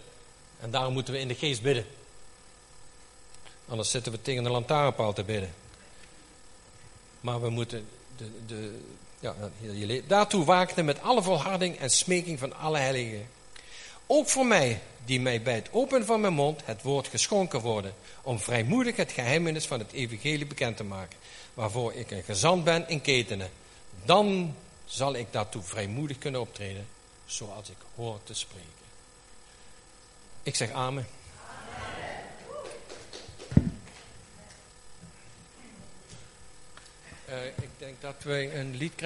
En 0.59 0.71
daarom 0.71 0.93
moeten 0.93 1.13
we 1.13 1.19
in 1.19 1.27
de 1.27 1.35
geest 1.35 1.61
bidden. 1.61 1.85
Anders 3.67 3.91
zitten 3.91 4.11
we 4.11 4.21
tegen 4.21 4.43
de 4.43 4.49
lantaarnpaal 4.49 5.13
te 5.13 5.23
bidden. 5.23 5.53
Maar 7.21 7.41
we 7.41 7.49
moeten 7.49 7.87
de, 8.17 8.29
de, 8.47 8.79
ja, 9.19 9.35
daartoe 10.07 10.45
waakte 10.45 10.83
met 10.83 11.01
alle 11.01 11.21
volharding 11.21 11.77
en 11.77 11.89
smeking 11.89 12.39
van 12.39 12.55
alle 12.57 12.77
heiligen. 12.77 13.27
Ook 14.07 14.29
voor 14.29 14.45
mij, 14.45 14.81
die 15.05 15.19
mij 15.19 15.41
bij 15.41 15.55
het 15.55 15.67
openen 15.71 16.05
van 16.05 16.21
mijn 16.21 16.33
mond 16.33 16.61
het 16.65 16.81
woord 16.81 17.07
geschonken 17.07 17.59
worden, 17.59 17.93
om 18.21 18.39
vrijmoedig 18.39 18.95
het 18.95 19.11
geheimnis 19.11 19.65
van 19.65 19.79
het 19.79 19.91
evangelie 19.91 20.45
bekend 20.45 20.77
te 20.77 20.83
maken, 20.83 21.17
waarvoor 21.53 21.93
ik 21.93 22.11
een 22.11 22.23
gezant 22.23 22.63
ben 22.63 22.89
in 22.89 23.01
ketenen. 23.01 23.49
Dan 24.05 24.55
zal 24.85 25.13
ik 25.13 25.27
daartoe 25.31 25.61
vrijmoedig 25.63 26.17
kunnen 26.17 26.41
optreden, 26.41 26.87
zoals 27.25 27.69
ik 27.69 27.77
hoor 27.95 28.19
te 28.23 28.33
spreken. 28.33 28.69
Ik 30.43 30.55
zeg 30.55 30.71
amen. 30.71 31.07
Eh, 37.25 37.45
ik 37.45 37.69
denk 37.77 38.01
dat 38.01 38.23
wij 38.23 38.55
een 38.59 38.75
lied 38.75 38.95
krijgen. 38.95 38.99